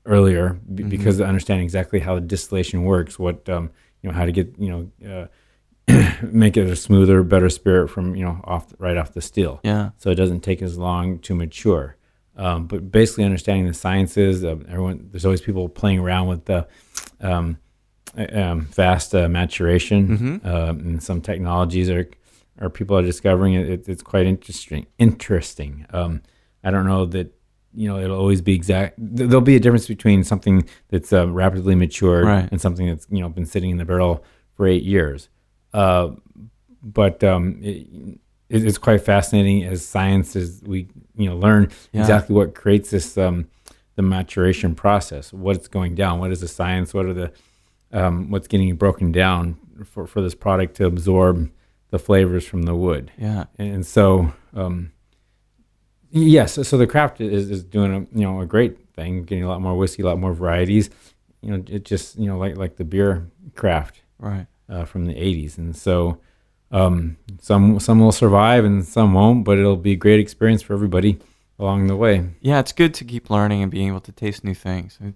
earlier 0.05 0.57
b- 0.73 0.83
because 0.83 1.17
they 1.17 1.23
understand 1.25 1.61
exactly 1.61 1.99
how 1.99 2.15
the 2.15 2.21
distillation 2.21 2.83
works. 2.83 3.19
What 3.19 3.47
um, 3.49 3.69
you 4.01 4.09
know, 4.09 4.15
how 4.15 4.25
to 4.25 4.31
get 4.31 4.53
you 4.57 4.91
know, 5.03 5.27
uh, 5.87 6.13
make 6.23 6.57
it 6.57 6.67
a 6.69 6.75
smoother, 6.75 7.23
better 7.23 7.49
spirit 7.49 7.89
from 7.89 8.15
you 8.15 8.23
know 8.25 8.39
off 8.45 8.73
right 8.79 8.97
off 8.97 9.13
the 9.13 9.21
still. 9.21 9.59
yeah, 9.63 9.89
So 9.97 10.09
it 10.09 10.15
doesn't 10.15 10.41
take 10.41 10.61
as 10.61 10.77
long 10.77 11.19
to 11.19 11.35
mature. 11.35 11.97
Um, 12.37 12.65
but 12.65 12.91
basically, 12.91 13.25
understanding 13.25 13.67
the 13.67 13.73
sciences. 13.73 14.43
Uh, 14.43 14.51
everyone, 14.69 15.09
there's 15.11 15.25
always 15.25 15.41
people 15.41 15.67
playing 15.69 15.99
around 15.99 16.27
with 16.27 16.45
the 16.45 16.65
um, 17.19 17.57
um, 18.33 18.65
fast 18.67 19.13
uh, 19.13 19.27
maturation, 19.29 20.41
Mhm. 20.41 20.45
um, 20.45 20.79
and 20.79 21.03
some 21.03 21.21
technologies 21.21 21.89
are, 21.89 22.09
are 22.61 22.69
people 22.69 22.97
are 22.97 23.01
discovering 23.01 23.53
it. 23.55 23.69
it 23.69 23.89
it's 23.89 24.03
quite 24.03 24.25
interesting. 24.25 24.85
Interesting. 24.97 25.85
Um, 25.91 26.21
I 26.63 26.71
don't 26.71 26.85
know 26.85 27.05
that 27.07 27.33
you 27.73 27.87
know 27.89 27.97
it'll 27.99 28.17
always 28.19 28.41
be 28.41 28.53
exact. 28.55 28.95
There'll 28.97 29.41
be 29.41 29.55
a 29.55 29.59
difference 29.59 29.87
between 29.87 30.23
something 30.23 30.67
that's 30.89 31.11
uh, 31.11 31.27
rapidly 31.27 31.75
matured 31.75 32.25
Right. 32.25 32.47
and 32.51 32.61
something 32.61 32.87
that's 32.87 33.07
you 33.09 33.19
know 33.21 33.29
been 33.29 33.45
sitting 33.45 33.71
in 33.71 33.77
the 33.77 33.85
barrel 33.85 34.23
for 34.55 34.67
eight 34.67 34.83
years. 34.83 35.27
Uh, 35.73 36.11
but 36.83 37.23
um, 37.23 37.59
it, 37.61 37.87
it- 38.49 38.65
it's 38.65 38.77
quite 38.77 39.01
fascinating 39.01 39.63
as 39.63 39.85
science 39.85 40.35
as 40.35 40.61
we 40.65 40.87
you 41.15 41.29
know 41.29 41.37
learn 41.37 41.69
Yeah. 41.93 42.01
exactly 42.01 42.35
what 42.35 42.53
creates 42.53 42.91
this 42.91 43.17
um, 43.17 43.47
the 43.95 44.01
maturation 44.01 44.75
process. 44.75 45.31
What's 45.31 45.67
going 45.69 45.95
down? 45.95 46.19
What 46.19 46.31
is 46.31 46.41
the 46.41 46.47
science? 46.49 46.93
What 46.93 47.05
are 47.05 47.13
the 47.13 47.31
um, 47.93 48.29
what's 48.29 48.47
getting 48.49 48.75
broken 48.75 49.11
down 49.13 49.57
for, 49.85 50.05
for 50.05 50.21
this 50.21 50.35
product 50.35 50.75
to 50.77 50.85
absorb 50.85 51.49
the 51.91 51.99
flavors 51.99 52.45
from 52.47 52.63
the 52.63 52.75
wood? 52.75 53.11
yeah, 53.17 53.45
And 53.59 53.85
so 53.85 54.33
um, 54.55 54.91
Yes, 56.13 56.53
so, 56.53 56.63
so 56.63 56.77
the 56.77 56.87
craft 56.87 57.21
is, 57.21 57.49
is 57.49 57.63
doing 57.63 57.93
a 57.93 57.99
you 58.17 58.25
know 58.25 58.41
a 58.41 58.45
great 58.45 58.77
thing, 58.93 59.23
getting 59.23 59.45
a 59.45 59.47
lot 59.47 59.61
more 59.61 59.77
whiskey, 59.77 60.01
a 60.03 60.05
lot 60.05 60.19
more 60.19 60.33
varieties. 60.33 60.89
You 61.41 61.51
know, 61.51 61.63
it 61.69 61.85
just 61.85 62.17
you 62.19 62.25
know 62.27 62.37
like 62.37 62.57
like 62.57 62.75
the 62.75 62.83
beer 62.83 63.29
craft 63.55 64.01
Right. 64.19 64.45
uh, 64.67 64.83
from 64.83 65.05
the 65.05 65.13
'80s, 65.13 65.57
and 65.57 65.73
so 65.75 66.19
um, 66.69 67.15
some 67.39 67.79
some 67.79 67.99
will 68.01 68.11
survive 68.11 68.65
and 68.65 68.85
some 68.85 69.13
won't, 69.13 69.45
but 69.45 69.57
it'll 69.57 69.77
be 69.77 69.93
a 69.93 69.95
great 69.95 70.19
experience 70.19 70.61
for 70.61 70.73
everybody 70.73 71.17
along 71.57 71.87
the 71.87 71.95
way. 71.95 72.27
Yeah, 72.41 72.59
it's 72.59 72.73
good 72.73 72.93
to 72.95 73.05
keep 73.05 73.29
learning 73.29 73.61
and 73.61 73.71
being 73.71 73.87
able 73.87 74.01
to 74.01 74.11
taste 74.11 74.43
new 74.43 74.55
things. 74.55 74.97
And 75.01 75.13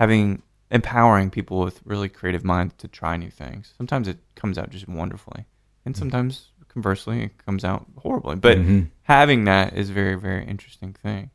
Having 0.00 0.42
empowering 0.72 1.30
people 1.30 1.60
with 1.60 1.80
really 1.84 2.08
creative 2.08 2.44
minds 2.44 2.74
to 2.78 2.88
try 2.88 3.16
new 3.16 3.30
things. 3.30 3.72
Sometimes 3.78 4.08
it 4.08 4.18
comes 4.34 4.58
out 4.58 4.70
just 4.70 4.88
wonderfully, 4.88 5.44
and 5.84 5.96
sometimes 5.96 6.48
conversely 6.68 7.22
it 7.24 7.44
comes 7.44 7.64
out 7.64 7.86
horribly. 7.98 8.36
But 8.36 8.58
Mhm. 8.58 8.88
having 9.02 9.44
that 9.44 9.76
is 9.76 9.90
a 9.90 9.92
very 9.92 10.16
very 10.16 10.44
interesting 10.44 10.92
thing. 10.92 11.30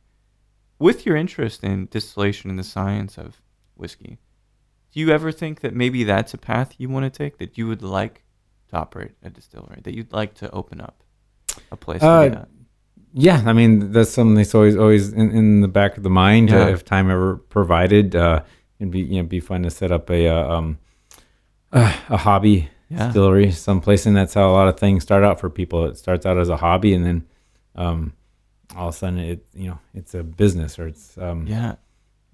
With 0.78 1.04
your 1.06 1.16
interest 1.16 1.62
in 1.62 1.88
distillation 1.90 2.50
and 2.50 2.58
the 2.58 2.64
science 2.64 3.18
of 3.18 3.40
whiskey, 3.74 4.18
do 4.92 5.00
you 5.00 5.10
ever 5.10 5.30
think 5.32 5.60
that 5.60 5.74
maybe 5.74 6.04
that's 6.04 6.34
a 6.34 6.38
path 6.38 6.74
you 6.78 6.88
want 6.88 7.04
to 7.04 7.10
take? 7.10 7.38
That 7.38 7.56
you 7.56 7.66
would 7.68 7.82
like 7.82 8.22
to 8.68 8.76
operate 8.76 9.12
a 9.22 9.30
distillery? 9.30 9.80
That 9.82 9.94
you'd 9.94 10.12
like 10.12 10.34
to 10.34 10.50
open 10.50 10.80
up 10.80 11.02
a 11.70 11.76
place 11.76 12.02
Uh? 12.02 12.46
Yeah, 13.12 13.42
I 13.44 13.52
mean 13.52 13.90
that's 13.92 14.10
something 14.10 14.34
that's 14.36 14.54
always 14.54 14.76
always 14.76 15.12
in, 15.12 15.30
in 15.32 15.60
the 15.62 15.68
back 15.68 15.96
of 15.96 16.02
the 16.04 16.10
mind. 16.10 16.50
Yeah. 16.50 16.66
Uh, 16.66 16.68
if 16.68 16.84
time 16.84 17.10
ever 17.10 17.36
provided, 17.36 18.14
uh, 18.14 18.42
it'd 18.78 18.92
be 18.92 19.00
you 19.00 19.20
know 19.20 19.26
be 19.28 19.40
fun 19.40 19.62
to 19.64 19.70
set 19.70 19.90
up 19.90 20.10
a 20.10 20.28
uh, 20.28 20.48
um 20.48 20.78
uh, 21.72 21.92
a 22.08 22.16
hobby 22.16 22.68
Yeah. 22.90 23.06
distillery 23.06 23.52
someplace, 23.52 24.04
and 24.06 24.16
that's 24.16 24.34
how 24.34 24.50
a 24.50 24.52
lot 24.52 24.66
of 24.68 24.78
things 24.78 25.02
start 25.04 25.22
out 25.22 25.38
for 25.38 25.48
people. 25.48 25.86
It 25.86 25.96
starts 25.96 26.26
out 26.26 26.36
as 26.38 26.48
a 26.48 26.56
hobby, 26.56 26.92
and 26.92 27.04
then 27.06 27.24
um, 27.76 28.12
all 28.76 28.88
of 28.88 28.94
a 28.94 28.98
sudden 28.98 29.18
it 29.20 29.46
you 29.54 29.68
know 29.68 29.78
it's 29.94 30.12
a 30.14 30.22
business 30.24 30.78
or 30.78 30.88
it's 30.88 31.16
um, 31.18 31.46
Yeah. 31.46 31.76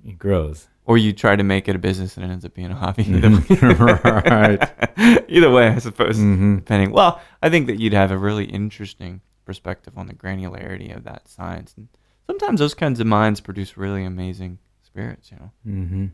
it 0.05 0.19
grows. 0.19 0.69
or 0.87 0.97
you 0.97 1.13
try 1.13 1.37
to 1.37 1.43
make 1.45 1.69
it 1.69 1.77
a 1.77 1.79
business 1.79 2.17
and 2.17 2.25
it 2.25 2.31
ends 2.33 2.45
up 2.45 2.55
being 2.55 2.71
a 2.71 2.75
hobby. 2.75 3.05
Mm-hmm. 3.05 4.29
right. 4.31 5.25
Either 5.29 5.51
way, 5.51 5.69
I 5.69 5.79
suppose. 5.79 6.17
Mhm. 6.19 6.57
Depending. 6.59 6.93
Well, 6.93 7.21
I 7.43 7.51
think 7.51 7.67
that 7.67 7.79
you'd 7.81 7.93
have 7.93 8.11
a 8.11 8.19
really 8.19 8.45
interesting 8.47 9.21
perspective 9.45 9.97
on 9.99 10.07
the 10.07 10.15
granularity 10.15 10.97
of 10.97 11.05
that 11.05 11.29
science, 11.29 11.75
and 11.77 11.89
sometimes 12.27 12.61
those 12.61 12.75
kinds 12.75 12.99
of 13.01 13.07
minds 13.07 13.41
produce 13.41 13.77
really 13.77 14.05
amazing 14.05 14.59
spirits. 14.83 15.31
You 15.31 15.37
know. 15.39 15.51
hmm 15.65 16.07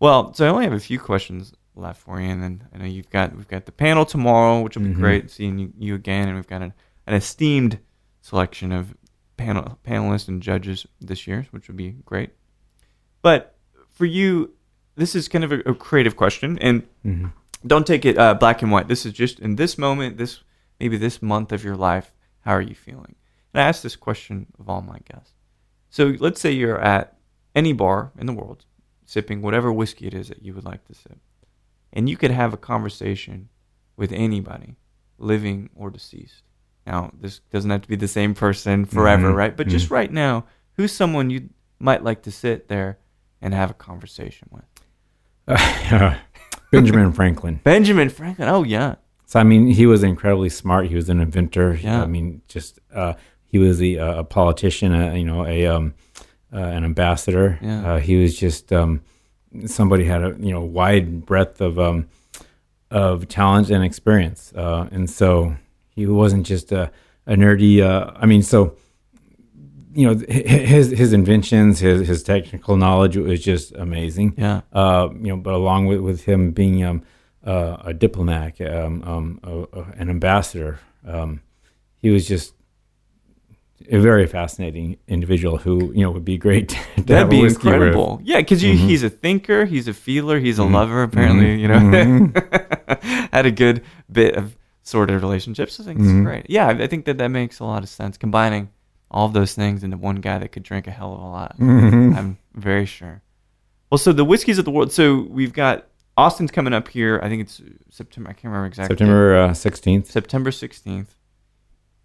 Well, 0.00 0.34
so 0.34 0.44
I 0.44 0.48
only 0.48 0.64
have 0.64 0.72
a 0.72 0.80
few 0.80 0.98
questions 0.98 1.52
left 1.76 2.00
for 2.00 2.20
you, 2.20 2.28
and 2.28 2.42
then 2.42 2.68
I 2.72 2.78
know 2.78 2.84
you've 2.86 3.10
got 3.10 3.34
we've 3.36 3.48
got 3.48 3.66
the 3.66 3.72
panel 3.72 4.04
tomorrow, 4.06 4.60
which 4.62 4.76
will 4.76 4.84
be 4.84 4.90
Mhm. 4.94 5.00
great 5.00 5.30
seeing 5.30 5.58
you, 5.58 5.72
you 5.78 5.94
again, 5.94 6.26
and 6.28 6.36
we've 6.36 6.46
got 6.46 6.62
an, 6.62 6.72
an 7.06 7.14
esteemed 7.14 7.78
selection 8.20 8.72
of 8.72 8.96
panel 9.36 9.78
panelists 9.86 10.28
and 10.28 10.42
judges 10.42 10.86
this 11.00 11.26
year, 11.26 11.46
which 11.50 11.68
would 11.68 11.76
be 11.76 11.90
great. 12.04 12.30
But 13.22 13.56
for 13.90 14.04
you, 14.06 14.52
this 14.96 15.14
is 15.14 15.28
kind 15.28 15.44
of 15.44 15.52
a, 15.52 15.60
a 15.60 15.74
creative 15.74 16.16
question, 16.16 16.58
and 16.60 16.82
hmm 17.02 17.26
don't 17.66 17.86
take 17.86 18.04
it 18.04 18.16
uh, 18.16 18.34
black 18.34 18.62
and 18.62 18.70
white. 18.70 18.86
This 18.86 19.04
is 19.06 19.12
just 19.12 19.40
in 19.40 19.56
this 19.56 19.76
moment, 19.76 20.18
this 20.18 20.40
maybe 20.78 20.96
this 20.96 21.20
month 21.20 21.50
of 21.52 21.64
your 21.64 21.74
life. 21.76 22.12
How 22.42 22.52
are 22.52 22.60
you 22.60 22.74
feeling? 22.76 23.16
And 23.52 23.60
I 23.62 23.66
ask 23.66 23.82
this 23.82 23.96
question 23.96 24.46
of 24.60 24.68
all 24.68 24.82
my 24.82 24.98
guests. 25.10 25.32
So 25.90 26.14
let's 26.20 26.40
say 26.40 26.52
you're 26.52 26.78
at 26.80 27.16
any 27.56 27.72
bar 27.72 28.12
in 28.18 28.26
the 28.26 28.32
world, 28.34 28.66
sipping 29.04 29.42
whatever 29.42 29.72
whiskey 29.72 30.06
it 30.06 30.14
is 30.14 30.28
that 30.28 30.44
you 30.44 30.54
would 30.54 30.64
like 30.64 30.84
to 30.84 30.94
sip, 30.94 31.18
and 31.96 32.08
you 32.08 32.16
could 32.16 32.30
have 32.30 32.52
a 32.52 32.56
conversation 32.58 33.48
with 33.96 34.12
anybody, 34.12 34.76
living 35.18 35.70
or 35.74 35.90
deceased. 35.90 36.42
Now, 36.86 37.10
this 37.20 37.40
doesn't 37.52 37.70
have 37.70 37.82
to 37.82 37.88
be 37.88 37.96
the 37.96 38.06
same 38.06 38.34
person 38.34 38.84
forever, 38.84 39.32
Mhm. 39.32 39.34
right? 39.34 39.56
But 39.56 39.66
just 39.66 39.90
right 39.90 40.12
now, 40.12 40.44
who's 40.74 40.92
someone 40.92 41.30
you 41.30 41.48
might 41.80 42.04
like 42.04 42.22
to 42.22 42.30
sit 42.30 42.68
there 42.68 42.98
and 43.42 43.52
have 43.54 43.70
a 43.70 43.74
conversation 43.74 44.48
with? 44.52 44.64
Benjamin 46.70 47.12
Franklin. 47.12 47.60
Benjamin 47.64 48.08
Franklin. 48.10 48.48
Oh 48.48 48.62
yeah. 48.62 48.96
So 49.26 49.40
I 49.40 49.42
mean, 49.44 49.66
he 49.68 49.86
was 49.86 50.02
incredibly 50.02 50.48
smart. 50.48 50.86
He 50.86 50.94
was 50.94 51.08
an 51.08 51.20
inventor. 51.20 51.74
Yeah. 51.74 52.02
I 52.02 52.06
mean, 52.06 52.42
just 52.48 52.78
uh, 52.94 53.14
he 53.44 53.58
was 53.58 53.80
a, 53.82 53.94
a 53.96 54.24
politician. 54.24 54.92
A, 54.94 55.16
you 55.16 55.24
know, 55.24 55.46
a 55.46 55.66
um, 55.66 55.94
uh, 56.52 56.58
an 56.58 56.84
ambassador. 56.84 57.58
Yeah. 57.62 57.94
Uh, 57.94 57.98
he 58.00 58.16
was 58.22 58.36
just 58.38 58.72
um, 58.72 59.00
somebody 59.66 60.04
had 60.04 60.22
a 60.22 60.36
you 60.38 60.52
know 60.52 60.60
wide 60.62 61.24
breadth 61.26 61.60
of 61.60 61.78
um, 61.78 62.08
of 62.90 63.28
talent 63.28 63.70
and 63.70 63.84
experience. 63.84 64.52
Uh, 64.54 64.88
and 64.90 65.08
so 65.10 65.56
he 65.90 66.06
wasn't 66.06 66.46
just 66.46 66.72
a, 66.72 66.90
a 67.26 67.34
nerdy. 67.34 67.80
Uh, 67.82 68.12
I 68.16 68.26
mean, 68.26 68.42
so 68.42 68.76
you 69.94 70.06
know, 70.06 70.26
his 70.28 70.90
his 70.90 71.12
inventions, 71.14 71.78
his 71.78 72.06
his 72.06 72.22
technical 72.22 72.76
knowledge 72.76 73.16
was 73.16 73.42
just 73.42 73.72
amazing 73.72 74.34
Yeah. 74.36 74.60
uh, 74.72 75.08
you 75.12 75.28
know, 75.28 75.36
but 75.38 75.54
along 75.54 75.86
with, 75.86 76.00
with 76.00 76.24
him 76.24 76.50
being 76.52 76.84
um, 76.84 77.02
uh, 77.44 77.78
a 77.82 77.94
diplomat, 77.94 78.60
um, 78.60 79.02
um, 79.04 79.40
a, 79.42 79.78
a, 79.78 79.82
an 79.96 80.10
ambassador, 80.10 80.80
um, 81.06 81.40
he 81.96 82.10
was 82.10 82.28
just 82.28 82.52
a 83.90 83.98
very 84.00 84.26
fascinating 84.26 84.96
individual 85.08 85.58
who 85.58 85.92
you 85.92 86.02
know 86.02 86.10
would 86.10 86.24
be 86.24 86.38
great 86.38 86.68
to 86.96 87.02
That'd 87.02 87.30
be 87.30 87.42
with. 87.42 87.54
incredible. 87.54 88.20
Yeah, 88.24 88.38
because 88.38 88.62
Mhm. 88.62 88.76
he's 88.76 89.02
a 89.02 89.10
thinker, 89.10 89.64
he's 89.64 89.88
a 89.88 89.94
feeler, 89.94 90.38
he's 90.38 90.58
a 90.58 90.62
Mhm. 90.62 90.72
lover. 90.72 91.02
Apparently, 91.02 91.56
Mhm. 91.56 91.60
you 91.60 91.68
know, 91.68 93.28
had 93.32 93.46
a 93.46 93.50
good 93.50 93.82
bit 94.10 94.36
of 94.36 94.56
sort 94.82 95.10
of 95.10 95.20
relationships. 95.22 95.80
I 95.80 95.84
think 95.84 95.98
it's 96.00 96.08
Mhm. 96.08 96.24
great. 96.24 96.46
Yeah, 96.48 96.68
I 96.68 96.86
think 96.86 97.04
that 97.06 97.18
that 97.18 97.28
makes 97.28 97.58
a 97.60 97.64
lot 97.64 97.82
of 97.82 97.88
sense. 97.88 98.16
Combining 98.16 98.68
all 99.10 99.26
of 99.26 99.32
those 99.32 99.54
things 99.54 99.82
into 99.84 99.96
one 99.96 100.16
guy 100.16 100.38
that 100.38 100.52
could 100.52 100.62
drink 100.62 100.86
a 100.86 100.90
hell 100.90 101.14
of 101.14 101.20
a 101.20 101.24
lot. 101.26 101.58
Mhm. 101.58 102.16
I'm 102.16 102.38
very 102.54 102.86
sure. 102.86 103.22
Well, 103.90 103.98
so 103.98 104.12
the 104.12 104.24
whiskeys 104.24 104.58
of 104.58 104.64
the 104.64 104.70
world. 104.70 104.92
So 104.92 105.26
we've 105.30 105.52
got 105.52 105.86
Austin's 106.16 106.50
coming 106.50 106.72
up 106.72 106.88
here. 106.88 107.20
I 107.22 107.28
think 107.28 107.42
it's 107.42 107.60
September. 107.90 108.30
I 108.30 108.32
can't 108.32 108.44
remember 108.46 108.66
exactly. 108.66 108.94
September 108.94 109.36
uh, 109.36 109.54
sixteenth. 109.54 110.10
September 110.10 110.50
16th. 110.50 111.14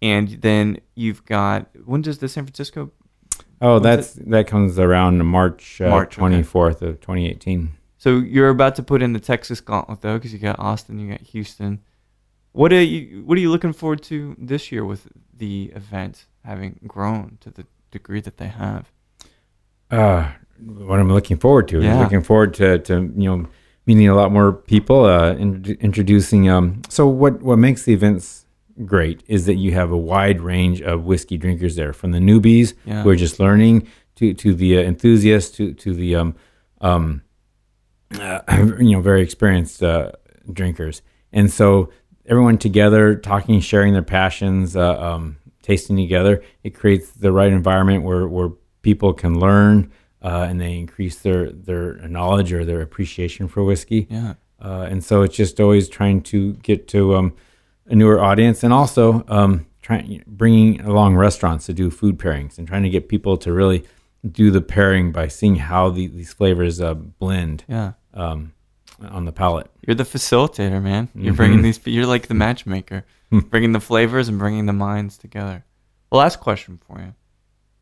And 0.02 0.28
then 0.42 0.80
you've 0.94 1.24
got 1.24 1.68
when 1.84 2.02
does 2.02 2.18
the 2.18 2.28
San 2.28 2.44
Francisco 2.44 2.90
oh, 3.60 3.78
that's 3.78 4.14
that 4.14 4.46
comes 4.46 4.78
around 4.78 5.24
March 5.24 5.80
uh, 5.80 5.88
March, 5.88 6.14
okay. 6.14 6.18
twenty 6.18 6.42
fourth 6.42 6.82
of 6.82 7.00
twenty 7.00 7.30
eighteen. 7.30 7.72
So 7.96 8.18
you're 8.18 8.48
about 8.48 8.74
to 8.76 8.82
put 8.82 9.00
in 9.00 9.12
the 9.12 9.20
Texas 9.20 9.60
gauntlet 9.60 10.00
though, 10.00 10.18
because 10.18 10.32
you 10.32 10.38
got 10.38 10.58
Austin, 10.58 10.98
you 10.98 11.10
got 11.10 11.20
Houston. 11.20 11.80
What 12.50 12.72
are 12.72 12.82
you 12.82 13.22
What 13.24 13.38
are 13.38 13.40
you 13.40 13.50
looking 13.50 13.72
forward 13.72 14.02
to 14.04 14.36
this 14.38 14.70
year 14.70 14.84
with 14.84 15.08
the 15.32 15.72
event 15.74 16.26
having 16.44 16.80
grown 16.86 17.38
to 17.40 17.50
the 17.50 17.64
degree 17.90 18.20
that 18.20 18.36
they 18.36 18.48
have? 18.48 18.90
uh, 19.92 20.26
what 20.58 20.98
I'm 20.98 21.12
looking 21.12 21.36
forward 21.36 21.68
to. 21.68 21.80
Yeah. 21.80 22.00
Looking 22.00 22.22
forward 22.22 22.54
to, 22.54 22.78
to 22.80 23.12
you 23.16 23.30
know 23.30 23.46
meeting 23.86 24.08
a 24.08 24.14
lot 24.14 24.32
more 24.32 24.52
people, 24.52 25.04
uh, 25.04 25.34
in, 25.34 25.76
introducing. 25.80 26.48
Um, 26.48 26.82
so 26.88 27.06
what 27.06 27.42
what 27.42 27.58
makes 27.58 27.84
the 27.84 27.92
events 27.92 28.41
great 28.84 29.22
is 29.26 29.46
that 29.46 29.54
you 29.56 29.72
have 29.72 29.90
a 29.90 29.96
wide 29.96 30.40
range 30.40 30.80
of 30.82 31.04
whiskey 31.04 31.36
drinkers 31.36 31.76
there, 31.76 31.92
from 31.92 32.12
the 32.12 32.18
newbies 32.18 32.74
Yeah. 32.84 33.02
who 33.02 33.10
are 33.10 33.16
just 33.16 33.38
learning 33.40 33.88
to 34.16 34.34
to 34.34 34.54
the 34.54 34.78
uh, 34.78 34.82
enthusiasts 34.82 35.56
to 35.56 35.72
to 35.74 35.94
the 35.94 36.16
um, 36.16 36.34
um, 36.80 37.22
uh, 38.20 38.40
you 38.78 38.92
know 38.92 39.00
very 39.00 39.22
experienced 39.22 39.82
uh, 39.82 40.12
drinkers, 40.52 41.02
and 41.32 41.50
so 41.50 41.90
everyone 42.26 42.58
together 42.58 43.16
talking, 43.16 43.60
sharing 43.60 43.92
their 43.92 44.02
passions, 44.02 44.76
uh, 44.76 45.00
um, 45.00 45.36
tasting 45.62 45.96
together. 45.96 46.42
It 46.62 46.70
creates 46.74 47.10
the 47.10 47.32
right 47.32 47.52
environment 47.52 48.04
where 48.04 48.26
where 48.28 48.50
people 48.82 49.12
can 49.12 49.38
learn 49.38 49.92
uh, 50.22 50.46
and 50.48 50.60
they 50.60 50.76
increase 50.78 51.18
their 51.20 51.50
their 51.50 51.94
knowledge 52.08 52.52
or 52.52 52.64
their 52.64 52.80
appreciation 52.80 53.48
for 53.48 53.62
whiskey. 53.64 54.06
Yeah. 54.10 54.34
Uh, 54.60 54.86
and 54.90 55.02
so 55.02 55.22
it's 55.22 55.36
just 55.36 55.58
always 55.60 55.88
trying 55.88 56.20
to 56.22 56.52
get 56.54 56.86
to 56.88 57.16
um, 57.16 57.34
a 57.86 57.94
newer 57.94 58.20
audience, 58.20 58.62
and 58.62 58.72
also 58.72 59.24
um, 59.28 59.66
trying 59.82 60.22
bringing 60.26 60.80
along 60.82 61.16
restaurants 61.16 61.66
to 61.66 61.72
do 61.74 61.90
food 61.90 62.18
pairings 62.18 62.58
and 62.58 62.66
trying 62.68 62.82
to 62.84 62.90
get 62.90 63.08
people 63.08 63.36
to 63.38 63.52
really 63.52 63.84
do 64.30 64.50
the 64.50 64.60
pairing 64.60 65.10
by 65.12 65.26
seeing 65.28 65.56
how 65.56 65.90
the, 65.90 66.06
these 66.06 66.32
flavors 66.32 66.80
uh, 66.80 66.94
blend 66.94 67.64
Yeah. 67.68 67.92
um, 68.14 68.52
on 69.10 69.24
the 69.24 69.32
palate. 69.32 69.68
You're 69.84 69.96
the 69.96 70.04
facilitator, 70.04 70.80
man. 70.80 71.08
You're 71.14 71.32
Mhm. 71.34 71.36
bringing 71.36 71.62
these. 71.62 71.80
You're 71.84 72.06
like 72.06 72.28
the 72.28 72.34
matchmaker, 72.34 73.04
bringing 73.30 73.72
the 73.72 73.80
flavors 73.80 74.28
and 74.28 74.38
bringing 74.38 74.66
the 74.66 74.72
minds 74.72 75.18
together. 75.18 75.64
Well, 76.10 76.20
last 76.20 76.38
question 76.40 76.78
for 76.86 77.00
you: 77.00 77.14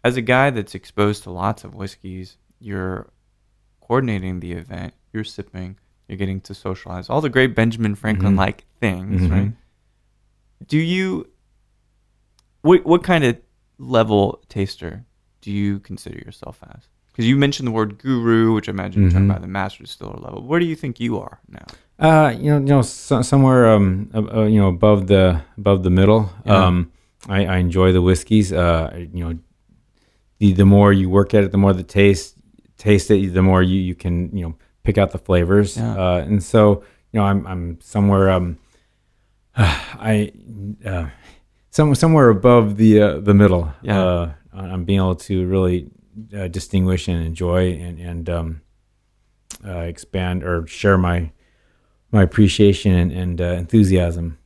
As 0.03 0.16
a 0.16 0.22
guy 0.22 0.48
that's 0.51 0.74
exposed 0.74 1.24
to 1.24 1.30
lots 1.30 1.62
of 1.64 1.74
whiskeys, 1.74 2.38
you're 2.59 3.11
coordinating 3.80 4.40
the 4.40 4.53
event. 4.53 4.94
You're 5.12 5.24
sipping. 5.24 5.76
You're 6.09 6.16
getting 6.18 6.40
to 6.42 6.55
socialize. 6.55 7.11
All 7.11 7.20
the 7.20 7.28
great 7.28 7.55
Benjamin 7.55 7.94
Franklin-like 7.94 8.64
things, 8.80 9.22
Mhm. 9.22 9.30
right? 9.30 9.53
Do 10.67 10.79
you? 10.79 11.29
What 12.63 12.85
what 12.85 13.03
kind 13.03 13.25
of 13.25 13.39
level 13.79 14.43
taster 14.49 15.05
do 15.41 15.51
you 15.51 15.79
consider 15.81 16.19
yourself 16.19 16.61
as? 16.75 16.83
Because 17.07 17.27
you 17.27 17.37
mentioned 17.37 17.67
the 17.67 17.73
word 17.73 17.99
guru, 17.99 18.55
which 18.55 18.69
I 18.69 18.73
imagine 18.73 19.03
you're 19.03 19.11
talking 19.11 19.27
Mhm. 19.27 19.31
about 19.31 19.41
the 19.43 19.49
master 19.49 19.83
distiller 19.83 20.17
level. 20.19 20.47
Where 20.47 20.61
do 20.61 20.67
you 20.67 20.77
think 20.77 21.01
you 21.01 21.19
are 21.19 21.41
now? 21.49 21.67
Uh, 21.99 22.31
you 22.37 22.51
know, 22.51 22.59
you 22.59 22.65
know, 22.67 22.83
so, 22.83 23.21
somewhere, 23.23 23.69
um, 23.71 24.11
uh, 24.15 24.43
you 24.45 24.61
know, 24.61 24.69
above 24.69 25.07
the 25.07 25.43
above 25.59 25.83
the 25.83 25.91
middle. 25.91 26.31
Yeah. 26.47 26.67
Um, 26.67 26.93
I, 27.29 27.45
I 27.47 27.57
enjoy 27.59 27.93
the 27.93 28.01
whiskeys. 28.01 28.53
Uh, 28.53 29.07
you 29.13 29.25
know, 29.25 29.39
the, 30.39 30.53
the 30.53 30.65
more 30.65 30.93
you 30.93 31.11
work 31.11 31.35
at 31.35 31.45
it, 31.45 31.51
the 31.53 31.59
more 31.59 31.73
the 31.75 31.83
taste 31.83 32.37
taste 32.79 33.11
it, 33.11 33.35
the 33.35 33.43
more 33.43 33.63
you, 33.63 33.79
you 33.81 33.95
can 33.95 34.35
you 34.37 34.45
know 34.45 34.55
pick 34.85 34.97
out 34.99 35.11
the 35.11 35.19
flavors. 35.19 35.77
Yeah. 35.77 35.93
Uh, 35.95 36.25
and 36.27 36.43
so 36.43 36.83
you 37.13 37.21
know 37.21 37.25
I'm 37.25 37.47
I'm 37.47 37.79
somewhere 37.81 38.31
um 38.31 38.57
I 39.57 40.32
uh, 40.84 41.07
some, 41.70 41.94
somewhere 41.94 42.28
above 42.28 42.76
the 42.76 43.01
uh, 43.01 43.20
the 43.20 43.34
middle. 43.34 43.72
Yeah. 43.82 44.03
Uh, 44.03 44.32
I'm 44.53 44.84
being 44.84 44.98
able 44.98 45.16
to 45.16 45.46
really 45.46 45.90
uh, 46.36 46.48
distinguish 46.48 47.09
and 47.09 47.24
enjoy 47.24 47.72
and 47.72 47.98
and 47.98 48.30
um, 48.30 48.61
uh, 49.66 49.78
expand 49.80 50.44
or 50.44 50.66
share 50.66 50.98
my 50.98 51.30
my 52.12 52.22
appreciation 52.22 52.92
and, 52.92 53.12
and 53.12 53.40
uh, 53.40 53.44
enthusiasm. 53.44 54.38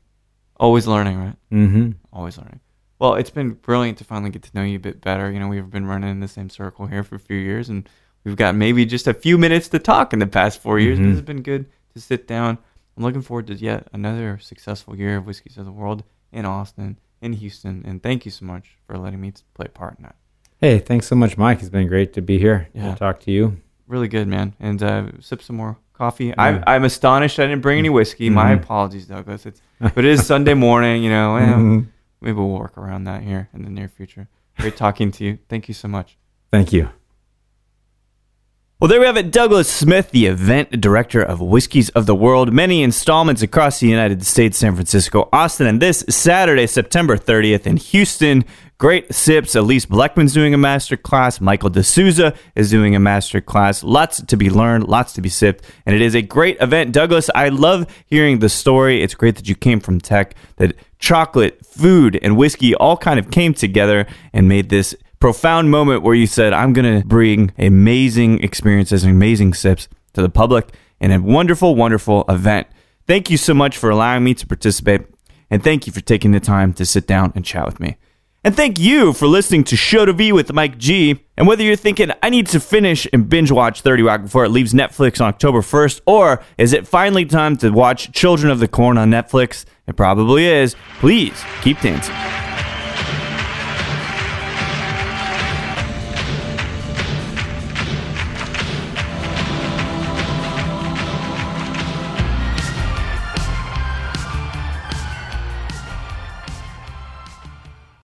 Always 0.58 0.86
learning, 0.86 1.18
right? 1.18 1.36
Mm-hmm. 1.52 1.90
Always 2.12 2.38
learning. 2.38 2.60
Well, 2.98 3.14
it's 3.14 3.30
been 3.30 3.52
brilliant 3.52 3.98
to 3.98 4.04
finally 4.04 4.30
get 4.30 4.42
to 4.42 4.50
know 4.54 4.62
you 4.62 4.76
a 4.76 4.80
bit 4.80 5.00
better. 5.00 5.30
You 5.30 5.40
know, 5.40 5.48
we've 5.48 5.68
been 5.68 5.86
running 5.86 6.10
in 6.10 6.20
the 6.20 6.28
same 6.28 6.48
circle 6.48 6.86
here 6.86 7.02
for 7.02 7.16
a 7.16 7.18
few 7.18 7.36
years, 7.36 7.68
and 7.68 7.88
we've 8.22 8.36
got 8.36 8.54
maybe 8.54 8.86
just 8.86 9.06
a 9.06 9.14
few 9.14 9.36
minutes 9.36 9.68
to 9.70 9.78
talk 9.78 10.12
in 10.12 10.18
the 10.20 10.26
past 10.26 10.60
four 10.62 10.78
years. 10.78 10.98
Mhm. 10.98 11.04
This 11.04 11.12
has 11.12 11.22
been 11.22 11.42
good 11.42 11.66
to 11.94 12.00
sit 12.00 12.28
down. 12.28 12.58
I'm 12.96 13.02
looking 13.02 13.22
forward 13.22 13.46
to 13.48 13.54
yet 13.54 13.88
another 13.92 14.38
successful 14.40 14.96
year 14.96 15.16
of 15.16 15.26
Whiskeys 15.26 15.58
of 15.58 15.64
the 15.64 15.72
World 15.72 16.04
in 16.32 16.44
Austin, 16.44 16.98
in 17.20 17.32
Houston, 17.34 17.82
and 17.86 18.02
thank 18.02 18.24
you 18.24 18.30
so 18.30 18.44
much 18.44 18.76
for 18.86 18.96
letting 18.98 19.20
me 19.20 19.32
play 19.54 19.66
a 19.66 19.70
part 19.70 19.96
in 19.98 20.04
that. 20.04 20.16
Hey, 20.60 20.78
thanks 20.78 21.06
so 21.06 21.16
much, 21.16 21.36
Mike. 21.36 21.60
It's 21.60 21.68
been 21.68 21.88
great 21.88 22.12
to 22.14 22.22
be 22.22 22.38
here 22.38 22.68
Yeah. 22.74 22.92
to 22.92 22.98
talk 22.98 23.20
to 23.20 23.30
you. 23.30 23.56
Really 23.86 24.08
good, 24.08 24.28
man. 24.28 24.54
And 24.60 24.82
uh, 24.82 25.06
sip 25.20 25.42
some 25.42 25.56
more 25.56 25.76
coffee. 25.92 26.36
I, 26.38 26.62
I'm 26.66 26.84
astonished 26.84 27.38
I 27.38 27.46
didn't 27.46 27.60
bring 27.62 27.78
any 27.78 27.90
whiskey. 27.90 28.30
My 28.30 28.54
Mhm. 28.54 28.62
apologies, 28.62 29.06
Douglas. 29.06 29.44
It's 29.46 29.60
but 29.80 29.98
it 29.98 30.04
is 30.06 30.26
Sunday 30.26 30.54
morning, 30.54 31.02
you 31.02 31.10
know. 31.10 31.36
and 31.36 31.54
Mhm. 31.54 31.86
maybe 32.20 32.36
we'll 32.36 32.48
work 32.58 32.78
around 32.78 33.04
that 33.04 33.22
here 33.22 33.48
in 33.52 33.62
the 33.64 33.70
near 33.70 33.88
future. 33.88 34.28
Great 34.58 34.76
talking 34.76 35.10
to 35.12 35.24
you. 35.24 35.38
Thank 35.48 35.68
you 35.68 35.74
so 35.74 35.88
much. 35.88 36.16
Thank 36.50 36.72
you. 36.72 36.88
Well, 38.84 38.90
there 38.90 39.00
we 39.00 39.06
have 39.06 39.16
it. 39.16 39.30
Douglas 39.30 39.72
Smith, 39.72 40.10
the 40.10 40.26
event 40.26 40.78
director 40.78 41.22
of 41.22 41.40
Whiskeys 41.40 41.88
of 41.88 42.04
the 42.04 42.14
World. 42.14 42.52
Many 42.52 42.82
installments 42.82 43.40
across 43.40 43.80
the 43.80 43.88
United 43.88 44.26
States, 44.26 44.58
San 44.58 44.74
Francisco, 44.74 45.30
Austin, 45.32 45.66
and 45.66 45.80
this 45.80 46.04
Saturday, 46.10 46.66
September 46.66 47.16
30th 47.16 47.66
in 47.66 47.78
Houston. 47.78 48.44
Great 48.76 49.14
sips. 49.14 49.54
Elise 49.54 49.86
Bleckman's 49.86 50.34
doing 50.34 50.52
a 50.52 50.58
master 50.58 50.98
class. 50.98 51.40
Michael 51.40 51.70
D'Souza 51.70 52.34
is 52.56 52.68
doing 52.68 52.94
a 52.94 53.00
master 53.00 53.40
class. 53.40 53.82
Lots 53.82 54.22
to 54.22 54.36
be 54.36 54.50
learned, 54.50 54.86
lots 54.86 55.14
to 55.14 55.22
be 55.22 55.30
sipped. 55.30 55.64
And 55.86 55.96
it 55.96 56.02
is 56.02 56.14
a 56.14 56.20
great 56.20 56.60
event. 56.60 56.92
Douglas, 56.92 57.30
I 57.34 57.48
love 57.48 57.86
hearing 58.04 58.40
the 58.40 58.50
story. 58.50 59.02
It's 59.02 59.14
great 59.14 59.36
that 59.36 59.48
you 59.48 59.54
came 59.54 59.80
from 59.80 59.98
tech, 59.98 60.34
that 60.56 60.76
chocolate, 60.98 61.64
food, 61.64 62.18
and 62.20 62.36
whiskey 62.36 62.74
all 62.74 62.98
kind 62.98 63.18
of 63.18 63.30
came 63.30 63.54
together 63.54 64.06
and 64.34 64.46
made 64.46 64.68
this 64.68 64.94
profound 65.24 65.70
moment 65.70 66.02
where 66.02 66.14
you 66.14 66.26
said, 66.26 66.52
I'm 66.52 66.74
going 66.74 67.00
to 67.00 67.06
bring 67.06 67.50
amazing 67.56 68.44
experiences 68.44 69.04
and 69.04 69.10
amazing 69.10 69.54
sips 69.54 69.88
to 70.12 70.20
the 70.20 70.28
public 70.28 70.74
in 71.00 71.12
a 71.12 71.18
wonderful, 71.18 71.74
wonderful 71.74 72.26
event. 72.28 72.66
Thank 73.06 73.30
you 73.30 73.38
so 73.38 73.54
much 73.54 73.78
for 73.78 73.88
allowing 73.88 74.22
me 74.22 74.34
to 74.34 74.46
participate. 74.46 75.00
And 75.48 75.64
thank 75.64 75.86
you 75.86 75.94
for 75.94 76.02
taking 76.02 76.32
the 76.32 76.40
time 76.40 76.74
to 76.74 76.84
sit 76.84 77.06
down 77.06 77.32
and 77.34 77.42
chat 77.42 77.64
with 77.64 77.80
me. 77.80 77.96
And 78.44 78.54
thank 78.54 78.78
you 78.78 79.14
for 79.14 79.26
listening 79.26 79.64
to 79.64 79.76
Show 79.76 80.04
to 80.04 80.12
V 80.12 80.32
with 80.32 80.52
Mike 80.52 80.76
G. 80.76 81.24
And 81.38 81.46
whether 81.46 81.62
you're 81.62 81.74
thinking, 81.74 82.10
I 82.22 82.28
need 82.28 82.48
to 82.48 82.60
finish 82.60 83.08
and 83.10 83.26
binge 83.26 83.50
watch 83.50 83.80
30 83.80 84.02
Rock 84.02 84.20
before 84.24 84.44
it 84.44 84.50
leaves 84.50 84.74
Netflix 84.74 85.22
on 85.22 85.28
October 85.28 85.62
1st, 85.62 86.02
or 86.04 86.44
is 86.58 86.74
it 86.74 86.86
finally 86.86 87.24
time 87.24 87.56
to 87.56 87.70
watch 87.70 88.12
Children 88.12 88.52
of 88.52 88.58
the 88.60 88.68
Corn 88.68 88.98
on 88.98 89.08
Netflix? 89.08 89.64
It 89.86 89.96
probably 89.96 90.44
is. 90.44 90.76
Please 91.00 91.42
keep 91.62 91.80
dancing. 91.80 92.14